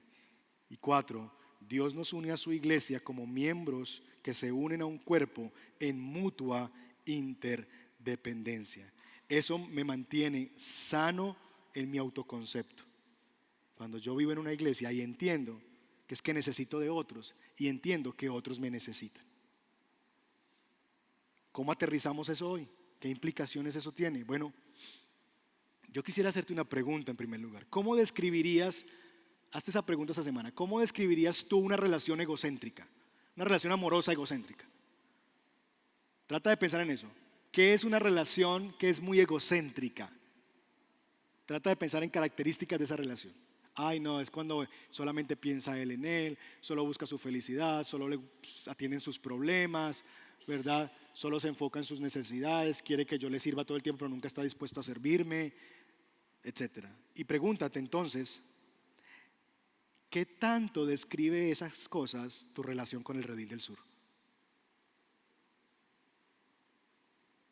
Y 0.70 0.78
cuatro, 0.78 1.32
Dios 1.60 1.94
nos 1.94 2.14
une 2.14 2.32
a 2.32 2.38
su 2.38 2.54
iglesia 2.54 3.00
como 3.00 3.28
miembros 3.28 4.04
que 4.22 4.34
se 4.34 4.52
unen 4.52 4.82
a 4.82 4.86
un 4.86 4.98
cuerpo 4.98 5.52
en 5.80 6.00
mutua 6.00 6.72
interdependencia. 7.06 8.92
Eso 9.28 9.58
me 9.58 9.84
mantiene 9.84 10.52
sano 10.58 11.36
en 11.74 11.92
mi 11.92 11.98
autoconcepto. 11.98 12.84
Cuando 13.76 13.98
yo 13.98 14.16
vivo 14.16 14.32
en 14.32 14.40
una 14.40 14.54
iglesia 14.54 14.92
y 14.92 15.02
entiendo 15.02 15.62
que 16.08 16.14
es 16.14 16.22
que 16.22 16.34
necesito 16.34 16.80
de 16.80 16.90
otros 16.90 17.36
y 17.58 17.68
entiendo 17.68 18.14
que 18.14 18.30
otros 18.30 18.60
me 18.60 18.70
necesitan. 18.70 19.24
¿Cómo 21.52 21.72
aterrizamos 21.72 22.30
eso 22.30 22.52
hoy? 22.52 22.68
¿Qué 23.00 23.10
implicaciones 23.10 23.76
eso 23.76 23.92
tiene? 23.92 24.24
Bueno, 24.24 24.54
yo 25.92 26.04
quisiera 26.04 26.30
hacerte 26.30 26.54
una 26.54 26.64
pregunta 26.64 27.12
en 27.12 27.18
primer 27.18 27.40
lugar. 27.40 27.66
¿Cómo 27.68 27.96
describirías, 27.96 28.86
hazte 29.52 29.72
esa 29.72 29.82
pregunta 29.82 30.12
esta 30.12 30.24
semana, 30.24 30.54
¿cómo 30.54 30.80
describirías 30.80 31.46
tú 31.48 31.58
una 31.58 31.78
relación 31.78 32.22
egocéntrica? 32.22 32.88
Una 33.36 33.46
relación 33.46 33.74
amorosa 33.74 34.12
egocéntrica. 34.12 34.66
Trata 36.28 36.50
de 36.52 36.58
pensar 36.58 36.82
en 36.82 36.92
eso. 36.92 37.08
¿Qué 37.52 37.74
es 37.74 37.84
una 37.84 37.98
relación 37.98 38.76
que 38.78 38.90
es 38.90 39.02
muy 39.02 39.20
egocéntrica? 39.20 40.12
Trata 41.46 41.70
de 41.70 41.76
pensar 41.76 42.04
en 42.04 42.10
características 42.10 42.78
de 42.78 42.86
esa 42.86 42.98
relación. 42.98 43.34
Ay, 43.80 44.00
no, 44.00 44.20
es 44.20 44.32
cuando 44.32 44.68
solamente 44.90 45.38
piensa 45.38 45.80
él 45.80 45.92
en 45.92 46.04
él, 46.04 46.38
solo 46.62 46.84
busca 46.84 47.06
su 47.06 47.20
felicidad, 47.20 47.84
solo 47.84 48.10
le 48.10 48.20
atienden 48.66 49.00
sus 49.00 49.20
problemas, 49.20 50.04
¿verdad? 50.48 50.92
Solo 51.14 51.40
se 51.40 51.48
enfoca 51.48 51.78
en 51.78 51.86
sus 51.86 52.00
necesidades, 52.00 52.82
quiere 52.82 53.06
que 53.06 53.20
yo 53.20 53.30
le 53.30 53.40
sirva 53.40 53.66
todo 53.66 53.78
el 53.78 53.84
tiempo, 53.84 54.00
pero 54.00 54.10
nunca 54.10 54.26
está 54.26 54.42
dispuesto 54.42 54.80
a 54.80 54.84
servirme, 54.84 55.54
etc. 56.44 56.88
Y 57.14 57.24
pregúntate 57.26 57.78
entonces, 57.78 58.42
¿qué 60.10 60.26
tanto 60.26 60.88
describe 60.88 61.52
esas 61.52 61.88
cosas 61.88 62.48
tu 62.56 62.64
relación 62.64 63.04
con 63.04 63.18
el 63.18 63.24
redil 63.24 63.50
del 63.50 63.62
sur? 63.62 63.78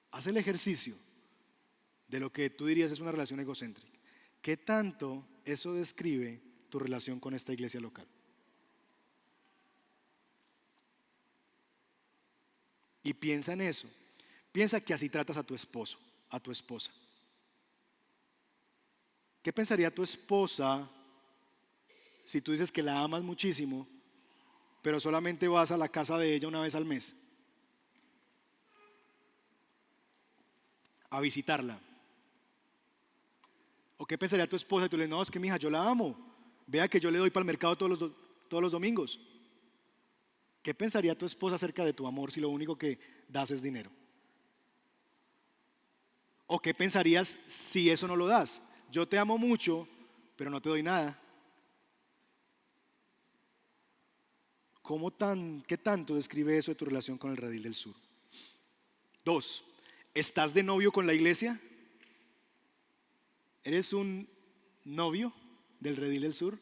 Haz 0.10 0.26
el 0.26 0.38
ejercicio 0.38 0.96
de 2.08 2.20
lo 2.20 2.34
que 2.34 2.50
tú 2.50 2.66
dirías 2.66 2.92
es 2.92 3.00
una 3.00 3.12
relación 3.12 3.40
egocéntrica. 3.40 3.95
¿Qué 4.46 4.58
tanto 4.58 5.26
eso 5.44 5.74
describe 5.74 6.40
tu 6.70 6.78
relación 6.78 7.20
con 7.20 7.34
esta 7.34 7.52
iglesia 7.52 7.80
local? 7.80 8.06
Y 13.02 13.16
piensa 13.16 13.54
en 13.54 13.62
eso. 13.62 13.90
Piensa 14.52 14.80
que 14.80 14.94
así 14.94 15.10
tratas 15.10 15.38
a 15.38 15.44
tu 15.44 15.56
esposo, 15.56 15.98
a 16.30 16.40
tu 16.40 16.52
esposa. 16.52 16.92
¿Qué 19.42 19.52
pensaría 19.52 19.90
tu 19.90 20.04
esposa 20.04 20.88
si 22.24 22.40
tú 22.40 22.52
dices 22.52 22.72
que 22.72 22.84
la 22.84 23.02
amas 23.02 23.24
muchísimo, 23.24 23.88
pero 24.84 25.00
solamente 25.00 25.48
vas 25.48 25.72
a 25.72 25.78
la 25.78 25.90
casa 25.90 26.20
de 26.20 26.36
ella 26.36 26.48
una 26.48 26.62
vez 26.62 26.76
al 26.76 26.86
mes? 26.86 27.16
A 31.10 31.20
visitarla. 31.20 31.80
¿O 33.98 34.06
qué 34.06 34.18
pensaría 34.18 34.48
tu 34.48 34.56
esposa? 34.56 34.86
Y 34.86 34.90
tú 34.90 34.98
le 34.98 35.04
dices, 35.04 35.12
no, 35.12 35.22
es 35.22 35.32
que 35.32 35.40
mi 35.40 35.48
hija, 35.48 35.58
yo 35.58 35.70
la 35.70 35.88
amo. 35.88 36.18
Vea 36.68 36.88
que 36.88 37.00
yo 37.00 37.12
le 37.12 37.18
doy 37.18 37.30
para 37.30 37.42
el 37.42 37.48
mercado 37.48 37.78
todos 37.78 38.00
los, 38.00 38.12
todos 38.50 38.64
los 38.64 38.72
domingos. 38.72 39.20
¿Qué 40.62 40.74
pensaría 40.74 41.18
tu 41.18 41.26
esposa 41.26 41.56
acerca 41.56 41.86
de 41.86 41.94
tu 41.94 42.08
amor 42.08 42.32
si 42.32 42.40
lo 42.40 42.50
único 42.50 42.78
que 42.78 43.00
das 43.30 43.52
es 43.52 43.62
dinero? 43.62 43.92
¿O 46.48 46.60
qué 46.60 46.74
pensarías 46.74 47.28
si 47.28 47.90
eso 47.90 48.08
no 48.08 48.16
lo 48.16 48.28
das? 48.28 48.62
Yo 48.92 49.08
te 49.08 49.18
amo 49.18 49.38
mucho, 49.38 49.88
pero 50.36 50.50
no 50.50 50.62
te 50.62 50.70
doy 50.70 50.84
nada. 50.84 51.20
¿Cómo 54.82 55.12
tan, 55.12 55.64
¿Qué 55.64 55.78
tanto 55.78 56.16
describe 56.16 56.58
eso 56.58 56.72
de 56.72 56.76
tu 56.76 56.86
relación 56.86 57.18
con 57.18 57.32
el 57.32 57.38
redil 57.38 57.64
del 57.64 57.74
sur? 57.74 57.96
Dos, 59.24 59.64
¿estás 60.14 60.54
de 60.54 60.62
novio 60.62 60.92
con 60.92 61.08
la 61.08 61.14
iglesia? 61.14 61.60
¿Eres 63.66 63.94
un 63.94 64.30
novio 64.84 65.34
del 65.80 65.96
Redil 65.96 66.22
del 66.22 66.34
Sur? 66.34 66.60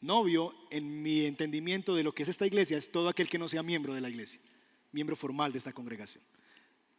Novio, 0.00 0.54
en 0.70 1.02
mi 1.02 1.26
entendimiento 1.26 1.96
de 1.96 2.04
lo 2.04 2.14
que 2.14 2.22
es 2.22 2.28
esta 2.28 2.46
iglesia, 2.46 2.78
es 2.78 2.92
todo 2.92 3.08
aquel 3.08 3.28
que 3.28 3.38
no 3.38 3.48
sea 3.48 3.64
miembro 3.64 3.92
de 3.92 4.00
la 4.00 4.08
iglesia, 4.08 4.40
miembro 4.92 5.16
formal 5.16 5.50
de 5.50 5.58
esta 5.58 5.72
congregación. 5.72 6.22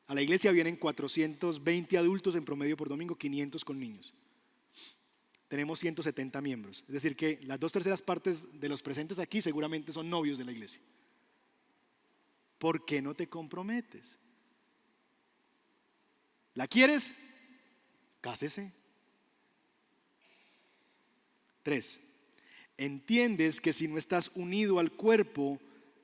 A 0.08 0.14
la 0.14 0.22
iglesia 0.22 0.52
vienen 0.52 0.76
420 0.76 1.98
adultos 1.98 2.36
en 2.36 2.44
promedio 2.44 2.76
por 2.76 2.90
domingo, 2.90 3.18
500 3.18 3.64
con 3.64 3.80
niños. 3.80 4.14
Tenemos 5.48 5.80
170 5.80 6.42
miembros. 6.42 6.84
Es 6.86 6.94
decir, 6.94 7.16
que 7.16 7.40
las 7.44 7.62
dos 7.62 7.72
terceras 7.72 8.02
partes 8.02 8.60
de 8.60 8.68
los 8.68 8.82
presentes 8.82 9.20
aquí 9.20 9.42
seguramente 9.42 9.94
son 9.94 10.10
novios 10.10 10.38
de 10.38 10.44
la 10.44 10.52
iglesia. 10.52 10.82
¿Por 12.60 12.84
qué 12.84 13.02
no 13.02 13.14
te 13.14 13.28
comprometes? 13.28 14.20
¿La 16.56 16.68
quieres? 16.68 17.16
Cásese. 18.24 18.72
Tres, 21.62 22.10
entiendes 22.78 23.60
que 23.60 23.74
si 23.74 23.90
no 23.90 23.98
estás 23.98 24.32
unido 24.36 24.80
al 24.80 24.94
cuerpo 24.94 25.60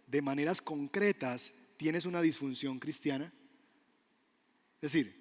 de 0.05 0.22
maneras 0.22 0.61
concretas, 0.61 1.53
tienes 1.78 2.05
una 2.05 2.22
disfunción 2.22 2.78
cristiana. 2.78 3.32
Es 4.82 4.91
decir, 4.91 5.15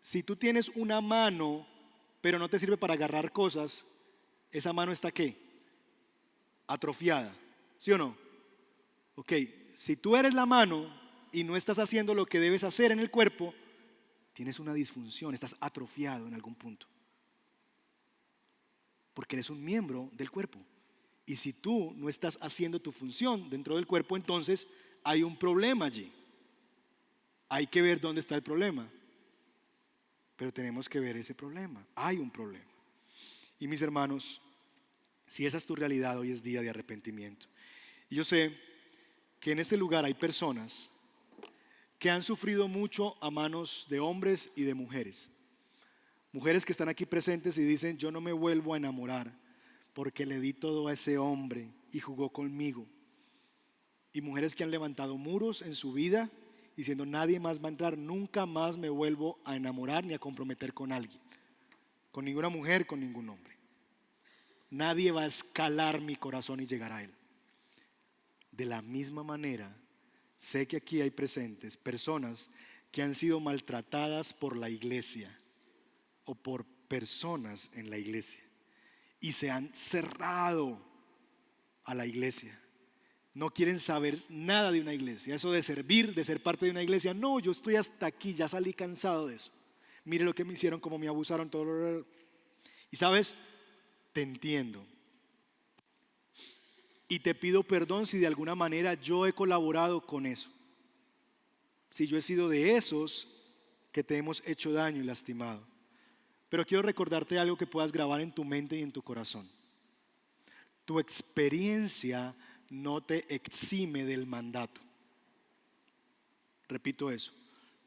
si 0.00 0.24
tú 0.24 0.34
tienes 0.34 0.68
una 0.70 1.00
mano, 1.00 1.64
pero 2.20 2.40
no 2.40 2.48
te 2.48 2.58
sirve 2.58 2.76
para 2.76 2.94
agarrar 2.94 3.30
cosas, 3.30 3.84
esa 4.50 4.72
mano 4.72 4.90
está 4.90 5.12
qué? 5.12 5.36
Atrofiada. 6.66 7.32
¿Sí 7.78 7.92
o 7.92 7.98
no? 7.98 8.16
Ok, 9.14 9.32
si 9.74 9.94
tú 9.94 10.16
eres 10.16 10.34
la 10.34 10.44
mano 10.44 10.92
y 11.30 11.44
no 11.44 11.56
estás 11.56 11.78
haciendo 11.78 12.14
lo 12.14 12.26
que 12.26 12.40
debes 12.40 12.64
hacer 12.64 12.90
en 12.90 12.98
el 12.98 13.12
cuerpo, 13.12 13.54
tienes 14.42 14.58
una 14.58 14.74
disfunción, 14.74 15.34
estás 15.34 15.54
atrofiado 15.60 16.26
en 16.26 16.34
algún 16.34 16.56
punto. 16.56 16.88
Porque 19.14 19.36
eres 19.36 19.50
un 19.50 19.64
miembro 19.64 20.10
del 20.14 20.32
cuerpo. 20.32 20.58
Y 21.24 21.36
si 21.36 21.52
tú 21.52 21.94
no 21.96 22.08
estás 22.08 22.38
haciendo 22.40 22.80
tu 22.80 22.90
función 22.90 23.48
dentro 23.48 23.76
del 23.76 23.86
cuerpo, 23.86 24.16
entonces 24.16 24.66
hay 25.04 25.22
un 25.22 25.36
problema 25.36 25.84
allí. 25.84 26.10
Hay 27.48 27.68
que 27.68 27.82
ver 27.82 28.00
dónde 28.00 28.20
está 28.20 28.34
el 28.34 28.42
problema. 28.42 28.90
Pero 30.34 30.52
tenemos 30.52 30.88
que 30.88 30.98
ver 30.98 31.16
ese 31.16 31.36
problema. 31.36 31.86
Hay 31.94 32.18
un 32.18 32.32
problema. 32.32 32.72
Y 33.60 33.68
mis 33.68 33.80
hermanos, 33.80 34.40
si 35.24 35.46
esa 35.46 35.56
es 35.56 35.66
tu 35.66 35.76
realidad, 35.76 36.18
hoy 36.18 36.32
es 36.32 36.42
día 36.42 36.62
de 36.62 36.70
arrepentimiento. 36.70 37.46
Y 38.10 38.16
yo 38.16 38.24
sé 38.24 38.58
que 39.38 39.52
en 39.52 39.60
este 39.60 39.76
lugar 39.76 40.04
hay 40.04 40.14
personas 40.14 40.90
que 42.02 42.10
han 42.10 42.24
sufrido 42.24 42.66
mucho 42.66 43.16
a 43.22 43.30
manos 43.30 43.86
de 43.88 44.00
hombres 44.00 44.50
y 44.56 44.64
de 44.64 44.74
mujeres. 44.74 45.30
Mujeres 46.32 46.64
que 46.64 46.72
están 46.72 46.88
aquí 46.88 47.06
presentes 47.06 47.56
y 47.58 47.62
dicen, 47.62 47.96
yo 47.96 48.10
no 48.10 48.20
me 48.20 48.32
vuelvo 48.32 48.74
a 48.74 48.76
enamorar 48.76 49.32
porque 49.92 50.26
le 50.26 50.40
di 50.40 50.52
todo 50.52 50.88
a 50.88 50.94
ese 50.94 51.16
hombre 51.16 51.70
y 51.92 52.00
jugó 52.00 52.30
conmigo. 52.32 52.88
Y 54.12 54.20
mujeres 54.20 54.56
que 54.56 54.64
han 54.64 54.72
levantado 54.72 55.16
muros 55.16 55.62
en 55.62 55.76
su 55.76 55.92
vida 55.92 56.28
diciendo, 56.76 57.06
nadie 57.06 57.38
más 57.38 57.62
va 57.62 57.68
a 57.68 57.70
entrar, 57.70 57.96
nunca 57.96 58.46
más 58.46 58.76
me 58.76 58.88
vuelvo 58.88 59.38
a 59.44 59.54
enamorar 59.54 60.02
ni 60.02 60.12
a 60.12 60.18
comprometer 60.18 60.74
con 60.74 60.90
alguien, 60.90 61.20
con 62.10 62.24
ninguna 62.24 62.48
mujer, 62.48 62.84
con 62.84 62.98
ningún 62.98 63.28
hombre. 63.28 63.56
Nadie 64.70 65.12
va 65.12 65.22
a 65.22 65.26
escalar 65.26 66.00
mi 66.00 66.16
corazón 66.16 66.58
y 66.58 66.66
llegar 66.66 66.90
a 66.90 67.04
él. 67.04 67.14
De 68.50 68.64
la 68.64 68.82
misma 68.82 69.22
manera, 69.22 69.72
sé 70.42 70.66
que 70.66 70.78
aquí 70.78 71.00
hay 71.00 71.10
presentes 71.10 71.76
personas 71.76 72.50
que 72.90 73.00
han 73.00 73.14
sido 73.14 73.38
maltratadas 73.38 74.34
por 74.34 74.56
la 74.56 74.68
iglesia 74.68 75.30
o 76.24 76.34
por 76.34 76.64
personas 76.88 77.70
en 77.74 77.90
la 77.90 77.96
iglesia 77.96 78.42
y 79.20 79.32
se 79.32 79.52
han 79.52 79.72
cerrado 79.72 80.84
a 81.84 81.94
la 81.94 82.06
iglesia. 82.06 82.58
No 83.34 83.50
quieren 83.50 83.78
saber 83.78 84.20
nada 84.28 84.72
de 84.72 84.80
una 84.80 84.92
iglesia. 84.92 85.36
Eso 85.36 85.52
de 85.52 85.62
servir, 85.62 86.12
de 86.12 86.24
ser 86.24 86.42
parte 86.42 86.64
de 86.64 86.72
una 86.72 86.82
iglesia. 86.82 87.14
No, 87.14 87.38
yo 87.38 87.52
estoy 87.52 87.76
hasta 87.76 88.06
aquí, 88.06 88.34
ya 88.34 88.48
salí 88.48 88.74
cansado 88.74 89.28
de 89.28 89.36
eso. 89.36 89.52
Mire 90.04 90.24
lo 90.24 90.34
que 90.34 90.44
me 90.44 90.54
hicieron, 90.54 90.80
cómo 90.80 90.98
me 90.98 91.06
abusaron, 91.06 91.48
todo. 91.48 92.04
Y 92.90 92.96
sabes, 92.96 93.36
te 94.12 94.22
entiendo. 94.22 94.84
Y 97.12 97.18
te 97.18 97.34
pido 97.34 97.62
perdón 97.62 98.06
si 98.06 98.16
de 98.16 98.26
alguna 98.26 98.54
manera 98.54 98.94
yo 98.94 99.26
he 99.26 99.34
colaborado 99.34 100.00
con 100.00 100.24
eso. 100.24 100.48
Si 101.90 102.06
yo 102.06 102.16
he 102.16 102.22
sido 102.22 102.48
de 102.48 102.74
esos 102.74 103.28
que 103.92 104.02
te 104.02 104.16
hemos 104.16 104.42
hecho 104.46 104.72
daño 104.72 105.02
y 105.02 105.04
lastimado. 105.04 105.62
Pero 106.48 106.64
quiero 106.64 106.80
recordarte 106.80 107.38
algo 107.38 107.58
que 107.58 107.66
puedas 107.66 107.92
grabar 107.92 108.22
en 108.22 108.32
tu 108.32 108.44
mente 108.44 108.78
y 108.78 108.80
en 108.80 108.92
tu 108.92 109.02
corazón. 109.02 109.46
Tu 110.86 110.98
experiencia 110.98 112.34
no 112.70 113.02
te 113.02 113.26
exime 113.34 114.06
del 114.06 114.26
mandato. 114.26 114.80
Repito 116.66 117.10
eso. 117.10 117.34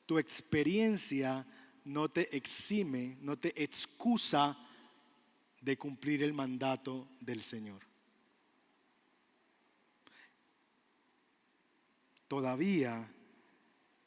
Tu 0.06 0.20
experiencia 0.20 1.44
no 1.84 2.10
te 2.10 2.38
exime, 2.38 3.18
no 3.22 3.40
te 3.40 3.60
excusa 3.64 4.56
de 5.62 5.78
cumplir 5.78 6.22
el 6.22 6.34
mandato 6.34 7.08
del 7.22 7.42
Señor. 7.42 7.95
Todavía 12.36 13.10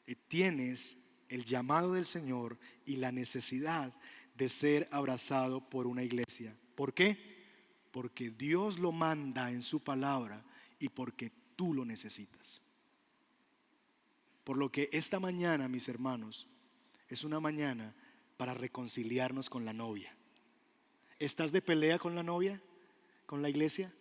eh, 0.05 0.15
tienes 0.27 1.23
el 1.29 1.45
llamado 1.45 1.93
del 1.93 2.05
Señor 2.05 2.59
y 2.85 2.97
la 2.97 3.11
necesidad 3.11 3.91
de 4.35 4.49
ser 4.49 4.87
abrazado 4.91 5.67
por 5.67 5.87
una 5.87 6.03
iglesia. 6.03 6.55
¿Por 6.75 6.93
qué? 6.93 7.17
Porque 7.89 8.29
Dios 8.29 8.77
lo 8.77 8.91
manda 8.91 9.49
en 9.49 9.63
su 9.63 9.83
palabra 9.83 10.45
y 10.77 10.89
porque 10.89 11.31
tú 11.55 11.73
lo 11.73 11.85
necesitas. 11.85 12.61
Por 14.43 14.57
lo 14.57 14.71
que 14.71 14.91
esta 14.91 15.19
mañana, 15.19 15.67
mis 15.67 15.89
hermanos, 15.89 16.47
es 17.07 17.23
una 17.23 17.39
mañana 17.39 17.95
para 18.37 18.53
reconciliarnos 18.53 19.49
con 19.49 19.65
la 19.65 19.73
novia. 19.73 20.15
¿Estás 21.17 21.51
de 21.51 21.63
pelea 21.63 21.97
con 21.97 22.13
la 22.13 22.21
novia? 22.21 22.61
¿Con 23.25 23.41
la 23.41 23.49
iglesia? 23.49 23.91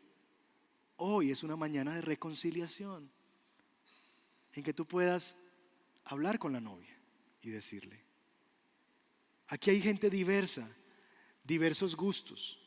Hoy 0.99 1.31
es 1.31 1.43
una 1.43 1.57
mañana 1.57 1.95
de 1.95 2.03
reconciliación 2.03 3.11
en 4.55 4.63
que 4.63 4.73
tú 4.73 4.85
puedas 4.87 5.37
hablar 6.05 6.39
con 6.39 6.53
la 6.53 6.61
novia 6.61 6.97
y 7.43 7.51
decirle, 7.51 8.01
aquí 9.49 9.71
hay 9.71 9.81
gente 9.81 10.11
diversa, 10.11 10.69
diversos 11.45 11.97
gustos. 11.97 12.59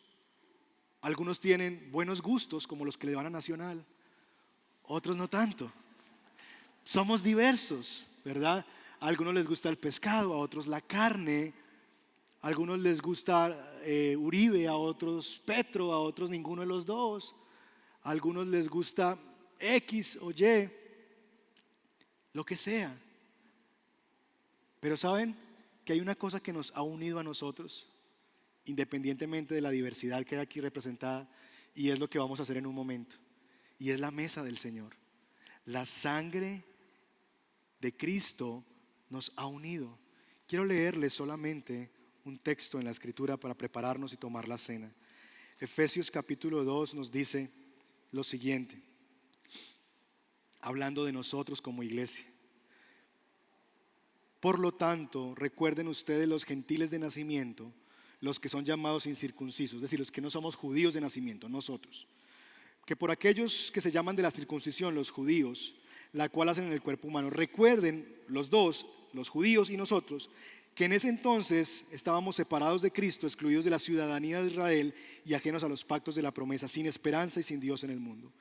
Algunos 1.02 1.40
tienen 1.40 1.90
buenos 1.92 2.22
gustos 2.22 2.68
como 2.68 2.86
los 2.86 2.98
que 2.98 3.08
le 3.08 3.16
van 3.16 3.26
a 3.26 3.30
Nacional, 3.30 3.84
otros 4.84 5.18
no 5.18 5.28
tanto. 5.28 5.72
Somos 6.84 7.24
diversos, 7.24 8.08
¿verdad? 8.24 8.66
A 9.00 9.08
algunos 9.08 9.34
les 9.34 9.48
gusta 9.48 9.70
el 9.70 9.78
pescado, 9.78 10.34
a 10.34 10.38
otros 10.38 10.68
la 10.68 10.82
carne, 10.82 11.54
a 12.42 12.48
algunos 12.48 12.80
les 12.80 13.02
gusta 13.02 13.80
eh, 13.84 14.16
Uribe, 14.16 14.68
a 14.68 14.76
otros 14.76 15.42
Petro, 15.46 15.94
a 15.94 16.00
otros 16.00 16.30
ninguno 16.30 16.62
de 16.62 16.68
los 16.68 16.86
dos, 16.86 17.36
a 18.04 18.12
algunos 18.12 18.48
les 18.48 18.68
gusta 18.68 19.18
X 19.60 20.20
o 20.22 20.32
Y 20.32 20.81
lo 22.34 22.46
que 22.46 22.56
sea. 22.56 22.96
Pero 24.80 24.98
saben 24.98 25.36
que 25.86 25.94
hay 25.94 26.00
una 26.00 26.16
cosa 26.16 26.42
que 26.42 26.54
nos 26.54 26.72
ha 26.76 26.82
unido 26.82 27.20
a 27.20 27.24
nosotros, 27.24 27.88
independientemente 28.66 29.56
de 29.56 29.62
la 29.62 29.70
diversidad 29.70 30.26
que 30.26 30.36
hay 30.36 30.42
aquí 30.42 30.62
representada, 30.62 31.30
y 31.74 31.90
es 31.90 32.00
lo 32.00 32.10
que 32.10 32.20
vamos 32.20 32.40
a 32.40 32.44
hacer 32.44 32.58
en 32.58 32.68
un 32.68 32.76
momento, 32.76 33.18
y 33.80 33.92
es 33.92 34.00
la 34.00 34.12
mesa 34.12 34.44
del 34.44 34.58
Señor. 34.58 34.96
La 35.66 35.86
sangre 35.86 36.64
de 37.80 37.96
Cristo 37.96 38.64
nos 39.10 39.32
ha 39.36 39.46
unido. 39.46 39.98
Quiero 40.48 40.66
leerles 40.66 41.14
solamente 41.14 41.90
un 42.26 42.38
texto 42.38 42.80
en 42.80 42.86
la 42.86 42.92
escritura 42.92 43.38
para 43.38 43.54
prepararnos 43.54 44.14
y 44.14 44.18
tomar 44.18 44.48
la 44.48 44.58
cena. 44.58 44.92
Efesios 45.60 46.10
capítulo 46.10 46.64
2 46.64 46.96
nos 46.96 47.12
dice 47.12 47.50
lo 48.12 48.24
siguiente 48.24 48.91
hablando 50.62 51.06
de 51.06 51.12
nosotros 51.12 51.62
como 51.62 51.84
iglesia. 51.84 52.26
Por 54.40 54.58
lo 54.58 54.74
tanto, 54.74 55.36
recuerden 55.36 55.88
ustedes 55.88 56.28
los 56.28 56.46
gentiles 56.46 56.90
de 56.90 57.00
nacimiento, 57.00 57.72
los 58.20 58.40
que 58.40 58.50
son 58.50 58.66
llamados 58.66 59.06
incircuncisos, 59.06 59.76
es 59.76 59.82
decir, 59.82 60.00
los 60.00 60.12
que 60.12 60.22
no 60.22 60.30
somos 60.30 60.56
judíos 60.56 60.94
de 60.94 61.02
nacimiento, 61.02 61.48
nosotros. 61.48 62.08
Que 62.86 62.96
por 62.96 63.12
aquellos 63.12 63.72
que 63.72 63.82
se 63.82 63.92
llaman 63.92 64.16
de 64.16 64.24
la 64.24 64.32
circuncisión, 64.32 64.96
los 64.96 65.12
judíos, 65.12 65.76
la 66.14 66.30
cual 66.30 66.50
hacen 66.50 66.66
en 66.66 66.74
el 66.74 66.82
cuerpo 66.82 67.08
humano, 67.08 67.30
recuerden 67.30 68.16
los 68.28 68.50
dos, 68.50 68.86
los 69.14 69.30
judíos 69.30 69.70
y 69.70 69.78
nosotros, 69.78 70.30
que 70.76 70.86
en 70.86 70.94
ese 70.94 71.10
entonces 71.10 71.86
estábamos 71.92 72.36
separados 72.36 72.82
de 72.82 72.92
Cristo, 72.92 73.28
excluidos 73.28 73.66
de 73.66 73.72
la 73.72 73.80
ciudadanía 73.80 74.42
de 74.42 74.50
Israel 74.50 74.94
y 75.26 75.34
ajenos 75.34 75.64
a 75.64 75.70
los 75.70 75.84
pactos 75.84 76.16
de 76.16 76.22
la 76.22 76.34
promesa, 76.34 76.68
sin 76.68 76.86
esperanza 76.86 77.40
y 77.40 77.44
sin 77.44 77.60
Dios 77.60 77.84
en 77.84 77.92
el 77.92 78.00
mundo. 78.00 78.32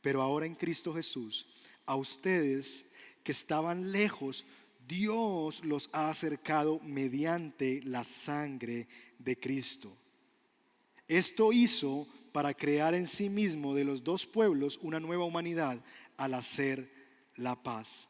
Pero 0.00 0.22
ahora 0.22 0.46
en 0.46 0.54
Cristo 0.54 0.94
Jesús, 0.94 1.46
a 1.86 1.96
ustedes 1.96 2.86
que 3.24 3.32
estaban 3.32 3.92
lejos, 3.92 4.44
Dios 4.86 5.64
los 5.64 5.88
ha 5.92 6.10
acercado 6.10 6.80
mediante 6.80 7.80
la 7.84 8.04
sangre 8.04 8.88
de 9.18 9.38
Cristo. 9.38 9.96
Esto 11.06 11.52
hizo 11.52 12.06
para 12.32 12.54
crear 12.54 12.94
en 12.94 13.06
sí 13.06 13.28
mismo 13.28 13.74
de 13.74 13.84
los 13.84 14.02
dos 14.02 14.26
pueblos 14.26 14.78
una 14.82 14.98
nueva 14.98 15.24
humanidad 15.24 15.82
al 16.16 16.34
hacer 16.34 16.90
la 17.36 17.62
paz. 17.62 18.08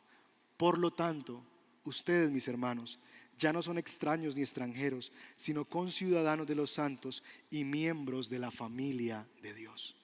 Por 0.57 0.79
lo 0.79 0.93
tanto, 0.93 1.45
ustedes, 1.85 2.31
mis 2.31 2.49
hermanos, 2.49 2.99
ya 3.39 3.53
no 3.53 3.63
son 3.63 3.79
extraños 3.79 4.37
ni 4.37 4.43
extranjeros, 4.43 5.11
sino 5.37 5.65
conciudadanos 5.65 6.47
de 6.47 6.55
los 6.55 6.71
santos 6.71 7.23
y 7.51 7.65
miembros 7.65 8.31
de 8.31 8.39
la 8.39 8.51
familia 8.51 9.27
de 9.43 9.53
Dios. 9.53 9.97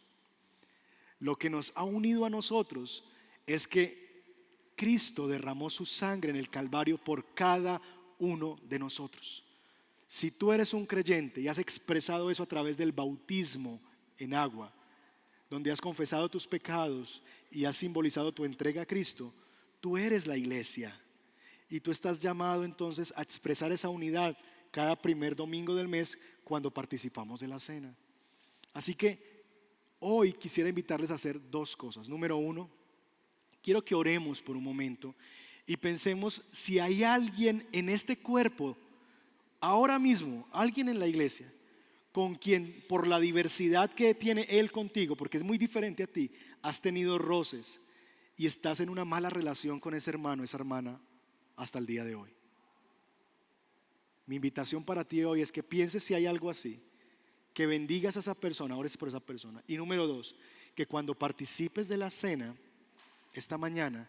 Lo 1.21 1.37
que 1.37 1.51
nos 1.51 1.73
ha 1.77 1.85
unido 1.85 2.25
a 2.25 2.31
nosotros 2.31 3.05
es 3.49 3.67
que 3.67 4.09
Cristo 4.77 5.27
derramó 5.27 5.71
su 5.71 5.85
sangre 5.85 6.31
en 6.31 6.37
el 6.37 6.51
Calvario 6.51 6.99
por 6.99 7.35
cada 7.35 7.81
uno 8.19 8.59
de 8.69 8.79
nosotros. 8.79 9.43
Si 10.07 10.31
tú 10.31 10.53
eres 10.53 10.73
un 10.75 10.87
creyente 10.87 11.41
y 11.41 11.49
has 11.49 11.59
expresado 11.59 12.31
eso 12.31 12.43
a 12.43 12.49
través 12.49 12.77
del 12.77 12.93
bautismo 12.93 13.81
en 14.19 14.35
agua, 14.35 14.73
donde 15.51 15.73
has 15.73 15.81
confesado 15.81 16.29
tus 16.29 16.47
pecados 16.47 17.23
y 17.51 17.65
has 17.65 17.77
simbolizado 17.77 18.33
tu 18.33 18.45
entrega 18.45 18.83
a 18.83 18.87
Cristo, 18.87 19.33
tú 19.81 19.97
eres 19.97 20.27
la 20.27 20.37
iglesia. 20.37 20.95
Y 21.71 21.81
tú 21.81 21.91
estás 21.91 22.21
llamado 22.21 22.65
entonces 22.65 23.13
a 23.17 23.23
expresar 23.23 23.73
esa 23.73 23.89
unidad 23.89 24.37
cada 24.71 24.95
primer 24.97 25.35
domingo 25.35 25.75
del 25.75 25.89
mes 25.89 26.19
cuando 26.45 26.71
participamos 26.71 27.41
de 27.41 27.49
la 27.49 27.59
cena. 27.59 27.95
Así 28.73 28.95
que 28.95 29.43
hoy 30.01 30.35
quisiera 30.35 30.69
invitarles 30.69 31.11
a 31.11 31.15
hacer 31.15 31.51
dos 31.51 31.77
cosas. 31.77 32.09
Número 32.09 32.37
uno, 32.37 32.71
quiero 33.69 33.85
que 33.85 33.95
oremos 33.95 34.41
por 34.41 34.57
un 34.57 34.65
momento 34.65 35.15
y 35.67 35.77
pensemos 35.77 36.43
si 36.53 36.79
hay 36.79 37.05
alguien 37.05 37.69
en 37.71 37.91
este 37.91 38.17
cuerpo, 38.17 38.79
ahora 39.61 39.99
mismo, 39.99 40.49
alguien 40.53 40.89
en 40.89 40.99
la 40.99 41.07
iglesia, 41.07 41.53
con 42.11 42.35
quien 42.35 42.83
por 42.89 43.07
la 43.07 43.21
diversidad 43.21 43.93
que 43.93 44.15
tiene 44.15 44.47
Él 44.49 44.73
contigo, 44.73 45.17
porque 45.17 45.37
es 45.37 45.43
muy 45.43 45.59
diferente 45.59 46.03
a 46.03 46.07
ti, 46.07 46.31
has 46.63 46.81
tenido 46.81 47.19
roces 47.19 47.83
y 48.39 48.47
estás 48.47 48.81
en 48.81 48.89
una 48.89 49.05
mala 49.05 49.29
relación 49.29 49.81
con 49.81 49.93
ese 49.93 50.09
hermano, 50.09 50.45
esa 50.45 50.57
hermana, 50.57 50.99
hasta 51.55 51.79
el 51.79 51.85
día 51.85 52.05
de 52.05 52.15
hoy. 52.15 52.31
Mi 54.25 54.37
invitación 54.37 54.83
para 54.83 55.05
ti 55.05 55.23
hoy 55.25 55.43
es 55.43 55.53
que 55.53 55.63
pienses 55.63 56.03
si 56.03 56.15
hay 56.15 56.25
algo 56.25 56.49
así, 56.49 56.81
que 57.53 57.67
bendigas 57.67 58.17
a 58.17 58.21
esa 58.21 58.35
persona, 58.35 58.79
ores 58.79 58.97
por 58.97 59.09
esa 59.09 59.21
persona. 59.21 59.63
Y 59.69 59.77
número 59.77 60.07
dos, 60.07 60.35
que 60.75 60.87
cuando 60.87 61.15
participes 61.15 61.87
de 61.87 61.99
la 61.99 62.09
cena, 62.09 62.57
esta 63.39 63.59
mañana, 63.59 64.09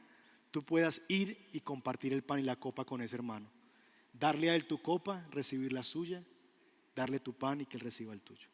tú 0.52 0.64
puedas 0.64 1.02
ir 1.08 1.50
y 1.54 1.62
compartir 1.62 2.14
el 2.14 2.24
pan 2.24 2.40
y 2.40 2.44
la 2.44 2.56
copa 2.56 2.86
con 2.86 3.02
ese 3.02 3.16
hermano. 3.16 3.50
Darle 4.14 4.50
a 4.50 4.56
él 4.56 4.66
tu 4.66 4.82
copa, 4.82 5.26
recibir 5.32 5.72
la 5.72 5.84
suya 5.84 6.24
darle 7.00 7.20
tu 7.20 7.34
pan 7.34 7.62
y 7.62 7.66
que 7.66 7.78
Él 7.78 7.82
reciba 7.82 8.14
el 8.14 8.22
tuyo. 8.22 8.48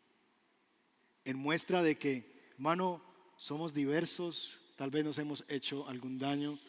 En 1.24 1.38
muestra 1.38 1.82
de 1.82 1.98
que, 1.98 2.52
hermano, 2.54 3.02
somos 3.38 3.74
diversos, 3.74 4.60
tal 4.76 4.92
vez 4.92 5.04
nos 5.04 5.18
hemos 5.18 5.44
hecho 5.48 5.88
algún 5.88 6.20
daño, 6.20 6.60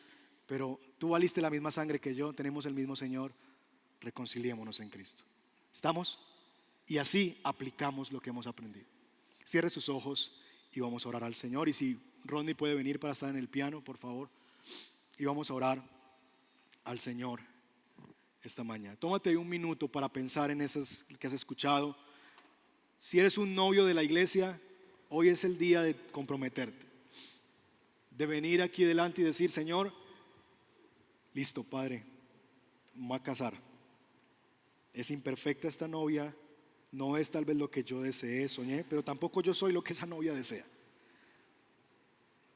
pero 0.46 0.80
tú 0.98 1.10
valiste 1.10 1.42
la 1.42 1.50
misma 1.50 1.70
sangre 1.70 2.00
que 2.00 2.14
yo, 2.14 2.32
tenemos 2.32 2.64
el 2.64 2.72
mismo 2.72 2.96
Señor, 2.96 3.34
reconciliémonos 4.00 4.80
en 4.80 4.88
Cristo. 4.88 5.22
¿Estamos? 5.72 6.18
Y 6.86 6.96
así 6.96 7.38
aplicamos 7.44 8.10
lo 8.10 8.20
que 8.20 8.30
hemos 8.30 8.46
aprendido. 8.46 8.86
Cierre 9.44 9.68
sus 9.68 9.88
ojos 9.90 10.40
y 10.76 10.80
vamos 10.80 11.06
a 11.06 11.08
orar 11.08 11.24
al 11.24 11.34
Señor. 11.34 11.70
Y 11.70 11.72
si 11.72 11.98
Rodney 12.24 12.52
puede 12.52 12.74
venir 12.74 13.00
para 13.00 13.14
estar 13.14 13.30
en 13.30 13.36
el 13.36 13.48
piano, 13.48 13.82
por 13.82 13.96
favor, 13.96 14.28
y 15.16 15.24
vamos 15.24 15.50
a 15.50 15.54
orar 15.54 15.82
al 16.84 16.98
Señor 16.98 17.40
esta 18.42 18.62
mañana. 18.62 18.94
Tómate 18.96 19.34
un 19.38 19.48
minuto 19.48 19.88
para 19.88 20.10
pensar 20.10 20.50
en 20.50 20.60
esas 20.60 21.04
que 21.18 21.26
has 21.26 21.32
escuchado. 21.32 21.96
Si 22.98 23.18
eres 23.18 23.38
un 23.38 23.54
novio 23.54 23.86
de 23.86 23.94
la 23.94 24.02
iglesia, 24.02 24.60
hoy 25.08 25.30
es 25.30 25.44
el 25.44 25.56
día 25.56 25.80
de 25.80 25.96
comprometerte, 26.12 26.84
de 28.10 28.26
venir 28.26 28.60
aquí 28.60 28.84
delante 28.84 29.22
y 29.22 29.24
decir, 29.24 29.50
Señor, 29.50 29.94
listo, 31.32 31.64
Padre, 31.64 32.04
me 32.94 33.08
voy 33.08 33.16
a 33.16 33.22
casar. 33.22 33.54
Es 34.92 35.10
imperfecta 35.10 35.68
esta 35.68 35.88
novia, 35.88 36.36
no 36.96 37.16
es 37.16 37.30
tal 37.30 37.44
vez 37.44 37.56
lo 37.56 37.70
que 37.70 37.84
yo 37.84 38.02
deseé, 38.02 38.48
soñé, 38.48 38.84
pero 38.84 39.04
tampoco 39.04 39.42
yo 39.42 39.54
soy 39.54 39.72
lo 39.72 39.84
que 39.84 39.92
esa 39.92 40.06
novia 40.06 40.34
desea. 40.34 40.64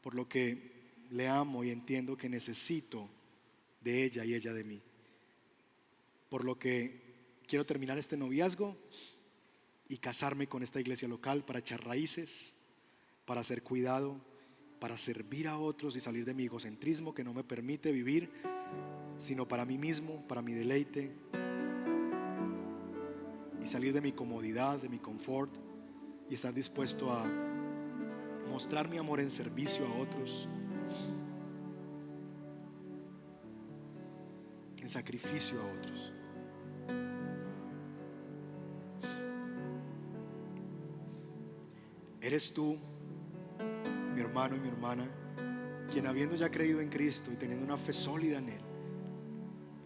Por 0.03 0.14
lo 0.14 0.28
que 0.28 1.03
le 1.11 1.28
amo 1.28 1.62
y 1.62 1.70
entiendo 1.70 2.16
que 2.16 2.28
necesito 2.28 3.09
de 3.80 4.05
ella 4.05 4.24
y 4.24 4.34
ella 4.34 4.53
de 4.53 4.64
mí 4.64 4.82
por 6.30 6.45
lo 6.45 6.59
que 6.59 7.03
quiero 7.47 7.66
terminar 7.66 7.99
este 7.99 8.16
noviazgo 8.16 8.76
y 9.88 9.99
casarme 9.99 10.47
con 10.47 10.62
esta 10.62 10.80
iglesia 10.80 11.09
local 11.09 11.45
para 11.45 11.59
echar 11.59 11.84
raíces, 11.84 12.55
para 13.26 13.43
ser 13.43 13.62
cuidado, 13.62 14.18
para 14.78 14.97
servir 14.97 15.49
a 15.49 15.59
otros 15.59 15.97
y 15.97 16.01
salir 16.01 16.24
de 16.24 16.32
mi 16.32 16.45
egocentrismo 16.45 17.12
que 17.12 17.24
no 17.24 17.34
me 17.34 17.43
permite 17.43 17.91
vivir, 17.91 18.30
sino 19.18 19.47
para 19.47 19.64
mí 19.64 19.76
mismo, 19.76 20.26
para 20.28 20.41
mi 20.41 20.55
deleite 20.55 21.12
y 23.63 23.67
salir 23.67 23.93
de 23.93 24.01
mi 24.01 24.13
comodidad, 24.13 24.79
de 24.79 24.89
mi 24.89 24.99
confort 24.99 25.51
y 26.29 26.35
estar 26.35 26.55
dispuesto 26.55 27.13
a 27.13 27.25
mostrar 28.49 28.89
mi 28.89 28.99
amor 28.99 29.21
en 29.21 29.31
servicio 29.31 29.87
a 29.87 30.01
otros, 30.01 30.49
en 34.77 34.89
sacrificio 34.89 35.61
a 35.61 35.73
otros. 35.73 36.13
¿Eres 42.21 42.53
tú, 42.53 42.77
mi 44.15 44.21
hermano 44.21 44.57
y 44.57 44.61
mi 44.61 44.69
hermana, 44.69 45.09
quien 45.91 46.07
habiendo 46.07 46.37
ya 46.37 46.51
creído 46.51 46.81
en 46.81 46.89
Cristo 46.89 47.33
y 47.33 47.37
teniendo 47.37 47.65
una 47.65 47.77
fe 47.77 47.93
sólida 47.93 48.39
en 48.39 48.51
Él, 48.51 48.61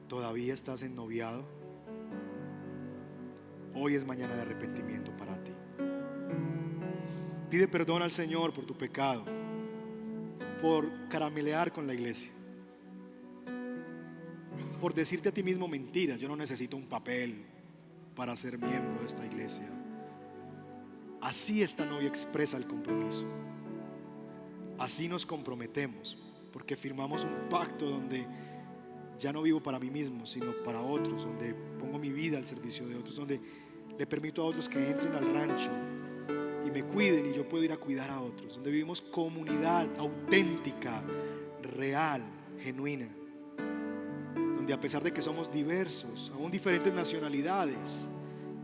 todavía 0.09 0.53
estás 0.53 0.83
ennoviado? 0.83 1.54
Hoy 3.75 3.95
es 3.95 4.05
mañana 4.05 4.37
de 4.37 4.43
arrepentimiento 4.43 5.11
para 5.17 5.43
ti. 5.43 5.51
Pide 7.51 7.69
perdón 7.69 8.03
al 8.03 8.11
Señor 8.11 8.53
por 8.53 8.65
tu 8.65 8.77
pecado, 8.77 9.25
por 10.63 11.09
caramelear 11.09 11.73
con 11.73 11.87
la 11.87 11.95
iglesia, 11.95 12.31
por 14.81 14.95
decirte 14.95 15.29
a 15.29 15.33
ti 15.33 15.43
mismo 15.43 15.69
mentiras. 15.69 16.19
Yo 16.19 16.29
no 16.29 16.37
necesito 16.37 16.77
un 16.77 16.87
papel 16.87 17.45
para 18.15 18.37
ser 18.37 18.59
miembro 18.59 19.01
de 19.01 19.07
esta 19.07 19.27
iglesia. 19.27 19.69
Así 21.21 21.63
esta 21.63 21.85
novia 21.85 22.09
expresa 22.09 22.57
el 22.57 22.67
compromiso. 22.67 23.25
Así 24.79 25.09
nos 25.09 25.25
comprometemos, 25.25 26.19
porque 26.53 26.77
firmamos 26.77 27.25
un 27.25 27.49
pacto 27.49 27.89
donde 27.89 28.27
ya 29.19 29.33
no 29.33 29.43
vivo 29.43 29.63
para 29.63 29.79
mí 29.79 29.91
mismo, 29.91 30.27
sino 30.27 30.53
para 30.65 30.81
otros, 30.81 31.25
donde 31.25 31.55
pongo 31.55 31.99
mi 31.99 32.11
vida 32.11 32.37
al 32.37 32.45
servicio 32.45 32.87
de 32.87 32.97
otros, 32.97 33.17
donde 33.17 33.41
le 33.99 34.07
permito 34.07 34.43
a 34.43 34.47
otros 34.47 34.69
que 34.69 34.91
entren 34.91 35.15
al 35.15 35.33
rancho 35.33 35.71
y 36.67 36.71
me 36.71 36.83
cuiden 36.85 37.31
y 37.31 37.35
yo 37.35 37.49
puedo 37.49 37.65
ir 37.65 37.73
a 37.73 37.77
cuidar 37.77 38.11
a 38.11 38.21
otros, 38.21 38.55
donde 38.55 38.71
vivimos 38.71 39.01
comunidad 39.01 39.89
auténtica, 39.99 41.03
real, 41.63 42.23
genuina, 42.61 43.09
donde 44.37 44.73
a 44.73 44.81
pesar 44.81 45.03
de 45.03 45.13
que 45.13 45.21
somos 45.21 45.53
diversos, 45.53 46.33
aún 46.35 46.51
diferentes 46.51 46.93
nacionalidades, 46.93 48.09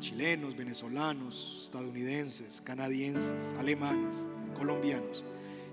chilenos, 0.01 0.57
venezolanos, 0.57 1.61
estadounidenses, 1.65 2.61
canadienses, 2.63 3.55
alemanes, 3.59 4.27
colombianos, 4.57 5.25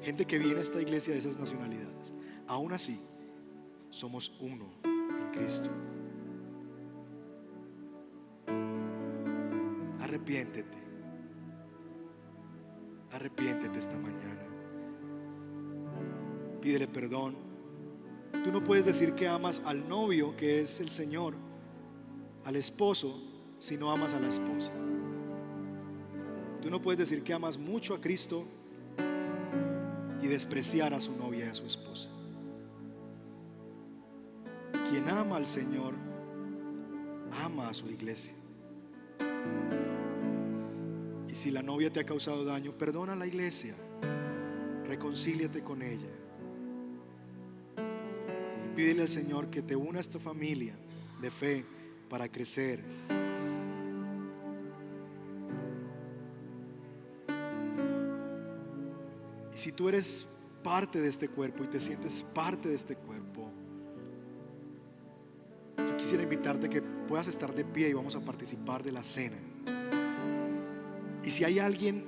gente 0.03 0.25
que 0.25 0.37
viene 0.37 0.59
a 0.59 0.61
esta 0.61 0.81
iglesia 0.81 1.13
de 1.13 1.19
esas 1.19 1.39
nacionalidades. 1.39 2.13
Aún 2.45 2.73
así, 2.73 2.99
somos 3.89 4.33
uno 4.41 4.65
en 4.83 5.31
Cristo. 5.31 5.69
Arrepiéntete. 10.27 10.77
Arrepiéntete 13.13 13.79
esta 13.79 13.95
mañana. 13.95 14.41
Pídele 16.59 16.85
perdón. 16.85 17.37
Tú 18.43 18.51
no 18.51 18.61
puedes 18.61 18.83
decir 18.83 19.13
que 19.13 19.25
amas 19.25 19.61
al 19.65 19.87
novio, 19.87 20.35
que 20.35 20.59
es 20.59 20.81
el 20.81 20.89
Señor, 20.89 21.33
al 22.43 22.57
esposo, 22.57 23.17
si 23.59 23.77
no 23.77 23.89
amas 23.89 24.13
a 24.13 24.19
la 24.19 24.27
esposa. 24.27 24.73
Tú 26.61 26.69
no 26.69 26.81
puedes 26.81 26.99
decir 26.99 27.23
que 27.23 27.31
amas 27.31 27.57
mucho 27.57 27.95
a 27.95 28.01
Cristo 28.01 28.43
y 30.21 30.27
despreciar 30.27 30.93
a 30.93 30.99
su 30.99 31.15
novia 31.15 31.45
y 31.45 31.49
a 31.49 31.55
su 31.55 31.65
esposa. 31.65 32.09
Quien 34.89 35.07
ama 35.07 35.37
al 35.37 35.45
Señor, 35.45 35.93
ama 37.45 37.69
a 37.69 37.73
su 37.73 37.87
iglesia. 37.87 38.36
Si 41.37 41.51
la 41.51 41.61
novia 41.61 41.93
te 41.93 41.99
ha 41.99 42.03
causado 42.03 42.43
daño, 42.43 42.71
perdona 42.75 43.13
a 43.13 43.15
la 43.15 43.27
iglesia, 43.27 43.75
reconcíliate 44.87 45.63
con 45.63 45.83
ella 45.83 46.09
y 48.65 48.75
pídele 48.75 49.03
al 49.03 49.07
Señor 49.07 49.51
que 49.51 49.61
te 49.61 49.75
una 49.75 49.99
a 49.99 50.01
esta 50.01 50.17
familia 50.17 50.73
de 51.21 51.29
fe 51.29 51.63
para 52.09 52.27
crecer. 52.27 52.83
Y 59.53 59.57
si 59.59 59.71
tú 59.73 59.89
eres 59.89 60.27
parte 60.63 60.99
de 60.99 61.07
este 61.07 61.29
cuerpo 61.29 61.63
y 61.65 61.67
te 61.67 61.79
sientes 61.79 62.23
parte 62.23 62.67
de 62.67 62.75
este 62.75 62.95
cuerpo, 62.95 63.51
yo 65.77 65.97
quisiera 65.97 66.23
invitarte 66.23 66.67
que 66.67 66.81
puedas 66.81 67.27
estar 67.27 67.53
de 67.53 67.63
pie 67.63 67.89
y 67.89 67.93
vamos 67.93 68.15
a 68.15 68.21
participar 68.21 68.81
de 68.81 68.91
la 68.91 69.03
cena. 69.03 69.37
Y 71.27 71.31
si 71.31 71.43
hay 71.43 71.59
alguien 71.59 72.05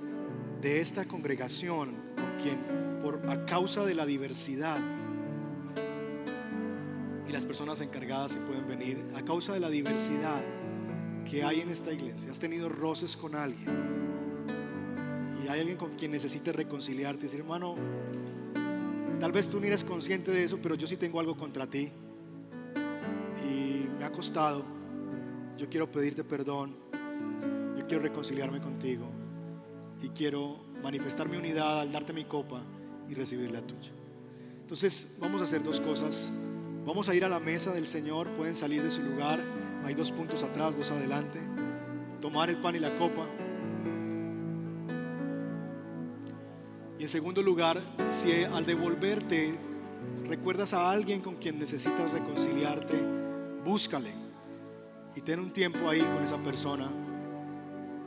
de 0.61 0.79
esta 0.79 1.03
congregación 1.03 1.93
con 2.15 2.41
quien 2.41 3.01
por 3.03 3.29
a 3.29 3.45
causa 3.45 3.85
de 3.85 3.93
la 3.93 4.05
diversidad 4.05 4.79
y 7.27 7.31
las 7.33 7.45
personas 7.45 7.81
encargadas 7.81 8.31
se 8.31 8.39
pueden 8.39 8.65
venir, 8.65 9.03
a 9.17 9.21
causa 9.21 9.51
de 9.53 9.59
la 9.59 9.69
diversidad 9.69 10.39
que 11.29 11.43
hay 11.43 11.59
en 11.59 11.69
esta 11.69 11.91
iglesia, 11.91 12.31
has 12.31 12.39
tenido 12.39 12.69
roces 12.69 13.17
con 13.17 13.35
alguien 13.35 13.67
y 15.43 15.49
hay 15.49 15.59
alguien 15.59 15.77
con 15.77 15.97
quien 15.97 16.11
necesites 16.11 16.55
reconciliarte, 16.55 17.23
decir, 17.23 17.41
hermano, 17.41 17.75
tal 19.19 19.33
vez 19.33 19.49
tú 19.49 19.59
ni 19.59 19.67
eres 19.67 19.83
consciente 19.83 20.31
de 20.31 20.45
eso, 20.45 20.59
pero 20.61 20.75
yo 20.75 20.87
sí 20.87 20.95
tengo 20.95 21.19
algo 21.19 21.35
contra 21.35 21.67
ti 21.67 21.91
y 23.45 23.85
me 23.99 24.05
ha 24.05 24.11
costado, 24.13 24.63
yo 25.57 25.67
quiero 25.67 25.91
pedirte 25.91 26.23
perdón, 26.23 26.87
quiero 27.89 28.03
reconciliarme 28.03 28.61
contigo 28.61 29.05
y 30.01 30.09
quiero 30.09 30.57
manifestar 30.81 31.27
mi 31.27 31.35
unidad 31.35 31.81
al 31.81 31.91
darte 31.91 32.13
mi 32.13 32.23
copa 32.23 32.61
y 33.09 33.15
recibir 33.15 33.51
la 33.51 33.61
tuya. 33.61 33.91
Entonces 34.61 35.17
vamos 35.19 35.41
a 35.41 35.45
hacer 35.45 35.63
dos 35.63 35.79
cosas. 35.79 36.31
Vamos 36.85 37.09
a 37.09 37.15
ir 37.15 37.25
a 37.25 37.29
la 37.29 37.39
mesa 37.39 37.73
del 37.73 37.85
Señor, 37.85 38.29
pueden 38.37 38.55
salir 38.55 38.83
de 38.83 38.91
su 38.91 39.01
lugar, 39.01 39.43
hay 39.83 39.95
dos 39.95 40.11
puntos 40.11 40.43
atrás, 40.43 40.77
dos 40.77 40.91
adelante, 40.91 41.39
tomar 42.21 42.49
el 42.49 42.57
pan 42.57 42.75
y 42.75 42.79
la 42.79 42.95
copa. 42.97 43.25
Y 46.97 47.01
en 47.01 47.09
segundo 47.09 47.41
lugar, 47.41 47.81
si 48.07 48.43
al 48.43 48.65
devolverte 48.65 49.57
recuerdas 50.25 50.73
a 50.73 50.89
alguien 50.89 51.21
con 51.21 51.35
quien 51.35 51.57
necesitas 51.59 52.11
reconciliarte, 52.11 52.95
búscale 53.65 54.11
y 55.15 55.21
ten 55.21 55.39
un 55.39 55.51
tiempo 55.51 55.89
ahí 55.89 56.01
con 56.01 56.23
esa 56.23 56.37
persona, 56.37 56.87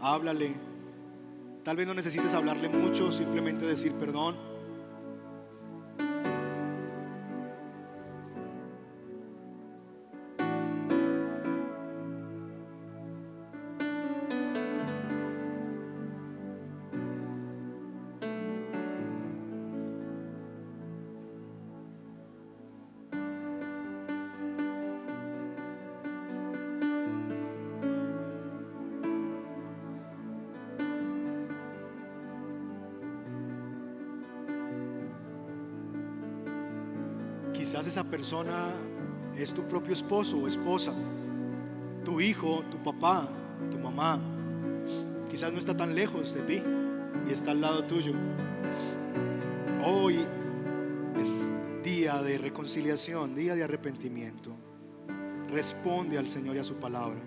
háblale. 0.03 0.53
Tal 1.65 1.77
vez 1.77 1.87
no 1.87 1.95
necesites 1.95 2.35
hablarle 2.35 2.69
mucho, 2.69 3.13
simplemente 3.13 3.65
decir 3.65 3.93
perdón 3.93 4.52
persona 38.13 38.69
es 39.39 39.55
tu 39.55 39.63
propio 39.67 39.95
esposo 39.95 40.37
o 40.37 40.47
esposa, 40.47 40.93
tu 42.05 42.21
hijo, 42.21 42.63
tu 42.71 42.77
papá, 42.83 43.27
tu 43.71 43.79
mamá. 43.79 44.21
Quizás 45.31 45.51
no 45.51 45.59
está 45.59 45.75
tan 45.75 45.95
lejos 45.95 46.35
de 46.35 46.43
ti 46.43 46.63
y 47.27 47.33
está 47.33 47.53
al 47.53 47.63
lado 47.63 47.85
tuyo. 47.85 48.13
Hoy 49.87 50.27
es 51.19 51.49
día 51.83 52.23
de 52.23 52.37
reconciliación, 52.37 53.35
día 53.35 53.55
de 53.55 53.65
arrepentimiento. 53.65 54.51
Responde 55.49 56.19
al 56.19 56.27
Señor 56.27 56.57
y 56.57 56.59
a 56.59 56.65
su 56.65 56.75
palabra. 56.75 57.21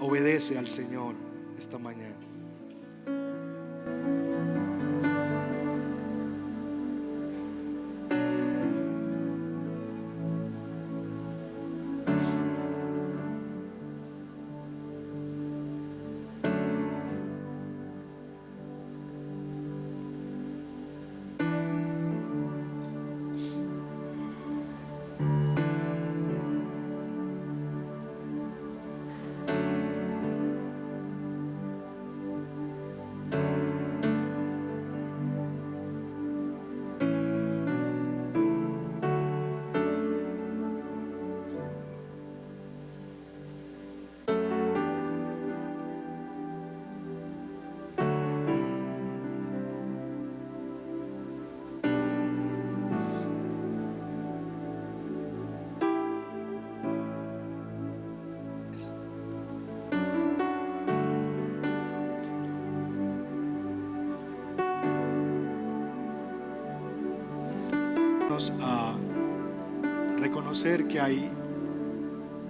Obedece 0.00 0.58
al 0.58 0.66
Señor 0.66 1.14
esta 1.56 1.78
mañana. 1.78 2.29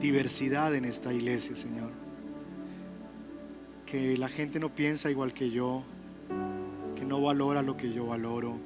Diversidad 0.00 0.74
en 0.74 0.84
esta 0.84 1.12
iglesia, 1.12 1.54
Señor. 1.54 1.90
Que 3.86 4.16
la 4.16 4.28
gente 4.28 4.58
no 4.58 4.70
piensa 4.70 5.10
igual 5.10 5.34
que 5.34 5.50
yo, 5.50 5.82
que 6.96 7.04
no 7.04 7.20
valora 7.20 7.62
lo 7.62 7.76
que 7.76 7.92
yo 7.92 8.06
valoro, 8.06 8.56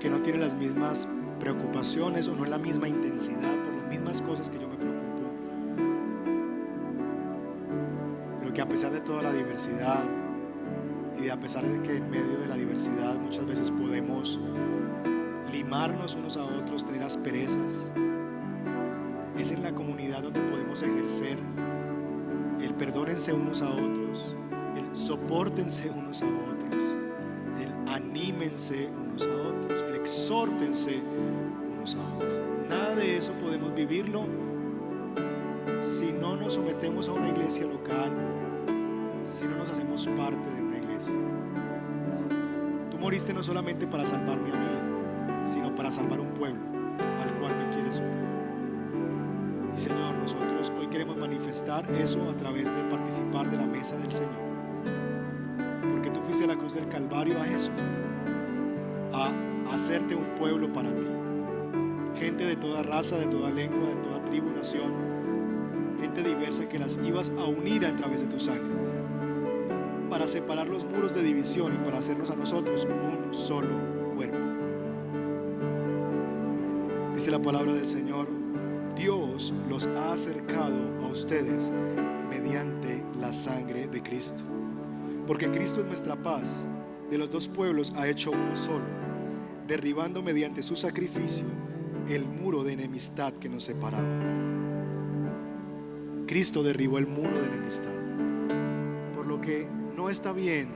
que 0.00 0.10
no 0.10 0.20
tiene 0.20 0.38
las 0.38 0.54
mismas 0.54 1.08
preocupaciones 1.38 2.28
o 2.28 2.34
no 2.34 2.44
la 2.44 2.58
misma 2.58 2.88
intensidad 2.88 3.54
por 3.64 3.74
las 3.74 3.88
mismas 3.88 4.22
cosas 4.22 4.50
que 4.50 4.58
yo 4.58 4.68
me 4.68 4.76
preocupo. 4.76 5.22
Pero 8.40 8.54
que 8.54 8.60
a 8.60 8.68
pesar 8.68 8.92
de 8.92 9.00
toda 9.00 9.22
la 9.22 9.32
diversidad 9.32 10.04
y 11.22 11.28
a 11.28 11.38
pesar 11.38 11.66
de 11.66 11.80
que 11.82 11.96
en 11.96 12.10
medio 12.10 12.38
de 12.38 12.46
la 12.46 12.56
diversidad 12.56 13.16
muchas 13.18 13.46
veces 13.46 13.70
podemos 13.70 14.38
limarnos 15.52 16.14
unos 16.14 16.36
a 16.36 16.44
otros, 16.44 16.84
tener 16.84 17.02
asperezas. 17.02 17.88
Es 19.38 19.52
en 19.52 19.62
la 19.62 19.72
comunidad 19.72 20.24
donde 20.24 20.40
podemos 20.40 20.82
ejercer 20.82 21.38
el 22.60 22.74
perdónense 22.74 23.32
unos 23.32 23.62
a 23.62 23.68
otros, 23.68 24.34
el 24.76 24.96
soportense 24.96 25.88
unos 25.90 26.22
a 26.22 26.26
otros, 26.26 26.82
el 27.60 27.88
anímense 27.94 28.88
unos 28.88 29.22
a 29.22 29.30
otros, 29.30 29.84
el 29.88 29.94
exhórtense 29.94 31.00
unos 31.76 31.94
a 31.94 32.16
otros. 32.16 32.40
Nada 32.68 32.96
de 32.96 33.16
eso 33.16 33.32
podemos 33.34 33.72
vivirlo 33.74 34.24
si 35.78 36.10
no 36.10 36.34
nos 36.34 36.54
sometemos 36.54 37.08
a 37.08 37.12
una 37.12 37.28
iglesia 37.28 37.64
local, 37.64 38.10
si 39.24 39.44
no 39.44 39.56
nos 39.56 39.70
hacemos 39.70 40.04
parte 40.16 40.50
de 40.50 40.62
una 40.62 40.78
iglesia. 40.78 41.14
Tú 42.90 42.98
moriste 42.98 43.32
no 43.32 43.44
solamente 43.44 43.86
para 43.86 44.04
salvarme 44.04 44.50
a 44.50 44.56
mí, 44.56 45.44
sino 45.44 45.72
para 45.76 45.92
salvar 45.92 46.18
un 46.18 46.34
pueblo 46.34 46.60
al 47.22 47.32
cual 47.38 47.56
me 47.56 47.72
quieres 47.72 48.00
unir. 48.00 48.28
Señor, 49.78 50.16
nosotros 50.16 50.72
hoy 50.76 50.88
queremos 50.88 51.16
manifestar 51.16 51.88
eso 51.92 52.28
a 52.28 52.34
través 52.34 52.64
de 52.64 52.82
participar 52.90 53.48
de 53.48 53.58
la 53.58 53.66
mesa 53.66 53.96
del 53.96 54.10
Señor. 54.10 54.32
Porque 55.92 56.10
tú 56.10 56.20
fuiste 56.20 56.48
la 56.48 56.56
cruz 56.56 56.74
del 56.74 56.88
Calvario 56.88 57.40
a 57.40 57.46
eso, 57.46 57.70
a 59.12 59.30
hacerte 59.72 60.16
un 60.16 60.24
pueblo 60.36 60.72
para 60.72 60.90
ti. 60.90 61.06
Gente 62.18 62.44
de 62.44 62.56
toda 62.56 62.82
raza, 62.82 63.18
de 63.18 63.26
toda 63.26 63.50
lengua, 63.50 63.88
de 63.88 63.94
toda 63.96 64.24
tribu, 64.24 64.50
nación, 64.50 64.92
gente 66.00 66.24
diversa 66.24 66.68
que 66.68 66.80
las 66.80 66.98
ibas 67.04 67.30
a 67.30 67.44
unir 67.44 67.86
a 67.86 67.94
través 67.94 68.22
de 68.22 68.26
tu 68.26 68.40
sangre 68.40 68.74
para 70.10 70.26
separar 70.26 70.68
los 70.68 70.86
muros 70.86 71.14
de 71.14 71.22
división 71.22 71.72
y 71.74 71.84
para 71.84 71.98
hacernos 71.98 72.30
a 72.30 72.34
nosotros 72.34 72.84
un 72.84 73.32
solo 73.32 73.68
cuerpo 74.16 74.38
Dice 77.14 77.30
la 77.30 77.40
palabra 77.40 77.74
del 77.74 77.84
Señor, 77.86 78.37
Dios 78.98 79.54
los 79.68 79.86
ha 79.86 80.12
acercado 80.12 80.76
a 81.04 81.06
ustedes 81.06 81.70
mediante 82.28 83.00
la 83.20 83.32
sangre 83.32 83.86
de 83.86 84.02
Cristo. 84.02 84.42
Porque 85.24 85.48
Cristo 85.50 85.80
es 85.80 85.86
nuestra 85.86 86.16
paz. 86.16 86.68
De 87.08 87.16
los 87.16 87.30
dos 87.30 87.46
pueblos 87.46 87.92
ha 87.96 88.08
hecho 88.08 88.32
uno 88.32 88.56
solo, 88.56 88.84
derribando 89.68 90.20
mediante 90.20 90.62
su 90.62 90.74
sacrificio 90.74 91.44
el 92.08 92.24
muro 92.24 92.64
de 92.64 92.72
enemistad 92.72 93.32
que 93.34 93.48
nos 93.48 93.64
separaba. 93.64 94.04
Cristo 96.26 96.62
derribó 96.62 96.98
el 96.98 97.06
muro 97.06 97.40
de 97.40 97.46
enemistad. 97.46 97.94
Por 99.14 99.28
lo 99.28 99.40
que 99.40 99.68
no 99.96 100.10
está 100.10 100.32
bien 100.32 100.68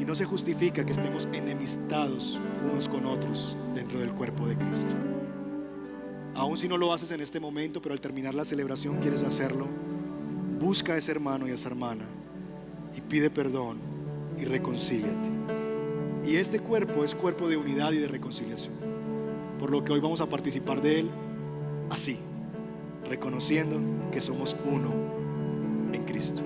y 0.00 0.04
no 0.04 0.14
se 0.16 0.24
justifica 0.24 0.84
que 0.84 0.92
estemos 0.92 1.28
enemistados 1.32 2.40
unos 2.70 2.88
con 2.88 3.06
otros 3.06 3.56
dentro 3.74 4.00
del 4.00 4.10
cuerpo 4.10 4.46
de 4.46 4.56
Cristo. 4.56 5.09
Aun 6.34 6.56
si 6.56 6.68
no 6.68 6.76
lo 6.76 6.92
haces 6.92 7.10
en 7.10 7.20
este 7.20 7.40
momento, 7.40 7.82
pero 7.82 7.92
al 7.92 8.00
terminar 8.00 8.34
la 8.34 8.44
celebración 8.44 8.98
quieres 8.98 9.22
hacerlo, 9.22 9.66
busca 10.60 10.94
a 10.94 10.96
ese 10.96 11.10
hermano 11.10 11.48
y 11.48 11.50
a 11.50 11.54
esa 11.54 11.68
hermana 11.68 12.04
y 12.96 13.00
pide 13.00 13.30
perdón 13.30 13.78
y 14.38 14.44
reconcíliate. 14.44 15.30
Y 16.24 16.36
este 16.36 16.60
cuerpo 16.60 17.04
es 17.04 17.14
cuerpo 17.14 17.48
de 17.48 17.56
unidad 17.56 17.92
y 17.92 17.98
de 17.98 18.08
reconciliación. 18.08 18.74
Por 19.58 19.70
lo 19.70 19.84
que 19.84 19.92
hoy 19.92 20.00
vamos 20.00 20.20
a 20.20 20.28
participar 20.28 20.80
de 20.80 21.00
él 21.00 21.10
así, 21.90 22.18
reconociendo 23.08 23.78
que 24.10 24.20
somos 24.20 24.56
uno 24.64 24.92
en 25.92 26.04
Cristo. 26.04 26.42